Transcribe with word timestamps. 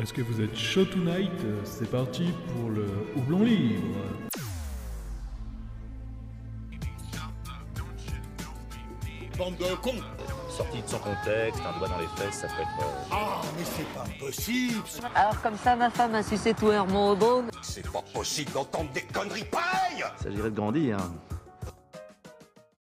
Est-ce 0.00 0.12
que 0.12 0.22
vous 0.22 0.40
êtes 0.40 0.56
chaud 0.56 0.84
tonight? 0.84 1.30
C'est 1.64 1.90
parti 1.90 2.30
pour 2.52 2.70
le 2.70 2.86
houblon 3.16 3.44
libre. 3.44 3.98
Bande 9.38 9.56
de 9.56 9.74
cons 9.82 9.92
Sorti 10.48 10.80
de 10.82 10.86
son 10.88 10.98
contexte, 10.98 11.60
un 11.66 11.76
doigt 11.78 11.88
dans 11.88 11.98
les 11.98 12.06
fesses, 12.16 12.40
ça 12.42 12.46
peut 12.46 12.62
être. 12.62 12.86
euh, 12.86 13.08
Ah, 13.10 13.40
mais 13.58 13.64
c'est 13.64 13.88
pas 13.92 14.04
possible 14.24 14.82
Alors 15.16 15.40
comme 15.42 15.56
ça, 15.56 15.74
ma 15.74 15.90
femme 15.90 16.14
a 16.14 16.22
sucé 16.22 16.54
tout 16.54 16.70
Hermon 16.70 17.18
au. 17.20 17.42
C'est 17.60 17.90
pas 17.90 18.04
possible 18.14 18.52
d'entendre 18.52 18.90
des 18.92 19.02
conneries 19.02 19.44
pareilles 19.44 20.04
Il 20.20 20.22
s'agirait 20.22 20.50
de 20.50 20.54
grandir. 20.56 20.98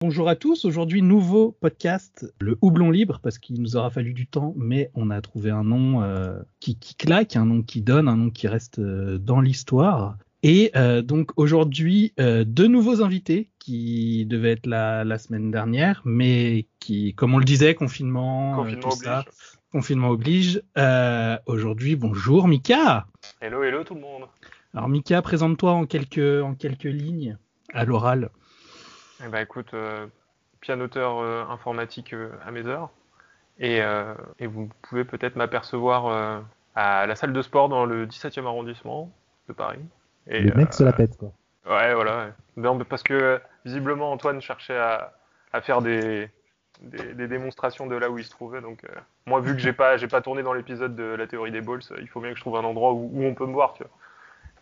Bonjour 0.06 0.28
à 0.28 0.36
tous, 0.36 0.66
aujourd'hui 0.66 1.02
nouveau 1.02 1.54
podcast, 1.62 2.30
le 2.42 2.58
houblon 2.60 2.92
libre, 2.92 3.22
parce 3.24 3.40
qu'il 3.40 3.62
nous 3.62 3.78
aura 3.78 3.90
fallu 3.90 4.14
du 4.14 4.28
temps, 4.28 4.54
mais 4.58 4.92
on 4.96 5.10
a 5.10 5.22
trouvé 5.22 5.50
un 5.50 5.64
nom 5.64 6.04
euh, 6.04 6.42
qui, 6.60 6.78
qui 6.78 6.96
claque, 6.96 7.38
un 7.38 7.46
nom 7.46 7.62
qui 7.62 7.82
donne, 7.82 8.10
un 8.10 8.18
nom 8.18 8.30
qui 8.30 8.50
reste 8.50 8.80
euh, 8.80 9.18
dans 9.18 9.40
l'histoire. 9.40 10.18
Et 10.44 10.72
euh, 10.76 11.02
donc 11.02 11.32
aujourd'hui, 11.38 12.12
deux 12.18 12.68
nouveaux 12.68 13.02
invités 13.02 13.50
qui 13.60 14.26
devaient 14.26 14.52
être 14.52 14.68
là 14.68 15.06
la 15.06 15.18
semaine 15.18 15.52
dernière, 15.52 16.02
mais 16.04 16.68
qui, 16.82 17.14
comme 17.14 17.34
on 17.34 17.38
le 17.38 17.46
disait, 17.46 17.74
confinement, 17.74 18.58
Confinement 18.58 18.82
tout 18.82 18.88
oblige. 18.90 19.06
ça, 19.06 19.24
confinement 19.72 20.10
oblige. 20.10 20.62
Aujourd'hui, 21.46 21.96
bonjour 21.96 22.50
Mika. 22.50 23.08
Hello, 23.40 23.64
hello 23.64 23.86
tout 23.86 23.96
le 23.96 24.02
monde. 24.02 24.24
Alors 24.74 24.90
Mika, 24.90 25.22
présente-toi 25.22 25.72
en 25.72 25.86
quelques, 25.86 26.44
en 26.44 26.56
quelques 26.56 26.84
lignes 26.84 27.38
à 27.74 27.86
l'oral. 27.86 28.30
Eh 29.26 29.30
ben 29.30 29.40
écoute, 29.40 29.74
euh, 29.74 30.08
pianoteur 30.60 31.20
euh, 31.20 31.46
informatique 31.46 32.14
euh, 32.14 32.32
à 32.46 32.52
mes 32.52 32.66
heures. 32.66 32.90
Et, 33.60 33.82
et 34.40 34.48
vous 34.48 34.68
pouvez 34.82 35.06
peut-être 35.06 35.36
m'apercevoir 35.36 36.42
à 36.74 37.06
la 37.06 37.16
salle 37.16 37.34
de 37.34 37.42
sport 37.44 37.70
dans 37.70 37.86
le 37.86 38.08
17e 38.08 38.48
arrondissement 38.48 39.12
de 39.48 39.54
Paris. 39.54 39.80
Et, 40.26 40.40
le 40.40 40.56
mec 40.56 40.74
se 40.74 40.84
la 40.84 40.92
pète, 40.92 41.16
quoi. 41.18 41.32
Ouais, 41.70 41.94
voilà. 41.94 42.18
ouais. 42.18 42.34
Non, 42.58 42.74
mais 42.74 42.84
parce 42.84 43.04
que 43.04 43.40
visiblement 43.64 44.12
Antoine 44.12 44.42
cherchait 44.42 44.76
à, 44.76 45.14
à 45.54 45.62
faire 45.62 45.84
des, 45.84 46.32
des, 46.82 47.14
des 47.14 47.28
démonstrations 47.28 47.88
de 47.88 47.96
là 47.96 48.10
où 48.10 48.18
il 48.18 48.26
se 48.26 48.32
trouvait. 48.32 48.62
Donc 48.62 48.84
euh, 48.84 48.94
moi, 49.26 49.40
vu 49.40 49.54
que 49.54 49.60
j'ai 49.60 49.74
pas 49.74 49.98
j'ai 49.98 50.08
pas 50.08 50.22
tourné 50.22 50.44
dans 50.44 50.54
l'épisode 50.54 50.96
de 50.96 51.04
la 51.04 51.28
théorie 51.28 51.52
des 51.52 51.62
balls, 51.62 51.82
il 52.02 52.08
faut 52.08 52.20
bien 52.20 52.32
que 52.32 52.38
je 52.38 52.42
trouve 52.42 52.58
un 52.58 52.64
endroit 52.64 52.94
où, 52.94 53.10
où 53.14 53.24
on 53.24 53.34
peut 53.34 53.46
me 53.46 53.54
voir. 53.54 53.74
Tu 53.74 53.84
vois. 53.84 53.92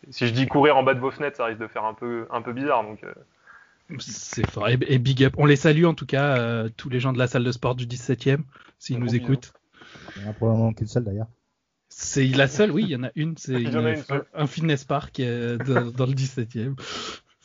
Si 0.10 0.28
je 0.28 0.34
dis 0.34 0.48
courir 0.48 0.78
en 0.78 0.84
bas 0.84 0.94
de 0.94 1.00
vos 1.00 1.12
fenêtres, 1.12 1.38
ça 1.38 1.46
risque 1.46 1.60
de 1.60 1.68
faire 1.68 1.86
un 1.86 1.94
peu 1.94 2.28
un 2.32 2.42
peu 2.42 2.54
bizarre. 2.54 2.84
Donc 2.84 3.04
euh, 3.04 3.14
C'est 4.00 4.50
fort. 4.50 4.70
Et, 4.70 4.78
et 4.88 5.00
big 5.00 5.24
up. 5.24 5.34
On 5.38 5.46
les 5.46 5.56
salue 5.56 5.86
en 5.86 5.94
tout 5.94 6.06
cas, 6.06 6.38
euh, 6.38 6.70
tous 6.76 6.90
les 6.90 7.00
gens 7.00 7.14
de 7.14 7.18
la 7.18 7.28
salle 7.28 7.44
de 7.44 7.52
sport 7.52 7.76
du 7.76 7.86
17e, 7.86 8.40
s'ils 8.80 8.98
Un 8.98 9.00
nous 9.00 9.16
écoutent. 9.16 9.54
Il 10.16 10.24
y 10.24 10.26
en 10.26 10.30
a 10.30 10.34
probablement 10.34 10.74
qu'une 10.74 10.88
seule 10.88 11.04
d'ailleurs. 11.04 11.28
C'est 11.90 12.26
la 12.28 12.48
seule, 12.48 12.72
oui, 12.72 12.84
il 12.84 12.90
y 12.90 12.96
en 12.96 13.04
a 13.04 13.12
une. 13.16 13.36
C'est 13.38 13.54
Il 13.54 13.70
y 13.70 13.76
en 13.76 13.86
a 13.86 13.92
une 13.92 14.04
seule. 14.04 14.26
un 14.34 14.48
fitness 14.48 14.86
park 14.86 15.20
euh, 15.20 15.58
dans, 15.58 15.92
dans 15.92 16.06
le 16.06 16.14
17e. 16.14 16.76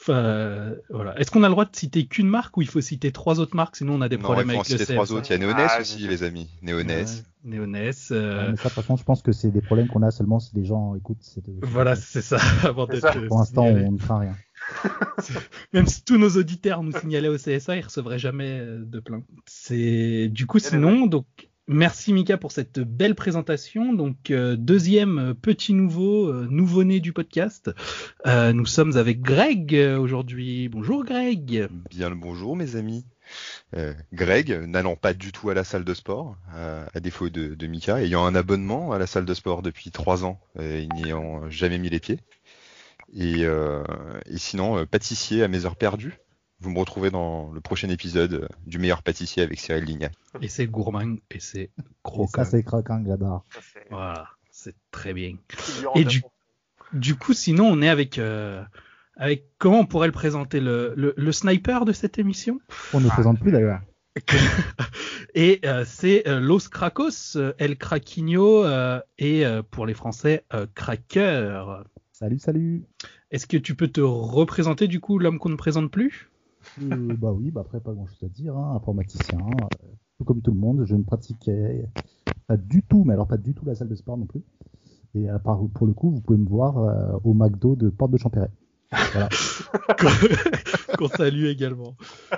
Enfin, 0.09 0.19
euh, 0.25 0.77
voilà. 0.89 1.19
Est-ce 1.19 1.33
qu'on 1.33 1.43
a 1.43 1.49
le 1.49 1.53
droit 1.53 1.65
de 1.65 1.75
citer 1.75 2.07
qu'une 2.07 2.29
marque 2.29 2.57
ou 2.57 2.63
il 2.63 2.69
faut 2.69 2.81
citer 2.81 3.11
trois 3.11 3.41
autres 3.41 3.57
marques? 3.57 3.75
Sinon, 3.75 3.95
on 3.95 4.01
a 4.03 4.09
des 4.09 4.17
Non, 4.19 4.23
problèmes 4.23 4.51
avec 4.51 4.69
le 4.69 4.79
trois 4.79 5.05
CSA. 5.05 5.15
autres. 5.15 5.27
Il 5.29 5.33
y 5.33 5.35
a 5.35 5.39
Néonès 5.39 5.71
Ah, 5.77 5.81
aussi, 5.81 6.07
les 6.07 6.23
amis. 6.23 6.49
Ouais, 6.63 8.17
euh, 8.17 8.51
mais 8.51 8.57
ça, 8.57 8.65
de 8.65 8.69
toute 8.69 8.83
façon, 8.83 8.97
je 8.97 9.03
pense 9.05 9.23
que 9.23 9.33
c'est 9.33 9.51
des 9.51 9.61
problèmes 9.61 9.89
qu'on 9.89 10.03
a 10.03 10.11
seulement 10.13 10.39
si 10.39 10.55
les 10.55 10.65
gens 10.65 10.95
écoutent. 10.95 11.23
cette- 11.23 11.51
Voilà, 11.63 11.97
c'est 11.97 12.23
ça. 12.23 12.39
Avant 12.65 12.87
euh, 12.89 13.29
Pour 13.29 13.39
l'instant, 13.39 13.65
on 13.65 13.93
ne 13.93 13.99
fera 13.99 14.21
rien. 14.21 14.37
Même 15.73 15.87
si 15.87 16.03
tous 16.05 16.19
nos 16.19 16.31
auditeurs 16.31 16.83
nous 16.83 16.93
signalaient 16.93 17.29
au 17.29 17.37
CSA, 17.37 17.77
ils 17.77 17.85
recevraient 17.85 18.19
jamais 18.19 18.59
euh, 18.61 18.85
de 18.85 19.01
plainte. 19.01 19.25
C'est 19.47 20.29
du 20.29 20.47
coup 20.47 20.59
sinon 20.59 21.07
donc 21.07 21.27
merci 21.69 22.13
Mika 22.13 22.37
pour 22.37 22.53
cette 22.53 22.81
belle 22.81 23.15
présentation. 23.15 23.93
Donc 23.93 24.31
euh, 24.31 24.57
deuxième 24.57 25.35
petit 25.41 25.73
nouveau 25.73 26.29
euh, 26.29 26.47
nouveau-né 26.51 27.01
du 27.01 27.13
podcast. 27.13 27.71
Euh, 28.27 28.53
nous 28.53 28.67
sommes 28.67 28.97
avec 28.97 29.21
Greg 29.21 29.75
aujourd'hui. 29.99 30.69
Bonjour 30.69 31.05
Greg. 31.05 31.69
Bien 31.91 32.09
le 32.09 32.17
bonjour, 32.17 32.57
mes 32.57 32.77
amis. 32.77 33.05
Greg, 34.13 34.53
n'allant 34.53 34.95
pas 34.95 35.13
du 35.13 35.33
tout 35.33 35.51
à 35.51 35.55
la 35.55 35.65
salle 35.65 35.85
de 35.85 35.95
sport, 35.95 36.37
à 36.55 37.01
défaut 37.01 37.29
de, 37.29 37.67
Mika, 37.67 38.01
ayant 38.01 38.25
un 38.25 38.37
abonnement 38.37 38.93
à 38.93 38.99
la 38.99 39.09
salle 39.09 39.25
de 39.25 39.35
sport 39.35 39.63
depuis 39.63 39.91
trois 39.91 40.25
ans, 40.25 40.41
et 40.61 40.87
n'y 40.95 41.07
ayant 41.07 41.51
jamais 41.51 41.79
mis 41.79 41.91
les 41.91 41.99
pieds. 41.99 42.21
Et, 43.13 43.41
et 43.41 44.39
sinon, 44.39 44.87
pâtissier 44.87 45.43
à 45.43 45.49
mes 45.49 45.67
heures 45.67 45.75
perdues. 45.75 46.21
Vous 46.61 46.71
me 46.71 46.79
retrouvez 46.79 47.11
dans 47.11 47.53
le 47.53 47.61
prochain 47.61 47.89
épisode 47.91 48.33
euh, 48.35 48.49
du 48.67 48.79
meilleur 48.79 49.03
pâtissier 49.03 49.43
avec 49.43 49.61
Cyril 49.61 49.85
Lignac. 49.85 50.13
Et 50.41 50.49
c'est 50.49 50.67
gourmand 50.67 51.17
et 51.31 51.39
c'est 51.41 51.61
Et 51.65 51.71
croquant. 52.03 52.45
ça, 52.45 52.51
c'est 52.51 52.63
croquant, 52.63 53.03
j'adore. 53.07 53.45
Voilà, 53.91 54.29
c'est 54.51 54.75
très 54.91 55.13
bien. 55.13 55.37
Et 55.95 56.05
du- 56.05 57.15
coup, 57.17 57.35
sinon, 57.35 57.67
on 57.67 57.83
est 57.83 57.89
avec 57.91 58.19
euh, 58.19 58.63
avec 59.17 59.47
comment 59.59 59.81
on 59.81 59.87
pourrait 59.87 60.07
le 60.09 60.13
présenter 60.13 60.61
le, 60.61 60.95
le, 60.97 61.13
le 61.17 61.33
sniper 61.33 61.85
de 61.85 61.93
cette 61.93 62.19
émission? 62.19 62.59
On 62.95 63.01
ne 63.01 63.09
présente 63.09 63.39
plus 63.39 63.53
d'ailleurs. 63.53 63.81
Et 65.35 65.61
euh, 65.67 65.85
c'est 65.87 66.27
euh, 66.27 66.41
Los 66.41 66.69
Cracos, 66.71 67.37
euh, 67.37 67.53
El 67.59 67.77
Craquinho 67.77 68.65
euh, 68.65 68.99
et 69.19 69.45
euh, 69.45 69.63
pour 69.63 69.85
les 69.85 69.93
Français, 69.93 70.45
euh, 70.55 70.67
Cracker. 70.75 71.83
Salut, 72.13 72.39
salut. 72.39 72.85
Est-ce 73.31 73.47
que 73.47 73.59
tu 73.59 73.75
peux 73.75 73.89
te 73.89 74.01
représenter 74.01 74.89
du 74.89 75.01
coup 75.01 75.19
l'homme 75.19 75.39
qu'on 75.39 75.51
ne 75.51 75.57
présente 75.57 75.91
plus? 75.91 76.31
Euh, 76.83 77.15
bah 77.17 77.33
oui, 77.33 77.51
bah 77.51 77.63
après, 77.63 77.81
pas 77.81 77.93
grand 77.93 78.07
chose 78.07 78.23
à 78.25 78.29
dire. 78.29 78.57
Hein. 78.57 78.75
Informaticien, 78.77 79.39
euh, 79.39 79.87
tout 80.19 80.25
comme 80.25 80.43
tout 80.43 80.53
le 80.53 80.59
monde. 80.59 80.85
Je 80.85 80.95
ne 80.95 81.03
pratiquais 81.03 81.89
pas 82.47 82.57
du 82.57 82.83
tout, 82.83 83.05
mais 83.05 83.15
alors 83.15 83.27
pas 83.27 83.37
du 83.37 83.55
tout 83.55 83.65
la 83.65 83.75
salle 83.75 83.89
de 83.89 83.95
sport 83.95 84.17
non 84.17 84.27
plus. 84.27 84.43
Et 85.15 85.29
à 85.29 85.39
part, 85.39 85.61
pour 85.75 85.87
le 85.87 85.95
coup, 85.95 86.11
vous 86.11 86.21
pouvez 86.21 86.39
me 86.39 86.49
voir 86.49 86.79
euh, 86.79 87.19
au 87.25 87.35
McDo 87.35 87.77
de 87.77 87.89
Porte 87.89 88.11
de 88.11 88.19
Champéret. 88.19 88.51
Voilà. 89.13 89.29
Qu'on 90.99 91.09
salue 91.09 91.47
également. 91.47 91.97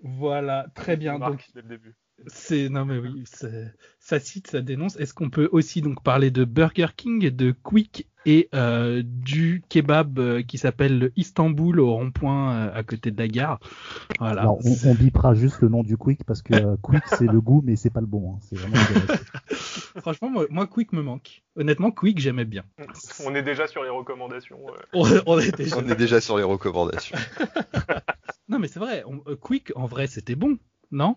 Voilà, 0.00 0.68
très 0.76 0.96
bien. 0.96 1.18
Donc 1.18 1.44
dès 1.54 1.60
le 1.60 1.68
début. 1.68 1.96
C'est 2.26 2.68
non 2.68 2.84
mais 2.84 2.98
oui, 2.98 3.24
ça 4.00 4.18
cite, 4.20 4.48
ça 4.48 4.60
dénonce. 4.60 4.96
Est-ce 4.96 5.14
qu'on 5.14 5.30
peut 5.30 5.48
aussi 5.52 5.80
donc 5.82 6.02
parler 6.02 6.30
de 6.30 6.44
Burger 6.44 6.88
King, 6.96 7.30
de 7.30 7.52
Quick 7.62 8.08
et 8.26 8.48
euh, 8.54 9.02
du 9.04 9.62
kebab 9.68 10.18
euh, 10.18 10.42
qui 10.42 10.58
s'appelle 10.58 10.98
le 10.98 11.12
Istanbul 11.16 11.80
au 11.80 11.92
rond-point 11.94 12.52
euh, 12.54 12.70
à 12.74 12.82
côté 12.82 13.10
de 13.10 13.18
la 13.18 13.28
gare? 13.28 13.60
Voilà. 14.18 14.42
Alors, 14.42 14.58
on, 14.66 14.90
on 14.90 14.94
bipera 14.94 15.34
juste 15.34 15.60
le 15.60 15.68
nom 15.68 15.82
du 15.82 15.96
Quick 15.96 16.24
parce 16.24 16.42
que 16.42 16.54
euh, 16.54 16.76
Quick, 16.82 17.02
c'est 17.06 17.26
le 17.30 17.40
goût, 17.40 17.62
mais 17.64 17.76
c'est 17.76 17.90
pas 17.90 18.00
le 18.00 18.06
bon. 18.06 18.34
hein. 18.34 18.38
C'est 18.42 18.58
vraiment 18.58 18.76
dégueulasse. 18.88 19.24
Franchement, 20.00 20.28
moi, 20.30 20.46
moi, 20.50 20.66
Quick 20.66 20.92
me 20.92 21.02
manque. 21.02 21.42
Honnêtement, 21.56 21.90
Quick, 21.92 22.18
j'aimais 22.18 22.44
bien. 22.44 22.64
On 23.24 23.34
est 23.34 23.42
déjà 23.42 23.66
sur 23.68 23.82
les 23.84 23.90
recommandations. 23.90 24.58
On, 24.92 25.04
on 25.26 25.38
est 25.38 25.56
déjà- 25.56 25.78
On 25.78 25.88
est 25.88 25.96
déjà 25.96 26.20
sur 26.20 26.36
les 26.36 26.44
recommandations. 26.44 27.16
Non, 28.50 28.58
mais 28.58 28.68
c'est 28.68 28.80
vrai. 28.80 29.02
on- 29.06 29.20
euh, 29.30 29.36
Quick, 29.36 29.72
en 29.76 29.84
vrai, 29.84 30.06
c'était 30.06 30.34
bon, 30.34 30.56
non? 30.90 31.16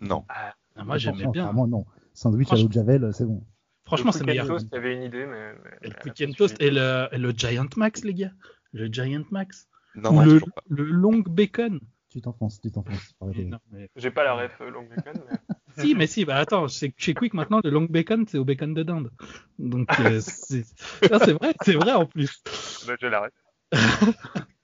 Non. 0.00 0.24
Ah, 0.28 0.54
Moi, 0.84 0.98
j'aimais 0.98 1.26
bien. 1.28 1.44
Vraiment, 1.46 1.66
non. 1.66 1.86
Sandwich 2.14 2.52
à 2.52 2.56
l'eau 2.56 2.68
de 2.68 2.72
Javel, 2.72 3.10
c'est 3.12 3.24
bon. 3.26 3.44
Franchement, 3.84 4.10
Le 4.10 4.12
c'est 4.12 4.18
Quick 4.24 4.28
and 4.28 4.32
meilleur. 4.32 4.46
Toast, 4.48 4.66
il 4.72 4.74
y 4.74 4.78
avait 4.78 4.94
une 4.96 5.02
idée, 5.02 5.26
mais. 5.26 5.52
le 5.82 5.90
Quick 6.02 6.28
and 6.28 6.32
Toast 6.32 6.56
et 6.60 6.70
le, 6.70 7.08
et 7.12 7.18
le 7.18 7.30
Giant 7.30 7.66
Max, 7.76 8.04
les 8.04 8.14
gars. 8.14 8.32
Le 8.72 8.86
Giant 8.86 9.24
Max. 9.30 9.68
Non, 9.94 10.10
Ou 10.10 10.14
non, 10.14 10.22
le, 10.24 10.40
le 10.68 10.84
Long 10.84 11.18
Bacon. 11.26 11.80
Tu 12.08 12.20
t'enfonces, 12.20 12.60
tu 12.60 12.70
t'enfonces. 12.70 13.14
Non, 13.20 13.58
mais- 13.72 13.90
J'ai 13.96 14.10
pas 14.10 14.24
la 14.24 14.34
ref 14.34 14.52
euh, 14.60 14.70
Long 14.70 14.86
Bacon, 14.88 15.22
mais. 15.30 15.36
Si, 15.78 15.94
mais 15.94 16.06
si, 16.06 16.24
bah 16.24 16.36
attends, 16.36 16.68
chez, 16.68 16.94
chez 16.96 17.12
Quick 17.12 17.34
maintenant, 17.34 17.60
le 17.62 17.68
long 17.68 17.84
bacon, 17.84 18.24
c'est 18.26 18.38
au 18.38 18.46
bacon 18.46 18.72
de 18.72 18.82
dinde. 18.82 19.10
Donc, 19.58 19.88
euh, 20.00 20.20
c'est 20.22 20.64
non, 21.12 21.18
vrai, 21.18 21.54
c'est 21.62 21.74
vrai 21.74 21.92
en 21.92 22.06
plus. 22.06 22.42
bah, 22.86 22.94
j'ai 22.98 23.10
la 23.10 23.20
ref. 23.20 23.32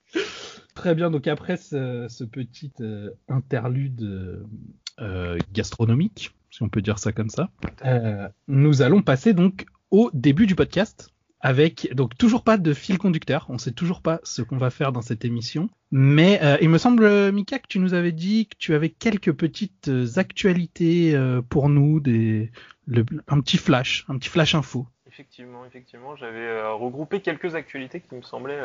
Très 0.74 0.94
bien, 0.94 1.10
donc 1.10 1.26
après 1.26 1.56
ce, 1.56 2.24
petit 2.24 2.72
euh, 2.80 3.10
interlude 3.28 4.46
euh, 5.00 5.38
gastronomique, 5.52 6.34
si 6.50 6.62
on 6.62 6.68
peut 6.68 6.80
dire 6.80 6.98
ça 6.98 7.12
comme 7.12 7.28
ça, 7.28 7.50
euh, 7.84 8.28
nous 8.48 8.80
allons 8.80 9.02
passer 9.02 9.34
donc 9.34 9.66
au 9.90 10.10
début 10.14 10.46
du 10.46 10.54
podcast 10.54 11.10
avec 11.40 11.92
donc 11.94 12.16
toujours 12.16 12.42
pas 12.42 12.56
de 12.56 12.72
fil 12.72 12.96
conducteur, 12.98 13.46
on 13.50 13.58
sait 13.58 13.72
toujours 13.72 14.00
pas 14.00 14.20
ce 14.22 14.40
qu'on 14.40 14.56
va 14.56 14.70
faire 14.70 14.92
dans 14.92 15.02
cette 15.02 15.24
émission, 15.24 15.68
mais 15.90 16.40
il 16.62 16.68
me 16.68 16.78
semble 16.78 17.32
Mika 17.32 17.58
que 17.58 17.66
tu 17.66 17.80
nous 17.80 17.94
avais 17.94 18.12
dit 18.12 18.46
que 18.46 18.56
tu 18.56 18.74
avais 18.74 18.90
quelques 18.90 19.32
petites 19.32 19.90
actualités 20.16 21.20
pour 21.48 21.68
nous, 21.68 21.98
des 21.98 22.52
un 23.26 23.40
petit 23.40 23.58
flash, 23.58 24.04
un 24.08 24.18
petit 24.18 24.28
flash 24.28 24.54
info. 24.54 24.86
Effectivement, 25.08 25.66
effectivement, 25.66 26.14
j'avais 26.14 26.62
regroupé 26.70 27.20
quelques 27.20 27.56
actualités 27.56 28.00
qui 28.00 28.14
me 28.14 28.22
semblaient 28.22 28.60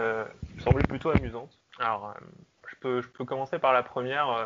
plutôt 0.87 1.09
amusantes. 1.09 1.59
Alors, 1.79 2.09
euh, 2.09 2.25
je, 2.69 2.75
peux, 2.79 3.01
je 3.01 3.07
peux 3.07 3.25
commencer 3.25 3.59
par 3.59 3.73
la 3.73 3.83
première, 3.83 4.29
euh, 4.29 4.45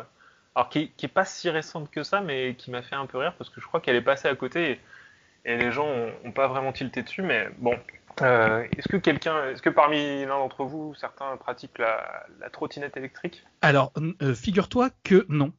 alors 0.54 0.68
qui, 0.68 0.90
qui 0.96 1.06
est 1.06 1.08
pas 1.08 1.24
si 1.24 1.48
récente 1.50 1.90
que 1.90 2.02
ça, 2.02 2.20
mais 2.20 2.54
qui 2.56 2.70
m'a 2.70 2.82
fait 2.82 2.94
un 2.94 3.06
peu 3.06 3.18
rire 3.18 3.34
parce 3.38 3.50
que 3.50 3.60
je 3.60 3.66
crois 3.66 3.80
qu'elle 3.80 3.96
est 3.96 4.02
passée 4.02 4.28
à 4.28 4.34
côté 4.36 4.72
et, 4.72 5.52
et 5.52 5.56
les 5.56 5.72
gens 5.72 5.86
ont, 5.86 6.12
ont 6.24 6.32
pas 6.32 6.48
vraiment 6.48 6.72
tilté 6.72 7.02
dessus. 7.02 7.22
Mais 7.22 7.48
bon, 7.58 7.76
euh, 8.22 8.64
est-ce 8.76 8.88
que 8.88 8.96
quelqu'un, 8.98 9.48
est-ce 9.50 9.62
que 9.62 9.70
parmi 9.70 10.20
l'un 10.22 10.38
d'entre 10.38 10.64
vous, 10.64 10.94
certains 10.94 11.36
pratiquent 11.36 11.78
la, 11.78 12.26
la 12.40 12.50
trottinette 12.50 12.96
électrique? 12.96 13.44
Alors, 13.62 13.92
euh, 14.22 14.34
figure-toi 14.34 14.90
que 15.04 15.24
non, 15.28 15.52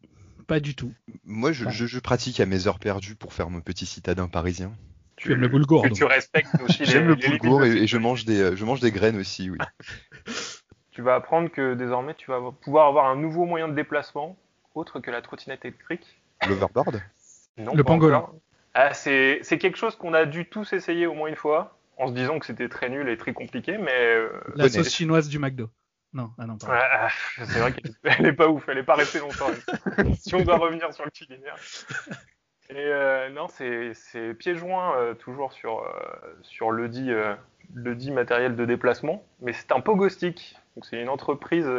pas 0.48 0.60
du 0.60 0.76
tout. 0.76 0.94
Moi, 1.26 1.52
je, 1.52 1.70
je- 1.70 1.86
je 1.88 2.00
pratique 2.00 2.40
à 2.40 2.46
mes 2.46 2.68
heures 2.68 2.80
perdues 2.80 3.16
pour 3.16 3.34
faire 3.34 3.50
mon 3.50 3.62
petit 3.62 3.86
citadin 3.86 4.28
parisien. 4.28 4.72
Tu 5.16 5.32
aimes 5.32 5.42
le 5.42 5.48
boulgour, 5.48 5.88
tu 5.90 6.04
respectes 6.04 6.50
aussi 6.62 6.80
les, 6.80 6.86
J'aime 6.88 7.08
le 7.08 7.16
boulgour 7.16 7.62
de 7.62 7.66
et, 7.66 7.84
et 7.84 7.88
je 7.88 7.98
mange 7.98 8.26
des, 8.26 8.56
je 8.56 8.66
mange 8.66 8.80
des 8.80 8.92
graines 8.92 9.18
aussi, 9.18 9.50
oui. 9.50 9.58
Tu 10.94 11.02
vas 11.02 11.16
apprendre 11.16 11.50
que 11.50 11.74
désormais 11.74 12.14
tu 12.14 12.30
vas 12.32 12.40
pouvoir 12.62 12.88
avoir 12.88 13.08
un 13.08 13.16
nouveau 13.16 13.46
moyen 13.46 13.68
de 13.68 13.74
déplacement 13.74 14.38
autre 14.76 15.00
que 15.00 15.12
la 15.12 15.22
trottinette 15.22 15.66
électrique. 15.66 16.22
L'overboard 16.48 17.02
Non, 17.58 17.74
Le 17.74 17.84
pangolin. 17.84 18.28
Ah, 18.74 18.94
c'est 18.94 19.42
quelque 19.60 19.78
chose 19.78 19.96
qu'on 19.96 20.14
a 20.14 20.26
dû 20.26 20.48
tous 20.48 20.74
essayer 20.74 21.06
au 21.06 21.14
moins 21.14 21.30
une 21.30 21.36
fois, 21.36 21.78
en 21.98 22.08
se 22.08 22.14
disant 22.14 22.40
que 22.40 22.46
c'était 22.46 22.70
très 22.70 22.90
nul 22.90 23.08
et 23.10 23.18
très 23.18 23.34
compliqué, 23.34 23.78
mais 23.78 23.92
euh, 23.92 24.30
La 24.56 24.70
sauce 24.70 24.90
chinoise 24.90 25.30
du 25.30 25.40
McDo. 25.40 25.70
Non, 26.14 26.32
ah 26.38 26.46
non, 26.46 26.54
ouais, 26.54 26.68
ah, 26.70 27.10
c'est 27.38 27.60
vrai 27.60 27.74
qu'elle 27.74 27.92
elle 28.04 28.26
est 28.28 28.34
pas 28.34 28.48
ouf, 28.48 28.70
elle 28.70 28.78
est 28.78 28.84
pas 28.84 28.94
restée 28.94 29.18
longtemps. 29.18 29.50
si 30.20 30.36
on 30.36 30.44
doit 30.44 30.58
revenir 30.58 30.94
sur 30.94 31.06
le 31.06 31.10
culinaire. 31.10 31.56
Et 32.70 32.76
euh, 32.78 33.30
non, 33.30 33.48
c'est 33.50 34.34
pieds 34.34 34.56
joints 34.56 34.96
euh, 34.98 35.14
toujours 35.14 35.52
sur 35.54 35.80
euh, 35.80 35.90
sur 36.42 36.72
le 36.72 36.88
dit 36.88 37.12
euh, 37.12 37.36
le 37.74 37.96
dit 37.96 38.12
matériel 38.12 38.56
de 38.56 38.66
déplacement, 38.66 39.24
mais 39.42 39.54
c'est 39.54 39.72
un 39.72 39.82
pogo 39.82 40.10
stick. 40.10 40.56
Donc 40.76 40.86
c'est 40.86 41.02
une 41.02 41.10
entreprise 41.10 41.70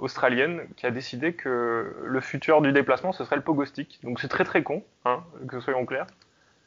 australienne 0.00 0.66
qui 0.76 0.86
a 0.86 0.90
décidé 0.90 1.34
que 1.34 1.94
le 2.02 2.20
futur 2.20 2.62
du 2.62 2.72
déplacement 2.72 3.12
ce 3.12 3.24
serait 3.24 3.36
le 3.36 3.42
pogo 3.42 3.64
stick. 3.64 4.00
Donc 4.02 4.18
c'est 4.18 4.28
très 4.28 4.44
très 4.44 4.62
con, 4.62 4.82
hein, 5.04 5.22
que 5.48 5.60
soyons 5.60 5.86
clairs. 5.86 6.06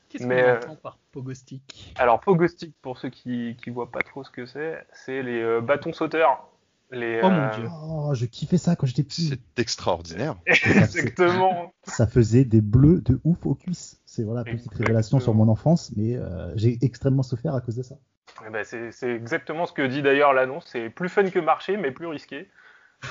Qu'est-ce 0.08 0.26
qu'on 0.28 0.70
entend 0.70 0.76
par 0.76 0.98
pogo 1.12 1.34
stick 1.34 1.94
Alors 1.98 2.22
pogo 2.22 2.48
stick 2.48 2.74
pour 2.82 2.98
ceux 3.00 3.10
qui 3.10 3.58
qui 3.62 3.70
voient 3.72 3.92
pas 3.92 4.02
trop 4.02 4.24
ce 4.24 4.30
que 4.30 4.46
c'est, 4.46 4.86
c'est 4.94 5.24
les 5.24 5.62
bâtons 5.62 5.94
sauteurs. 5.94 6.48
Les, 6.96 7.20
Oh 7.22 7.30
mon 7.30 7.42
euh, 7.42 7.56
Dieu. 7.56 7.68
Oh, 7.84 8.14
je 8.14 8.26
kiffais 8.26 8.58
ça 8.58 8.76
quand 8.78 8.88
j'étais 8.88 9.04
petit. 9.04 9.28
C'est 9.28 9.62
extraordinaire. 9.62 10.38
Exactement. 10.48 11.74
Ça 11.84 12.08
faisait 12.08 12.46
des 12.46 12.62
bleus 12.62 13.02
de 13.02 13.20
ouf 13.26 13.46
aux 13.46 13.56
cuisses. 13.56 14.02
C'est 14.06 14.24
voilà, 14.24 14.44
petite 14.44 14.60
Exactement. 14.60 14.80
révélation 14.80 15.20
sur 15.20 15.34
mon 15.34 15.50
enfance, 15.50 15.92
mais 15.98 16.16
euh, 16.16 16.54
j'ai 16.56 16.78
extrêmement 16.82 17.24
souffert 17.24 17.54
à 17.54 17.60
cause 17.60 17.76
de 17.76 17.84
ça. 17.84 17.96
Eh 18.48 18.50
ben, 18.50 18.64
c'est 18.64 19.14
exactement 19.14 19.66
ce 19.66 19.74
que 19.74 19.82
dit 19.82 20.02
d'ailleurs 20.02 20.34
l'annonce. 20.34 20.66
C'est 20.72 20.90
plus 20.90 21.10
fun 21.10 21.30
que 21.30 21.40
marcher, 21.40 21.76
mais 21.78 21.92
plus 21.92 22.08
risqué. 22.08 22.50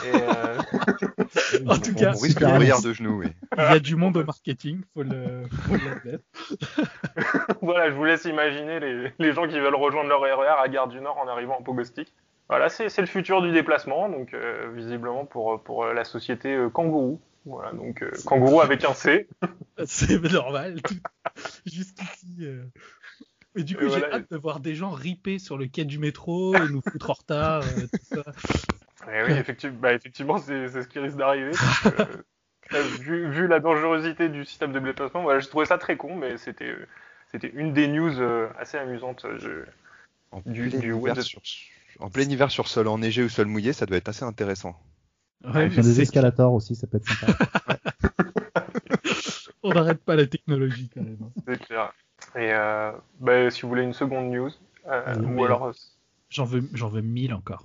Et, 0.07 0.15
euh, 0.15 0.59
En 1.67 1.79
tout 1.79 1.93
On 1.93 1.95
cas, 1.95 2.11
risque 2.13 2.27
super 2.27 2.55
de 2.55 2.59
rire 2.59 2.81
de 2.81 2.93
genoux, 2.93 3.19
oui. 3.21 3.29
Il 3.57 3.63
y 3.63 3.67
a 3.67 3.79
du 3.79 3.97
monde 3.97 4.17
au 4.17 4.25
marketing, 4.25 4.81
faut 4.95 5.03
le, 5.03 5.45
faut 5.51 5.75
voilà, 7.63 7.91
je 7.91 7.95
vous 7.95 8.05
laisse 8.05 8.25
imaginer 8.25 8.81
les, 8.81 9.13
les 9.19 9.33
gens 9.33 9.47
qui 9.47 9.59
veulent 9.61 9.75
rejoindre 9.75 10.09
leur 10.09 10.21
RER 10.21 10.63
à 10.63 10.69
Gare 10.69 10.89
du 10.89 11.01
Nord 11.01 11.19
en 11.19 11.29
arrivant 11.29 11.59
en 11.59 11.63
Pogostic. 11.63 12.13
Voilà, 12.49 12.69
c'est 12.69 12.99
le 12.99 13.07
futur 13.07 13.41
du 13.43 13.53
déplacement, 13.53 14.09
donc 14.09 14.35
euh, 14.35 14.71
visiblement 14.75 15.25
pour, 15.25 15.63
pour 15.63 15.87
la 15.87 16.05
société 16.05 16.55
euh, 16.55 16.69
Kangourou. 16.69 17.21
Voilà, 17.47 17.73
donc 17.73 18.03
euh, 18.03 18.11
Kangourou 18.27 18.61
avec 18.61 18.85
un 18.85 18.95
C. 18.95 19.29
C'est 19.87 20.21
normal. 20.33 20.77
Jusqu'ici. 21.67 22.37
euh. 22.43 22.65
Et 23.57 23.63
du 23.65 23.77
coup, 23.77 23.85
Et 23.85 23.91
j'ai 23.91 24.05
hâte 24.05 24.31
de 24.31 24.37
voir 24.37 24.61
des 24.61 24.75
gens 24.75 24.91
riper 24.91 25.39
sur 25.39 25.57
le 25.57 25.67
quai 25.67 25.85
du 25.85 25.99
métro 25.99 26.55
et 26.55 26.69
nous 26.69 26.81
foutre 26.83 27.11
en 27.11 27.15
retard, 27.15 27.63
euh, 27.63 27.87
tout 27.87 28.05
ça. 28.05 28.25
Eh 29.07 29.23
oui, 29.23 29.33
effectivement, 29.33 29.79
bah, 29.81 29.93
effectivement 29.93 30.39
c'est 30.39 30.67
c'est 30.69 30.81
ce 30.81 30.89
qui 30.89 30.99
risque 30.99 31.19
d'arriver. 31.19 31.51
euh, 32.73 32.83
vu, 33.01 33.29
vu 33.31 33.47
la 33.47 33.61
dangerosité 33.61 34.31
du 34.31 34.47
système 34.47 34.73
de 34.73 34.79
déplacement, 34.81 35.23
voilà, 35.23 35.41
j'ai 35.41 35.49
trouvé 35.49 35.67
ça 35.67 35.77
très 35.77 35.99
con, 35.99 36.17
mais 36.17 36.39
c'était 36.39 36.71
euh, 36.71 36.87
une 37.53 37.75
des 37.75 37.87
news 37.87 38.19
euh, 38.19 38.49
assez 38.59 38.79
amusantes. 38.79 39.27
euh, 39.27 39.39
je- 39.39 39.71
En 40.33 40.41
Du- 40.47 40.71
du 40.71 40.93
web 40.95 41.15
de- 41.17 41.21
sur, 41.21 41.43
en 42.01 42.11
plein 42.11 42.25
hiver 42.29 42.51
sur 42.51 42.69
sol 42.69 42.89
enneigé 42.89 43.23
ou 43.23 43.29
sol 43.29 43.47
mouillé, 43.47 43.73
ça 43.73 43.87
doit 43.87 43.97
être 43.97 44.09
assez 44.09 44.25
intéressant. 44.25 44.77
Ouais, 45.45 45.69
Faire 45.71 45.85
des 45.85 45.95
c'est- 45.95 46.03
escalators 46.03 46.53
aussi, 46.55 46.75
ça 46.75 46.87
peut 46.87 46.97
être 46.99 47.09
sympa. 47.09 47.45
On 49.63 49.73
n'arrête 49.73 50.03
pas 50.05 50.17
la 50.17 50.27
technologie 50.27 50.91
quand 50.93 51.03
même. 51.03 51.19
C'est 51.47 51.59
clair. 51.65 51.93
Et 52.37 52.53
euh, 52.53 52.93
bah, 53.21 53.51
si 53.51 53.63
vous 53.63 53.69
voulez 53.69 53.83
une 53.83 53.93
seconde 53.95 54.31
news, 54.31 54.51
euh, 54.87 55.03
Ah, 55.07 55.17
ou 55.19 55.27
mais- 55.29 55.45
alors. 55.45 55.73
J'en 56.31 56.45
veux, 56.45 56.69
j'en 56.73 56.89
veux 56.89 57.01
mille 57.01 57.33
encore. 57.35 57.65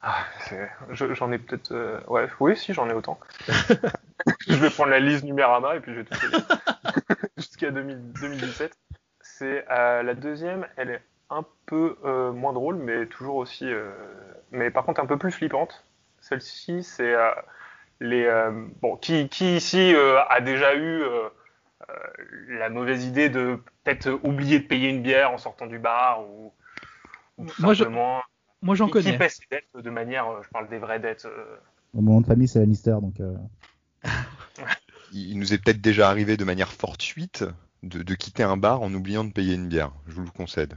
Ah, 0.00 0.24
c'est- 0.48 0.70
je- 0.90 1.14
j'en 1.14 1.32
ai 1.32 1.38
peut-être. 1.38 1.72
euh, 1.72 2.00
Ouais, 2.08 2.28
oui, 2.40 2.56
si, 2.56 2.72
j'en 2.74 2.88
ai 2.88 2.92
autant. 2.92 3.18
je 4.46 4.54
vais 4.54 4.70
prendre 4.70 4.90
la 4.90 5.00
liste 5.00 5.24
Numérama 5.24 5.76
et 5.76 5.80
puis 5.80 5.92
je 5.94 6.00
vais 6.00 6.04
tout. 6.04 6.14
Jusqu'à 7.38 7.70
2000 7.70 8.12
2017. 8.20 8.76
C'est 9.20 9.64
euh, 9.70 10.02
la 10.02 10.14
deuxième, 10.14 10.66
elle 10.76 10.90
est 10.90 11.02
un 11.34 11.44
peu 11.66 11.96
euh, 12.04 12.32
moins 12.32 12.52
drôle, 12.52 12.76
mais 12.76 13.06
toujours 13.06 13.36
aussi. 13.36 13.66
euh, 13.66 13.90
Mais 14.52 14.70
par 14.70 14.84
contre, 14.84 15.00
un 15.00 15.06
peu 15.06 15.18
plus 15.18 15.32
flippante. 15.32 15.84
Celle-ci, 16.20 16.82
c'est. 16.82 17.14
euh, 17.14 17.30
les, 18.00 18.24
euh, 18.24 18.50
bon, 18.82 18.96
qui, 18.96 19.28
qui 19.28 19.56
ici 19.56 19.94
euh, 19.94 20.20
a 20.28 20.40
déjà 20.40 20.74
eu 20.74 21.02
euh, 21.02 21.28
euh, 21.90 21.94
la 22.48 22.68
mauvaise 22.70 23.04
idée 23.04 23.28
de 23.30 23.58
peut-être 23.84 24.10
oublier 24.24 24.58
de 24.60 24.66
payer 24.66 24.88
une 24.90 25.02
bière 25.02 25.30
en 25.30 25.38
sortant 25.38 25.66
du 25.66 25.78
bar 25.78 26.22
ou, 26.28 26.52
ou 27.38 27.46
tout 27.46 27.62
Moi, 27.62 27.74
je- 27.74 27.84
Moi, 28.62 28.74
j'en 28.74 28.86
qui 28.86 28.92
connais. 28.92 29.16
paie 29.18 29.28
ses 29.28 29.44
dettes 29.50 29.68
de 29.74 29.90
manière, 29.90 30.42
je 30.42 30.48
parle 30.50 30.68
des 30.68 30.78
vraies 30.78 30.98
dettes. 31.00 31.24
euh, 31.26 31.56
Mon 31.94 32.14
nom 32.14 32.20
de 32.20 32.26
famille, 32.26 32.48
c'est 32.48 32.58
Lannister, 32.58 32.96
donc 33.00 33.20
euh, 33.20 33.36
Il 35.12 35.30
il 35.30 35.38
nous 35.38 35.54
est 35.54 35.58
peut-être 35.58 35.80
déjà 35.80 36.08
arrivé 36.08 36.36
de 36.36 36.44
manière 36.44 36.72
fortuite 36.72 37.44
de, 37.82 38.02
de 38.02 38.14
quitter 38.14 38.42
un 38.42 38.56
bar 38.56 38.82
en 38.82 38.92
oubliant 38.92 39.24
de 39.24 39.32
payer 39.32 39.54
une 39.54 39.68
bière. 39.68 39.92
Je 40.08 40.14
vous 40.14 40.24
le 40.24 40.30
concède. 40.30 40.74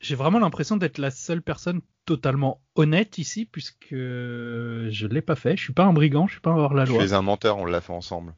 J'ai 0.00 0.14
vraiment 0.14 0.38
l'impression 0.38 0.76
d'être 0.76 0.98
la 0.98 1.10
seule 1.10 1.42
personne 1.42 1.80
totalement 2.04 2.60
honnête 2.74 3.18
ici, 3.18 3.46
puisque 3.46 3.94
je 3.94 5.06
l'ai 5.06 5.22
pas 5.22 5.36
fait. 5.36 5.56
Je 5.56 5.62
suis 5.62 5.72
pas 5.72 5.84
un 5.84 5.92
brigand, 5.92 6.26
je 6.26 6.32
suis 6.32 6.40
pas 6.40 6.50
un 6.50 6.56
hors-la-loi. 6.58 6.98
Tu 6.98 7.04
es 7.08 7.12
un 7.14 7.22
menteur, 7.22 7.56
on 7.56 7.64
l'a 7.64 7.80
fait 7.80 7.92
ensemble. 7.92 8.34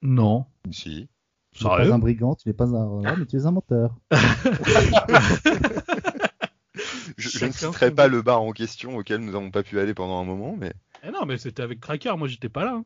Non. 0.00 0.46
Si. 0.70 1.08
tu 1.54 1.64
n'es 1.64 1.70
pas 1.70 1.92
un 1.92 1.98
brigand, 1.98 2.34
tu 2.34 2.48
n'es 2.48 2.54
pas 2.54 2.64
un 2.64 2.86
ouais, 2.86 3.16
mais 3.18 3.26
tu 3.26 3.36
es 3.36 3.46
un 3.46 3.50
menteur. 3.52 3.94
Je, 7.18 7.44
ne 7.44 7.52
citerai 7.52 7.90
pas 7.90 8.08
le 8.08 8.22
bar 8.22 8.40
en 8.42 8.52
question 8.52 8.96
auquel 8.96 9.20
nous 9.20 9.32
n'avons 9.32 9.50
pas 9.50 9.62
pu 9.62 9.78
aller 9.78 9.92
pendant 9.94 10.18
un 10.20 10.24
moment, 10.24 10.56
mais. 10.58 10.72
Eh 11.04 11.10
non, 11.10 11.26
mais 11.26 11.36
c'était 11.36 11.62
avec 11.62 11.80
Cracker, 11.80 12.16
moi 12.16 12.26
j'étais 12.28 12.48
pas 12.48 12.64
là. 12.64 12.72
hein. 12.76 12.84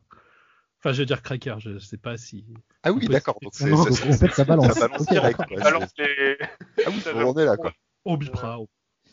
Enfin, 0.79 0.91
je 0.91 0.99
veux 0.99 1.05
dire 1.05 1.21
Cracker, 1.23 1.55
je 1.59 1.79
sais 1.79 1.97
pas 1.97 2.17
si. 2.17 2.45
Ah 2.83 2.91
oui, 2.91 3.07
d'accord. 3.07 3.37
Donc 3.41 3.53
c'est 3.55 3.69
ça- 3.69 4.07
En 4.09 4.13
fait, 4.13 4.31
ça 4.31 4.43
balance. 4.43 4.73
ça 4.73 4.87
balance 4.87 5.07
direct. 5.07 5.39
d'accord. 5.39 5.57
ouais, 5.57 5.63
balance 5.63 5.89
c'est- 5.97 6.03
les. 6.05 6.37
Ah 6.85 6.89
oui, 6.89 6.99
Ça, 6.99 7.15
on 7.15 7.33
est 7.37 7.45
là, 7.45 7.55
quoi. 7.57 7.71
Bipra. 8.15 8.59
au- 8.59 8.69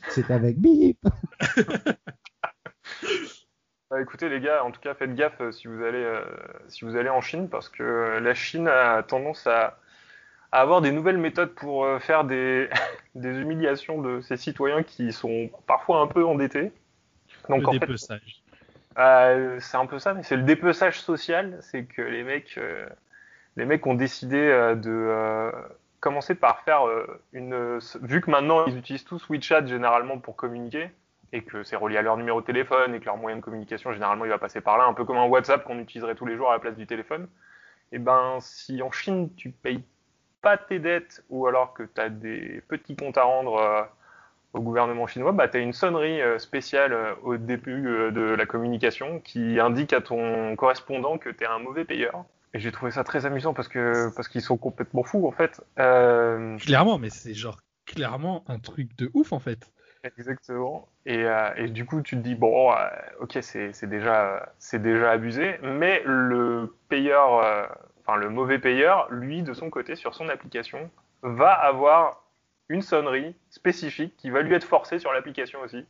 C'est 0.08 0.30
avec 0.30 0.58
bip. 0.58 0.98
Bah, 3.90 4.00
écoutez 4.00 4.28
les 4.28 4.40
gars, 4.40 4.64
en 4.64 4.70
tout 4.70 4.80
cas 4.80 4.94
faites 4.94 5.14
gaffe 5.14 5.40
euh, 5.40 5.52
si 5.52 5.68
vous 5.68 5.82
allez 5.82 6.02
euh, 6.02 6.24
si 6.68 6.84
vous 6.84 6.96
allez 6.96 7.10
en 7.10 7.20
Chine 7.20 7.48
parce 7.48 7.68
que 7.68 7.82
euh, 7.82 8.20
la 8.20 8.34
Chine 8.34 8.66
a 8.66 9.02
tendance 9.02 9.46
à, 9.46 9.78
à 10.52 10.60
avoir 10.62 10.80
des 10.80 10.90
nouvelles 10.90 11.18
méthodes 11.18 11.54
pour 11.54 11.84
euh, 11.84 11.98
faire 11.98 12.24
des 12.24 12.68
des 13.14 13.28
humiliations 13.28 14.00
de 14.00 14.20
ses 14.22 14.36
citoyens 14.36 14.82
qui 14.82 15.12
sont 15.12 15.50
parfois 15.66 16.00
un 16.00 16.06
peu 16.06 16.24
endettés. 16.24 16.72
Donc 17.48 17.60
le 17.60 17.66
en 17.68 17.72
fait, 17.72 17.80
dépeçage. 17.80 18.42
Euh, 18.98 19.58
c'est 19.60 19.76
un 19.76 19.86
peu 19.86 19.98
ça, 19.98 20.14
mais 20.14 20.22
c'est 20.22 20.36
le 20.36 20.44
dépeçage 20.44 21.00
social. 21.00 21.58
C'est 21.60 21.84
que 21.84 22.00
les 22.02 22.24
mecs, 22.24 22.56
euh, 22.58 22.88
les 23.56 23.66
mecs 23.66 23.86
ont 23.86 23.94
décidé 23.94 24.38
euh, 24.38 24.74
de 24.74 24.90
euh, 24.90 25.52
commencer 26.04 26.34
par 26.34 26.60
faire 26.60 26.86
euh, 26.86 27.20
une. 27.32 27.78
Vu 28.02 28.20
que 28.20 28.30
maintenant 28.30 28.66
ils 28.66 28.76
utilisent 28.76 29.04
tous 29.04 29.28
WeChat 29.28 29.66
généralement 29.66 30.18
pour 30.18 30.36
communiquer 30.36 30.90
et 31.32 31.42
que 31.42 31.64
c'est 31.64 31.76
relié 31.76 31.96
à 31.96 32.02
leur 32.02 32.16
numéro 32.16 32.40
de 32.40 32.46
téléphone 32.46 32.94
et 32.94 33.00
que 33.00 33.06
leur 33.06 33.16
moyen 33.16 33.38
de 33.38 33.42
communication 33.42 33.92
généralement 33.92 34.24
il 34.24 34.30
va 34.30 34.38
passer 34.38 34.60
par 34.60 34.78
là, 34.78 34.84
un 34.84 34.94
peu 34.94 35.04
comme 35.04 35.16
un 35.16 35.26
WhatsApp 35.26 35.64
qu'on 35.64 35.78
utiliserait 35.78 36.14
tous 36.14 36.26
les 36.26 36.36
jours 36.36 36.50
à 36.50 36.52
la 36.52 36.58
place 36.60 36.76
du 36.76 36.86
téléphone. 36.86 37.26
Et 37.90 37.98
ben 37.98 38.38
si 38.40 38.82
en 38.82 38.92
Chine 38.92 39.34
tu 39.34 39.50
payes 39.50 39.82
pas 40.42 40.58
tes 40.58 40.78
dettes 40.78 41.24
ou 41.30 41.46
alors 41.46 41.74
que 41.74 41.82
tu 41.82 42.00
as 42.00 42.10
des 42.10 42.62
petits 42.68 42.96
comptes 42.96 43.18
à 43.18 43.24
rendre 43.24 43.56
euh, 43.56 43.82
au 44.54 44.60
gouvernement 44.60 45.06
chinois, 45.06 45.32
bah, 45.32 45.48
tu 45.48 45.58
as 45.58 45.60
une 45.60 45.72
sonnerie 45.72 46.22
euh, 46.22 46.38
spéciale 46.38 46.92
euh, 46.92 47.14
au 47.22 47.36
début 47.36 47.88
euh, 47.88 48.10
de 48.12 48.20
la 48.20 48.46
communication 48.46 49.20
qui 49.20 49.58
indique 49.60 49.92
à 49.92 50.00
ton 50.00 50.54
correspondant 50.56 51.18
que 51.18 51.28
tu 51.28 51.44
es 51.44 51.46
un 51.46 51.58
mauvais 51.58 51.84
payeur. 51.84 52.24
Et 52.54 52.60
j'ai 52.60 52.70
trouvé 52.70 52.92
ça 52.92 53.02
très 53.04 53.26
amusant 53.26 53.52
parce 53.52 53.68
que 53.68 54.14
parce 54.14 54.28
qu'ils 54.28 54.40
sont 54.40 54.56
complètement 54.56 55.02
fous 55.02 55.26
en 55.26 55.32
fait. 55.32 55.60
Euh, 55.78 56.56
Clairement, 56.58 56.98
mais 56.98 57.10
c'est 57.10 57.34
genre 57.34 57.58
clairement 57.84 58.44
un 58.48 58.58
truc 58.60 58.96
de 58.96 59.10
ouf 59.12 59.32
en 59.32 59.40
fait. 59.40 59.70
exactement. 60.16 60.88
Et, 61.04 61.24
euh, 61.24 61.50
et 61.56 61.68
du 61.68 61.84
coup, 61.84 62.00
tu 62.00 62.16
te 62.16 62.22
dis 62.22 62.34
bon, 62.36 62.72
euh, 62.72 62.76
ok, 63.20 63.38
c'est 63.40 63.88
déjà 63.88 64.52
c'est 64.58 64.80
déjà 64.80 65.10
abusé, 65.10 65.58
mais 65.62 66.02
le 66.04 66.74
payeur, 66.88 67.38
euh, 67.40 67.66
enfin 68.00 68.16
le 68.16 68.30
mauvais 68.30 68.58
payeur, 68.60 69.08
lui 69.10 69.42
de 69.42 69.52
son 69.52 69.68
côté 69.68 69.96
sur 69.96 70.14
son 70.14 70.28
application, 70.28 70.90
va 71.22 71.50
avoir 71.50 72.22
une 72.68 72.82
sonnerie 72.82 73.34
spécifique 73.50 74.16
qui 74.16 74.30
va 74.30 74.42
lui 74.42 74.54
être 74.54 74.64
forcée 74.64 74.98
sur 74.98 75.12
l'application 75.12 75.60
aussi, 75.62 75.84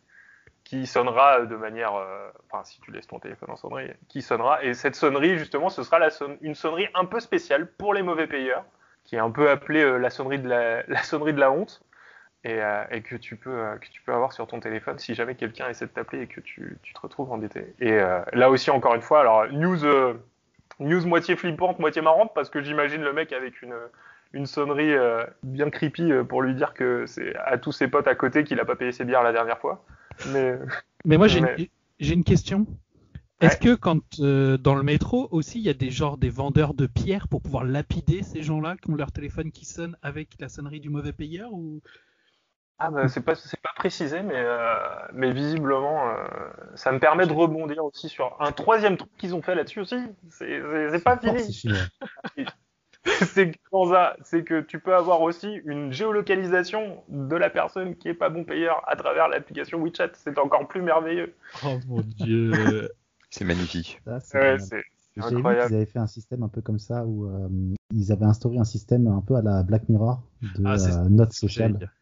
qui 0.65 0.87
sonnera 0.87 1.43
de 1.47 1.57
manière, 1.57 1.95
euh, 1.97 2.31
enfin 2.51 2.65
si 2.65 2.81
tu 2.81 2.91
laisses 2.91 3.07
ton 3.07 3.19
téléphone 3.21 3.51
en 3.51 3.57
sonnerie, 3.57 3.91
qui 4.09 4.23
sonnera. 4.23 4.65
Et 4.65 4.75
cette 4.75 4.95
sonnerie 4.97 5.39
justement, 5.39 5.69
ce 5.69 5.83
sera 5.83 5.99
la 5.99 6.11
son- 6.11 6.39
une 6.41 6.55
sonnerie 6.55 6.89
un 6.95 7.05
peu 7.05 7.21
spéciale 7.21 7.67
pour 7.79 7.95
les 7.95 8.03
mauvais 8.03 8.27
payeurs, 8.27 8.65
qui 9.05 9.17
est 9.17 9.19
un 9.21 9.31
peu 9.31 9.51
appelée 9.51 9.83
euh, 9.83 9.99
la 9.99 10.11
sonnerie 10.11 10.39
de 10.39 10.49
la, 10.49 10.83
la 10.89 11.03
sonnerie 11.03 11.35
de 11.35 11.41
la 11.41 11.51
honte. 11.51 11.83
Et, 12.45 12.63
euh, 12.63 12.85
et 12.91 13.03
que 13.03 13.17
tu 13.17 13.37
peux 13.37 13.79
que 13.81 13.89
tu 13.89 14.03
peux 14.03 14.13
avoir 14.13 14.33
sur 14.35 14.47
ton 14.47 14.61
téléphone 14.61 14.99
si 14.99 15.15
jamais 15.15 15.35
quelqu'un 15.35 15.69
essaie 15.71 15.87
de 15.87 15.91
t'appeler 15.93 16.23
et 16.23 16.27
que 16.27 16.41
tu, 16.41 16.79
tu 16.83 16.93
te 16.95 17.01
retrouves 17.01 17.33
endetté. 17.33 17.75
Et 17.81 17.97
là 18.35 18.51
aussi 18.51 18.71
encore 18.71 18.95
une 18.95 19.01
fois, 19.03 19.21
alors 19.21 19.47
news 19.51 19.79
news 20.79 21.07
moitié 21.07 21.37
flippante, 21.37 21.79
moitié 21.79 22.03
marrante 22.03 22.33
parce 22.35 22.51
que 22.51 22.61
j'imagine 22.63 23.03
le 23.03 23.13
mec 23.13 23.33
avec 23.33 23.63
une 23.63 23.75
une 24.33 24.47
sonnerie 24.47 24.95
bien 25.43 25.71
creepy 25.71 26.13
pour 26.29 26.43
lui 26.43 26.55
dire 26.55 26.75
que 26.75 27.07
c'est 27.07 27.35
à 27.37 27.57
tous 27.57 27.73
ses 27.73 27.89
potes 27.89 28.09
à 28.09 28.15
côté 28.15 28.45
qu'il 28.45 28.59
a 28.61 28.65
pas 28.65 28.77
payé 28.77 28.93
ses 28.93 29.05
bières 29.05 29.23
la 29.23 29.33
dernière 29.33 29.59
fois. 29.59 29.85
Mais 30.29 30.59
Mais 31.05 31.19
moi, 31.19 31.29
j'ai 31.29 31.41
Mais- 31.41 31.71
une, 32.01 32.25
question. 32.25 32.67
Est-ce 33.41 33.57
que 33.57 33.75
quand 33.75 34.21
euh, 34.21 34.57
dans 34.57 34.75
le 34.75 34.83
métro 34.83 35.29
aussi, 35.31 35.59
il 35.59 35.65
y 35.65 35.69
a 35.69 35.75
des 35.75 35.91
genres 35.91 36.17
des 36.17 36.31
vendeurs 36.31 36.75
de 36.75 36.87
pierres 36.87 37.29
pour 37.29 37.43
pouvoir 37.43 37.65
lapider 37.65 38.23
ces 38.23 38.43
gens-là 38.43 38.77
qui 38.77 38.91
ont 38.91 38.95
leur 38.95 39.13
téléphone 39.13 39.51
qui 39.51 39.65
sonne 39.65 39.97
avec 40.03 40.31
la 40.41 40.49
sonnerie 40.49 40.81
du 40.81 40.89
mauvais 40.89 41.13
payeur 41.13 41.53
ou? 41.53 41.81
Ah 42.79 42.91
bah, 42.91 43.07
c'est 43.07 43.21
pas 43.21 43.37
c'est 43.37 43.61
pas 43.61 43.73
précisé, 43.77 44.23
mais 44.23 44.35
euh, 44.35 44.77
mais 45.13 45.33
visiblement 45.33 46.09
euh, 46.09 46.25
ça 46.75 46.91
me 46.91 46.99
permet 46.99 47.27
de 47.27 47.33
rebondir 47.33 47.85
aussi 47.85 48.09
sur 48.09 48.37
un 48.41 48.51
troisième 48.51 48.97
truc 48.97 49.11
qu'ils 49.17 49.35
ont 49.35 49.43
fait 49.43 49.55
là-dessus 49.55 49.81
aussi. 49.81 49.97
C'est 50.31 51.05
pas 51.05 51.19
fini. 51.19 51.63
c'est 53.35 53.51
que 53.51 53.59
dans 53.71 53.93
ça, 53.93 54.17
c'est 54.23 54.45
que 54.45 54.61
tu 54.63 54.79
peux 54.81 54.95
avoir 54.95 55.21
aussi 55.21 55.61
une 55.67 55.93
géolocalisation 55.93 57.03
de 57.09 57.37
la 57.37 57.51
personne 57.51 57.97
qui 57.97 58.09
est 58.09 58.15
pas 58.15 58.31
bon 58.31 58.45
payeur 58.45 58.83
à 58.87 58.97
travers 58.97 59.29
l'application 59.29 59.79
WeChat. 59.83 60.11
C'est 60.15 60.39
encore 60.39 60.67
plus 60.69 60.83
merveilleux. 60.83 61.35
Oh 61.65 61.79
mon 61.89 62.01
dieu 62.01 62.89
C'est 63.31 63.45
magnifique. 63.45 64.01
C'est 64.21 65.23
Ouais, 65.23 65.31
vu 65.31 65.37
incroyable. 65.37 65.67
qu'ils 65.69 65.77
avaient 65.77 65.87
fait 65.87 65.99
un 66.01 66.07
système 66.09 66.43
un 66.43 66.49
peu 66.49 66.61
comme 66.61 66.81
ça 66.81 67.07
où 67.07 67.27
euh, 67.27 67.49
ils 67.93 68.11
avaient 68.11 68.25
instauré 68.25 68.59
un 68.59 68.65
système 68.65 69.07
un 69.07 69.21
peu 69.21 69.37
à 69.37 69.43
la 69.43 69.63
Black 69.63 69.89
Mirror 69.89 70.23
de 70.43 70.63
Ah, 70.65 70.75
euh. 70.75 71.09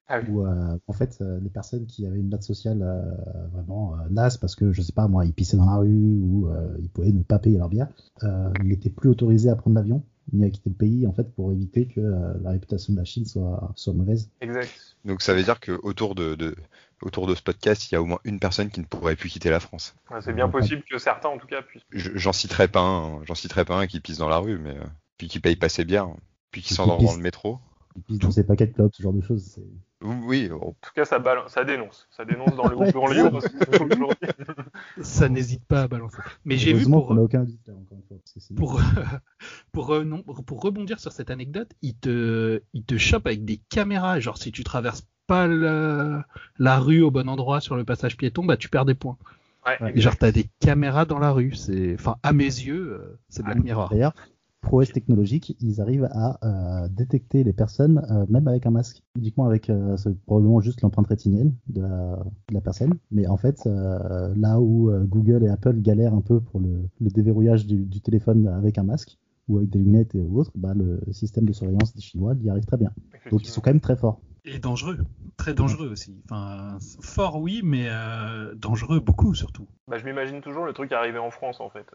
Ah 0.09 0.21
oui. 0.21 0.29
Où 0.31 0.47
euh, 0.47 0.79
en 0.87 0.93
fait 0.93 1.19
euh, 1.21 1.39
les 1.43 1.51
personnes 1.51 1.87
qui 1.87 2.07
avaient 2.07 2.19
une 2.19 2.31
note 2.31 2.43
sociale 2.43 2.83
euh, 2.83 3.47
vraiment 3.53 3.95
euh, 3.95 4.09
naze 4.11 4.37
parce 4.39 4.57
que 4.57 4.73
je 4.73 4.81
sais 4.83 4.93
pas 4.93 5.09
moi 5.09 5.25
ils 5.27 5.35
pissaient 5.35 5.57
dans 5.59 5.67
la 5.71 5.77
rue 5.77 6.19
ou 6.23 6.49
euh, 6.49 6.75
ils 6.81 6.89
pouvaient 6.89 7.13
ne 7.13 7.23
pas 7.23 7.39
payer 7.39 7.59
leur 7.59 7.69
bière, 7.69 7.89
euh, 8.23 8.51
ils 8.63 8.69
n'étaient 8.69 8.91
plus 8.91 9.11
autorisés 9.11 9.51
à 9.51 9.57
prendre 9.57 9.77
l'avion 9.77 10.03
ni 10.33 10.45
à 10.45 10.51
quitter 10.51 10.71
le 10.71 10.77
pays 10.77 11.07
en 11.07 11.13
fait 11.13 11.25
pour 11.35 11.53
éviter 11.53 11.87
que 11.87 12.01
euh, 12.01 12.35
la 12.43 12.51
réputation 12.51 12.93
de 12.93 12.99
la 12.99 13.05
Chine 13.05 13.25
soit, 13.27 13.73
soit 13.77 13.93
mauvaise. 13.95 14.31
Exact. 14.41 14.71
Donc 15.05 15.23
ça 15.23 15.35
veut 15.35 15.43
dire 15.43 15.59
que 15.61 15.79
autour 15.83 16.15
de, 16.15 16.35
de 16.35 16.55
autour 17.03 17.27
de 17.27 17.35
ce 17.35 17.43
podcast, 17.43 17.91
il 17.91 17.95
y 17.95 17.97
a 17.97 18.03
au 18.03 18.07
moins 18.07 18.21
une 18.25 18.39
personne 18.39 18.71
qui 18.71 18.79
ne 18.81 18.85
pourrait 18.85 19.17
plus 19.17 19.29
quitter 19.29 19.51
la 19.51 19.59
France. 19.61 19.95
Ouais, 20.11 20.21
c'est 20.23 20.33
bien 20.33 20.49
possible 20.49 20.83
que 20.89 20.99
certains, 20.99 21.29
en 21.31 21.39
tout 21.39 21.49
cas, 21.49 21.61
puissent. 21.63 21.83
Je- 21.91 22.13
J'en 22.15 22.33
citerai 22.33 22.69
pas 22.69 22.81
un, 22.81 23.25
j'en 23.25 23.35
citerai 23.35 23.65
pas 23.65 23.77
un 23.77 23.87
qui 23.89 23.99
pisse 23.99 24.19
dans 24.19 24.29
la 24.29 24.39
rue, 24.39 24.59
mais 24.59 24.77
euh, 24.77 24.85
puis 25.19 25.27
qui 25.29 25.41
paye 25.41 25.57
pas 25.57 25.69
ses 25.69 25.85
bières, 25.85 26.09
puis 26.53 26.63
qui 26.63 26.69
Qui 26.69 26.75
s'endort 26.75 26.99
pisse. 26.99 27.09
dans 27.11 27.17
le 27.17 27.23
métro. 27.23 27.59
Ils 27.97 28.03
pissent 28.03 28.19
dans 28.21 28.31
ces 28.31 28.45
paquets 28.47 28.69
de 28.69 28.73
clopes, 28.73 28.95
ce 28.95 29.03
genre 29.03 29.13
de 29.13 29.21
choses. 29.21 29.59
Oui, 30.03 30.49
oh, 30.53 30.69
En 30.69 30.73
tout 30.81 30.91
cas, 30.95 31.05
ça, 31.05 31.19
balance, 31.19 31.53
ça 31.53 31.65
dénonce. 31.65 32.09
Ça 32.11 32.25
dénonce 32.25 32.55
dans 32.57 32.69
le 32.69 32.75
groupe 32.75 32.95
aujourd'hui. 32.95 33.23
Ça 35.01 35.29
n'hésite 35.29 35.65
pas 35.65 35.83
à 35.83 35.89
balancer. 35.89 36.19
Mais 36.45 36.57
j'ai 36.57 36.73
vu 36.73 36.85
pour, 36.85 37.07
qu'on 37.07 37.15
n'a 37.15 37.23
aucun 37.23 37.45
doute 37.45 37.61
là 37.67 37.75
encore 37.75 37.99
une 37.99 38.05
fois. 38.05 38.17
Parce 38.19 38.33
que 38.33 38.41
c'est- 38.41 38.55
pour, 38.55 38.81
pour, 39.73 39.93
euh, 39.95 40.05
non, 40.05 40.23
pour 40.23 40.61
rebondir 40.61 41.01
sur 41.01 41.13
cette 41.13 41.31
anecdote, 41.31 41.71
il 41.83 41.95
te, 41.95 42.63
il 42.73 42.85
te 42.85 42.99
chope 42.99 43.27
avec 43.27 43.45
des 43.45 43.61
caméras. 43.69 44.21
Genre, 44.21 44.39
si 44.39 44.53
tu 44.53 44.65
traverses 44.65 45.07
pas 45.27 45.47
la, 45.47 46.27
la 46.59 46.79
rue 46.79 47.03
au 47.03 47.11
bon 47.11 47.29
endroit 47.29 47.61
sur 47.61 47.77
le 47.77 47.85
passage 47.85 48.17
piéton, 48.17 48.45
bah 48.45 48.57
tu 48.57 48.69
perds 48.69 48.85
des 48.85 48.95
points. 48.95 49.17
Ouais. 49.65 49.93
Genre, 49.95 50.17
t'as 50.17 50.33
des 50.33 50.47
caméras 50.61 51.05
dans 51.05 51.21
la 51.21 51.31
rue. 51.31 51.55
C'est, 51.55 51.95
enfin, 51.95 52.17
à 52.23 52.33
mes 52.33 52.45
yeux, 52.45 52.99
euh, 53.01 53.19
c'est 53.29 53.45
Black 53.45 53.63
Mirror. 53.63 53.91
D'ailleurs, 53.91 54.15
prouesse 54.63 54.93
technologique, 54.93 55.57
ils 55.61 55.81
arrivent 55.81 56.09
à 56.13 56.39
euh, 56.45 56.89
détecter 56.89 57.45
les 57.45 57.53
personnes 57.53 58.01
euh, 58.11 58.25
même 58.31 58.49
avec 58.49 58.65
un 58.65 58.71
masque, 58.71 59.03
uniquement 59.17 59.45
avec 59.45 59.69
euh, 59.69 59.97
probablement 60.25 60.61
juste 60.61 60.81
l'empreinte 60.81 61.09
rétinienne 61.09 61.53
de 61.69 61.83
la, 61.83 62.61
personne. 62.63 62.95
Mais 63.11 63.27
en 63.27 63.37
fait, 63.37 63.67
euh, 63.67 64.33
là 64.37 64.61
où 64.61 64.91
Google 65.05 65.45
et 65.45 65.49
Apple 65.49 65.81
galèrent 65.81 66.15
un 66.15 66.21
peu 66.21 66.41
pour 66.41 66.61
le, 66.61 66.89
déverrouillage 67.01 67.67
du, 67.67 68.01
téléphone 68.01 68.49
avec 68.49 68.79
un 68.79 68.85
masque 68.85 69.19
ou 69.49 69.59
avec 69.59 69.69
des 69.69 69.81
lunettes 69.81 70.15
et 70.15 70.23
autres, 70.23 70.53
bah, 70.55 70.75
le 70.75 71.01
système 71.13 71.45
de 71.45 71.53
surveillance 71.53 71.93
des 71.95 72.01
Chinois 72.01 72.35
y 72.43 72.49
arrive 72.49 72.65
très 72.65 72.77
bien. 72.77 72.93
Donc 73.31 73.43
ils 73.43 73.51
sont 73.51 73.61
quand 73.61 73.71
même 73.71 73.81
très 73.81 73.97
forts. 73.97 74.21
Et 74.45 74.59
dangereux. 74.59 74.99
Très 75.37 75.55
dangereux 75.55 75.89
aussi. 75.89 76.21
Enfin, 76.25 76.79
fort, 77.01 77.37
oui, 77.41 77.61
mais 77.65 77.87
euh, 77.89 78.53
dangereux 78.55 78.99
beaucoup 79.01 79.35
surtout. 79.35 79.67
Bah, 79.89 79.99
je 79.99 80.05
m'imagine 80.05 80.41
toujours 80.41 80.65
le 80.67 80.73
truc 80.73 80.91
arriver 80.93 81.19
en 81.19 81.31
France, 81.31 81.61
en 81.61 81.71
fait. 81.71 81.87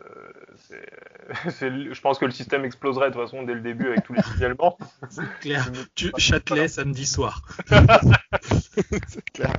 Euh, 0.72 0.78
le- 1.70 1.94
je 1.94 2.02
pense 2.02 2.20
que 2.20 2.26
le 2.26 2.32
système 2.32 2.64
exploserait 2.66 3.10
de 3.10 3.14
toute 3.16 3.22
façon 3.24 3.44
dès 3.44 3.54
le 3.54 3.60
début 3.62 3.88
avec 3.88 4.04
tous 4.04 4.14
les 4.14 4.22
signalements. 4.22 4.78
C'est 5.10 5.40
clair. 5.40 5.70
Tu- 5.96 6.12
Châtelet, 6.18 6.68
samedi 6.68 7.06
soir. 7.06 7.42
c'est 9.08 9.30
clair. 9.32 9.54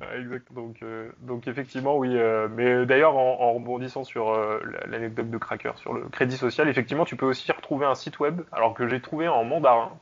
Ouais, 0.00 0.20
exact. 0.20 0.52
Donc, 0.52 0.82
euh, 0.82 1.10
donc 1.22 1.46
effectivement, 1.46 1.96
oui. 1.96 2.10
euh, 2.16 2.48
mais 2.50 2.84
d'ailleurs, 2.84 3.16
en, 3.16 3.40
en 3.40 3.52
rebondissant 3.54 4.02
sur 4.04 4.30
euh, 4.30 4.60
la- 4.64 4.86
l'anecdote 4.88 5.30
de 5.30 5.38
Cracker 5.38 5.72
sur 5.76 5.92
le 5.92 6.08
crédit 6.08 6.36
social, 6.36 6.68
effectivement, 6.68 7.04
tu 7.04 7.16
peux 7.16 7.26
aussi 7.26 7.50
retrouver 7.52 7.86
un 7.86 7.94
site 7.94 8.18
web, 8.18 8.42
alors 8.52 8.74
que 8.74 8.88
j'ai 8.88 9.00
trouvé 9.00 9.28
en 9.28 9.44
mandarin, 9.44 9.92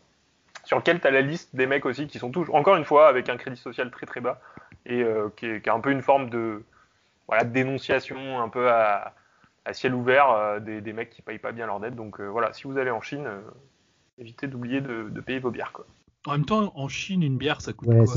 sur 0.64 0.78
lequel 0.78 1.00
tu 1.00 1.06
as 1.06 1.10
la 1.10 1.20
liste 1.22 1.54
des 1.56 1.66
mecs 1.66 1.84
aussi 1.86 2.06
qui 2.06 2.18
sont 2.18 2.30
toujours, 2.30 2.54
encore 2.54 2.76
une 2.76 2.84
fois, 2.84 3.08
avec 3.08 3.28
un 3.28 3.36
crédit 3.36 3.56
social 3.60 3.90
très 3.90 4.06
très 4.06 4.20
bas 4.20 4.40
et 4.86 5.02
euh, 5.02 5.28
qui, 5.36 5.46
est, 5.46 5.60
qui 5.62 5.68
est 5.68 5.72
un 5.72 5.80
peu 5.80 5.90
une 5.90 6.02
forme 6.02 6.30
de, 6.30 6.62
voilà, 7.28 7.44
de 7.44 7.50
dénonciation 7.52 8.40
un 8.40 8.48
peu 8.48 8.70
à, 8.70 9.14
à 9.64 9.72
ciel 9.72 9.94
ouvert 9.94 10.30
euh, 10.30 10.60
des, 10.60 10.80
des 10.80 10.92
mecs 10.92 11.10
qui 11.10 11.22
payent 11.22 11.38
pas 11.38 11.52
bien 11.52 11.66
leurs 11.66 11.80
dettes. 11.80 11.96
Donc 11.96 12.20
euh, 12.20 12.26
voilà, 12.26 12.52
si 12.52 12.64
vous 12.64 12.78
allez 12.78 12.90
en 12.90 13.00
Chine, 13.00 13.26
euh, 13.26 13.40
évitez 14.18 14.46
d'oublier 14.46 14.80
de, 14.80 15.08
de 15.10 15.20
payer 15.20 15.38
vos 15.38 15.50
bières. 15.50 15.72
Quoi. 15.72 15.86
En 16.26 16.32
même 16.32 16.44
temps, 16.44 16.72
en 16.76 16.88
Chine, 16.88 17.22
une 17.22 17.38
bière, 17.38 17.60
ça 17.60 17.72
coûte 17.72 17.88
Ouais, 17.88 18.04
quoi? 18.04 18.14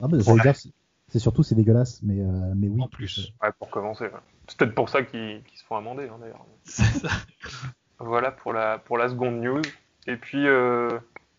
ah, 0.00 0.52
c'est- 0.54 1.18
surtout 1.18 1.42
c'est 1.42 1.54
dégueulasse, 1.54 2.02
mais, 2.02 2.20
euh, 2.20 2.52
mais 2.54 2.68
oui. 2.68 2.80
En 2.82 2.88
plus. 2.88 3.32
Ouais, 3.42 3.50
pour 3.58 3.70
commencer. 3.70 4.04
ouais. 4.04 4.10
C'est 4.46 4.58
peut-être 4.58 4.74
pour 4.74 4.88
ça 4.88 5.02
qu'ils 5.02 5.42
qu'ils 5.44 5.58
se 5.58 5.64
font 5.64 5.76
amender, 5.76 6.08
hein, 6.08 6.18
d'ailleurs. 6.20 6.44
C'est 6.64 6.82
ça. 6.84 7.08
Voilà 7.98 8.30
pour 8.30 8.52
la, 8.52 8.78
pour 8.78 8.98
la 8.98 9.08
seconde 9.08 9.40
news. 9.40 9.62
Et 10.06 10.16
puis, 10.16 10.46
euh, 10.46 10.88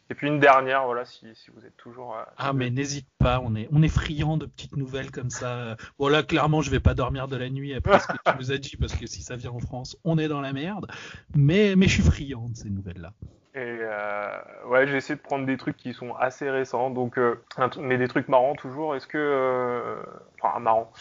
et 0.09 0.15
puis 0.15 0.27
une 0.27 0.39
dernière, 0.39 0.85
voilà, 0.85 1.05
si, 1.05 1.27
si 1.35 1.51
vous 1.51 1.65
êtes 1.65 1.77
toujours. 1.77 2.15
euh, 2.15 2.23
Ah, 2.37 2.53
mais 2.53 2.69
n'hésite 2.69 3.07
pas, 3.19 3.39
on 3.43 3.55
est, 3.55 3.67
on 3.71 3.83
est 3.83 3.87
friand 3.89 4.37
de 4.37 4.45
petites 4.45 4.75
nouvelles 4.75 5.11
comme 5.11 5.29
ça. 5.29 5.75
Bon, 5.99 6.07
là, 6.07 6.23
clairement, 6.23 6.61
je 6.61 6.71
vais 6.71 6.79
pas 6.79 6.93
dormir 6.95 7.27
de 7.27 7.37
la 7.37 7.49
nuit 7.49 7.73
après 7.75 7.99
ce 7.99 8.07
que 8.07 8.13
tu 8.13 8.37
nous 8.37 8.51
as 8.51 8.57
dit, 8.57 8.75
parce 8.77 8.95
que 8.95 9.05
si 9.05 9.21
ça 9.21 9.35
vient 9.35 9.51
en 9.51 9.59
France, 9.59 9.97
on 10.03 10.17
est 10.17 10.27
dans 10.27 10.41
la 10.41 10.53
merde. 10.53 10.87
Mais, 11.35 11.75
mais 11.75 11.87
je 11.87 12.01
suis 12.01 12.03
friand 12.03 12.49
de 12.49 12.55
ces 12.55 12.69
nouvelles-là. 12.69 13.13
Et 13.55 13.79
euh, 13.81 14.37
ouais, 14.67 14.87
j'ai 14.87 14.97
essayé 14.97 15.15
de 15.15 15.21
prendre 15.21 15.45
des 15.45 15.57
trucs 15.57 15.75
qui 15.75 15.93
sont 15.93 16.13
assez 16.15 16.49
récents, 16.49 16.91
donc 16.91 17.17
euh, 17.17 17.43
mais 17.79 17.97
des 17.97 18.07
trucs 18.07 18.27
marrants 18.29 18.55
toujours. 18.55 18.95
Est-ce 18.95 19.07
que, 19.07 19.17
euh, 19.17 20.01
enfin 20.41 20.59
marrant, 20.59 20.91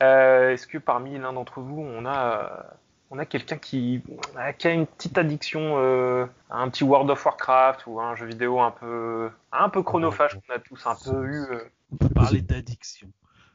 est-ce 0.00 0.66
que 0.66 0.78
parmi 0.78 1.18
l'un 1.18 1.32
d'entre 1.32 1.60
vous, 1.60 1.80
on 1.80 2.06
a, 2.06 2.64
on 3.12 3.18
a 3.18 3.26
quelqu'un 3.26 3.58
qui, 3.58 4.02
euh, 4.38 4.52
qui 4.52 4.68
a 4.68 4.72
une 4.72 4.86
petite 4.86 5.18
addiction 5.18 5.74
euh, 5.76 6.24
à 6.48 6.62
un 6.62 6.70
petit 6.70 6.82
World 6.82 7.10
of 7.10 7.24
Warcraft 7.24 7.86
ou 7.86 8.00
à 8.00 8.04
un 8.04 8.14
jeu 8.16 8.24
vidéo 8.24 8.58
un 8.58 8.70
peu, 8.70 9.30
un 9.52 9.68
peu 9.68 9.82
chronophage 9.82 10.34
qu'on 10.34 10.54
a 10.54 10.58
tous 10.58 10.86
un 10.86 10.94
peu 10.94 11.26
eu. 11.26 11.42
euh, 11.50 11.58
On 11.92 11.96
peut 11.96 12.08
parler 12.08 12.40
d'addiction. 12.40 13.08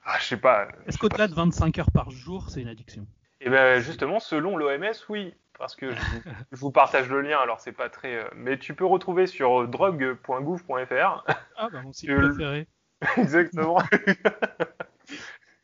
ah, 0.05 0.17
je 0.19 0.25
sais 0.25 0.37
pas. 0.37 0.67
Est-ce 0.85 0.99
qu'au-delà 0.99 1.27
de 1.27 1.33
25 1.33 1.79
heures 1.79 1.91
par 1.91 2.11
jour, 2.11 2.51
c'est 2.51 2.61
une 2.61 2.67
addiction? 2.67 3.07
Et 3.41 3.49
ben 3.49 3.79
justement, 3.79 4.19
selon 4.19 4.57
l'OMS, 4.57 4.93
oui, 5.09 5.33
parce 5.57 5.75
que 5.75 5.89
je 5.89 5.99
vous, 5.99 6.21
je 6.51 6.57
vous 6.59 6.71
partage 6.71 7.09
le 7.09 7.21
lien. 7.21 7.39
Alors 7.39 7.59
c'est 7.59 7.71
pas 7.71 7.89
très, 7.89 8.13
euh, 8.15 8.27
mais 8.35 8.59
tu 8.59 8.75
peux 8.75 8.85
retrouver 8.85 9.25
sur 9.25 9.67
drogue.gouv.fr 9.67 11.25
Ah, 11.57 11.69
bah, 11.73 11.81
mon 11.81 11.93
site 11.93 12.13
préféré. 12.15 12.67
exactement 13.17 13.79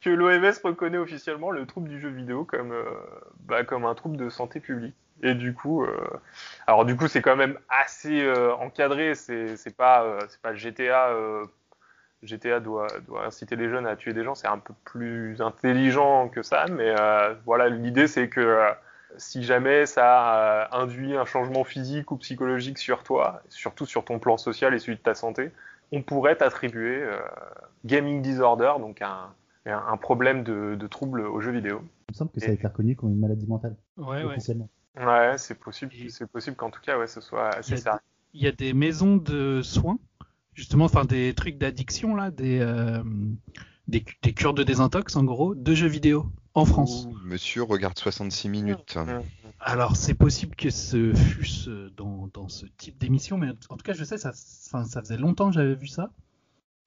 que 0.04 0.10
l'OMS 0.10 0.54
reconnaît 0.64 0.98
officiellement 0.98 1.52
le 1.52 1.66
trouble 1.66 1.88
du 1.88 2.00
jeu 2.00 2.10
vidéo 2.10 2.44
comme, 2.44 2.72
euh, 2.72 2.84
bah, 3.46 3.64
comme 3.64 3.86
un 3.86 3.96
trouble 3.96 4.18
de 4.18 4.30
santé 4.30 4.60
publique. 4.60 4.96
Et 5.22 5.34
du 5.34 5.54
coup, 5.54 5.84
euh, 5.84 5.96
alors 6.68 6.84
du 6.84 6.98
coup, 6.98 7.08
c'est 7.08 7.22
quand 7.22 7.38
même 7.38 7.58
assez 7.70 8.22
euh, 8.22 8.54
encadré. 8.56 9.16
C'est 9.16 9.78
pas, 9.78 10.20
c'est 10.28 10.42
pas 10.42 10.54
GTA. 10.54 11.16
GTA 12.24 12.60
doit, 12.60 12.88
doit 13.08 13.26
inciter 13.26 13.56
les 13.56 13.70
jeunes 13.70 13.88
à 13.88 13.96
tuer 13.96 14.14
des 14.14 14.24
gens. 14.24 14.36
C'est 14.36 14.48
un 14.48 14.58
peu 14.58 14.74
plus 14.84 15.42
intelligent 15.42 16.28
que 16.28 16.42
ça, 16.42 16.66
mais 16.70 16.94
voilà, 17.46 17.70
l'idée 17.70 18.08
c'est 18.08 18.28
que 18.28 18.66
si 19.18 19.44
jamais 19.44 19.86
ça 19.86 20.68
induit 20.72 21.16
un 21.16 21.26
changement 21.26 21.64
physique 21.64 22.12
ou 22.12 22.18
psychologique 22.18 22.78
sur 22.78 23.04
toi, 23.04 23.42
surtout 23.50 23.86
sur 23.86 24.04
ton 24.04 24.20
plan 24.20 24.38
social 24.38 24.74
et 24.74 24.80
celui 24.80 24.98
de 24.98 25.02
ta 25.02 25.14
santé, 25.14 25.52
on 25.92 26.02
pourrait 26.02 26.36
t'attribuer 26.36 27.06
gaming 27.86 28.22
disorder, 28.22 28.74
donc 28.80 29.02
un, 29.02 29.34
un 29.72 29.84
un 29.88 29.98
problème 29.98 30.44
de, 30.44 30.76
de 30.76 30.88
trouble 30.88 31.22
aux 31.22 31.40
jeux 31.40 31.52
vidéo. 31.52 31.82
Il 32.10 32.14
me 32.14 32.18
semble 32.18 32.32
que 32.32 32.40
ça 32.40 32.48
a 32.48 32.52
été 32.52 32.68
reconnu 32.68 32.96
comme 32.96 33.10
une 33.12 33.20
maladie 33.20 33.48
mentale, 33.48 33.76
Ouais, 33.98 34.06
ouais. 34.06 34.24
officiellement. 34.24 34.70
Ouais, 34.98 35.38
c'est 35.38 35.56
possible, 35.56 35.92
Et- 35.96 36.10
c'est 36.10 36.28
possible 36.28 36.56
qu'en 36.56 36.70
tout 36.70 36.82
cas, 36.82 36.98
ouais, 37.00 37.08
ce 37.08 37.22
soit 37.22 37.50
Il 37.52 37.56
y 37.56 37.60
assez 37.60 37.74
a 37.74 37.78
sérieux. 37.78 38.00
Il 38.36 38.42
y 38.42 38.48
a 38.48 38.52
des 38.52 38.74
maisons 38.74 39.18
de 39.18 39.62
soins, 39.64 40.00
justement, 40.54 40.86
enfin 40.86 41.06
des 41.06 41.34
trucs 41.34 41.58
d'addiction, 41.58 42.16
là, 42.16 42.32
des, 42.32 42.60
euh, 42.60 43.04
des, 43.88 44.04
des 44.22 44.34
cures 44.34 44.54
de 44.54 44.64
désintox, 44.64 45.16
en 45.16 45.24
gros, 45.24 45.56
de 45.56 45.74
jeux 45.74 45.88
vidéo 45.88 46.26
en 46.56 46.66
France. 46.66 47.06
Ouh, 47.08 47.16
monsieur 47.24 47.64
regarde 47.64 47.98
66 47.98 48.50
minutes. 48.50 48.96
Mmh. 48.96 49.22
Alors, 49.60 49.96
c'est 49.96 50.14
possible 50.14 50.56
que 50.56 50.70
ce 50.70 51.14
fût 51.14 51.46
dans, 51.96 52.28
dans 52.34 52.50
ce 52.50 52.66
type 52.78 52.98
d'émission, 52.98 53.38
mais 53.38 53.50
en 53.70 53.78
tout 53.78 53.84
cas, 53.84 53.94
je 53.94 54.04
sais, 54.04 54.18
ça, 54.18 54.32
ça 54.34 55.02
faisait 55.02 55.18
longtemps 55.18 55.48
que 55.50 55.54
j'avais 55.56 55.76
vu 55.76 55.88
ça. 55.88 56.12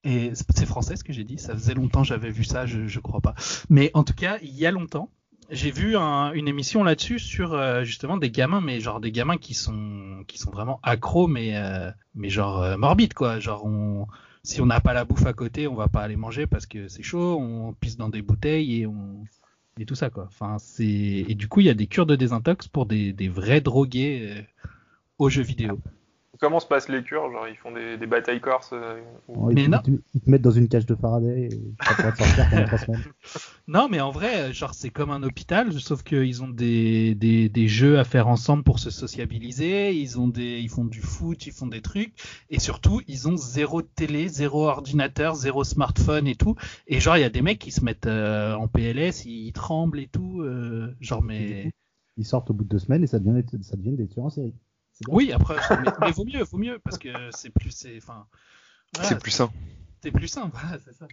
Et 0.03 0.31
c'est 0.35 0.65
français 0.65 0.95
ce 0.95 1.03
que 1.03 1.11
j'ai 1.11 1.23
dit, 1.23 1.37
ça 1.37 1.53
faisait 1.53 1.73
longtemps 1.73 2.01
que 2.01 2.07
j'avais 2.07 2.29
vu 2.29 2.43
ça, 2.43 2.65
je, 2.65 2.99
crois 2.99 3.19
pas. 3.21 3.35
Mais 3.69 3.91
en 3.93 4.03
tout 4.03 4.13
cas, 4.13 4.37
il 4.41 4.55
y 4.55 4.65
a 4.65 4.71
longtemps, 4.71 5.09
j'ai 5.49 5.71
vu 5.71 5.97
un- 5.97 6.31
une 6.33 6.47
émission 6.47 6.83
là-dessus 6.83 7.19
sur 7.19 7.53
euh, 7.53 7.83
justement 7.83 8.17
des 8.17 8.29
gamins, 8.31 8.61
mais 8.61 8.79
genre 8.79 8.99
des 8.99 9.11
gamins 9.11 9.37
qui 9.37 9.53
sont 9.53 10.23
qui 10.27 10.37
sont 10.37 10.51
vraiment 10.51 10.79
accros, 10.83 11.27
mais 11.27 11.55
euh, 11.57 11.91
mais 12.15 12.29
genre 12.29 12.61
euh, 12.61 12.77
morbides 12.77 13.13
quoi. 13.13 13.39
Genre 13.39 13.65
on 13.65 14.07
si 14.43 14.61
on 14.61 14.65
n'a 14.65 14.79
pas 14.81 14.93
la 14.93 15.03
bouffe 15.05 15.25
à 15.25 15.33
côté, 15.33 15.67
on 15.67 15.75
va 15.75 15.87
pas 15.87 16.01
aller 16.01 16.15
manger 16.15 16.47
parce 16.47 16.65
que 16.65 16.87
c'est 16.87 17.03
chaud, 17.03 17.37
on 17.39 17.73
pisse 17.73 17.97
dans 17.97 18.09
des 18.09 18.21
bouteilles 18.21 18.81
et 18.81 18.87
on 18.87 19.23
et 19.79 19.85
tout 19.85 19.95
ça 19.95 20.09
quoi. 20.09 20.25
Enfin 20.27 20.57
et 20.79 21.35
du 21.35 21.47
coup 21.47 21.61
il 21.61 21.67
y 21.67 21.69
a 21.69 21.73
des 21.73 21.87
cures 21.87 22.05
de 22.05 22.15
désintox 22.15 22.67
pour 22.67 22.85
des 22.85 23.13
des 23.13 23.29
vrais 23.29 23.61
drogués 23.61 24.45
aux 25.17 25.29
jeux 25.29 25.43
vidéo. 25.43 25.79
Comment 26.39 26.59
se 26.59 26.67
passent 26.67 26.89
les 26.89 27.03
cures 27.03 27.31
Genre, 27.31 27.47
ils 27.47 27.55
font 27.57 27.71
des, 27.71 27.97
des 27.97 28.07
batailles 28.07 28.41
corses 28.41 28.71
euh, 28.73 29.01
ou- 29.27 29.51
Ils, 29.51 29.55
Mais 29.55 29.65
te- 29.65 29.69
non. 29.69 29.77
ils 29.87 29.97
te, 29.97 30.01
ils 30.15 30.21
te 30.21 30.29
mettent 30.29 30.41
dans 30.41 30.51
une 30.51 30.67
cage 30.67 30.85
de 30.85 30.95
Faraday 30.95 31.49
et 31.51 31.61
ça 31.87 31.95
pourra 31.95 32.11
te 32.11 32.17
sortir 32.17 32.47
pendant 32.49 32.65
trois 32.65 32.77
semaines. 32.79 33.03
Non, 33.67 33.89
mais 33.89 33.99
en 33.99 34.11
vrai, 34.11 34.53
genre 34.53 34.73
c'est 34.73 34.89
comme 34.89 35.09
un 35.11 35.23
hôpital, 35.23 35.73
sauf 35.73 36.01
qu'ils 36.03 36.41
ont 36.41 36.47
des, 36.47 37.15
des, 37.15 37.49
des 37.49 37.67
jeux 37.67 37.99
à 37.99 38.05
faire 38.05 38.27
ensemble 38.29 38.63
pour 38.63 38.79
se 38.79 38.89
sociabiliser. 38.89 39.93
Ils 39.93 40.19
ont 40.19 40.27
des, 40.29 40.59
ils 40.59 40.69
font 40.69 40.85
du 40.85 41.01
foot, 41.01 41.45
ils 41.47 41.51
font 41.51 41.67
des 41.67 41.81
trucs, 41.81 42.13
et 42.49 42.59
surtout 42.59 43.01
ils 43.07 43.27
ont 43.27 43.35
zéro 43.35 43.81
télé, 43.81 44.29
zéro 44.29 44.67
ordinateur, 44.67 45.35
zéro 45.35 45.63
smartphone 45.65 46.27
et 46.27 46.35
tout. 46.35 46.55
Et 46.87 46.99
genre 47.01 47.17
il 47.17 47.21
y 47.21 47.25
a 47.25 47.29
des 47.29 47.41
mecs 47.41 47.59
qui 47.59 47.71
se 47.71 47.83
mettent 47.83 48.07
euh, 48.07 48.53
en 48.55 48.67
PLS, 48.69 49.25
ils, 49.25 49.51
tremblent 49.51 49.99
et 49.99 50.07
tout. 50.07 50.41
euh, 50.43 50.95
genre 51.01 51.21
mais 51.23 51.69
Ils 52.15 52.25
sortent 52.25 52.49
au 52.49 52.53
bout 52.53 52.63
de 52.63 52.69
deux 52.69 52.79
semaines 52.79 53.03
et 53.03 53.07
ça 53.07 53.19
devient, 53.19 53.43
ça 53.61 53.75
devient 53.75 53.97
des 53.97 54.07
tueurs 54.07 54.25
en 54.25 54.29
série. 54.29 54.53
Oui 55.09 55.31
après, 55.31 55.55
mais, 55.83 55.91
mais 56.01 56.11
vaut 56.11 56.25
mieux, 56.25 56.43
vaut 56.43 56.57
mieux 56.57 56.79
parce 56.83 56.97
que 56.97 57.09
c'est 57.31 57.49
plus, 57.49 57.71
c'est, 57.71 57.97
enfin, 57.97 58.25
voilà, 58.93 59.09
c'est 59.09 59.19
plus 59.19 59.31
sain. 59.31 59.49
c'est 60.01 60.11
plus 60.11 60.27
simple. 60.27 60.55
Voilà, 60.61 60.77
c'est 60.83 60.93
ça. 60.93 61.07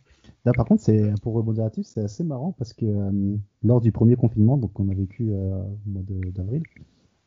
Là, 0.45 0.53
par 0.53 0.67
contre, 0.67 0.83
c'est 0.83 1.12
pour 1.23 1.35
rebondir 1.35 1.64
là-dessus, 1.64 1.85
c'est 1.85 2.03
assez 2.05 2.25
marrant 2.25 2.53
parce 2.53 2.73
que 2.73 2.85
euh, 2.87 3.37
lors 3.62 3.81
du 3.81 3.93
premier 3.93 4.17
confinement, 4.17 4.57
donc 4.57 4.73
qu'on 4.73 4.88
a 4.88 4.95
vécu 4.95 5.31
euh, 5.33 5.62
au 5.62 5.79
mois 5.91 6.03
de- 6.03 6.31
d'avril, 6.31 6.62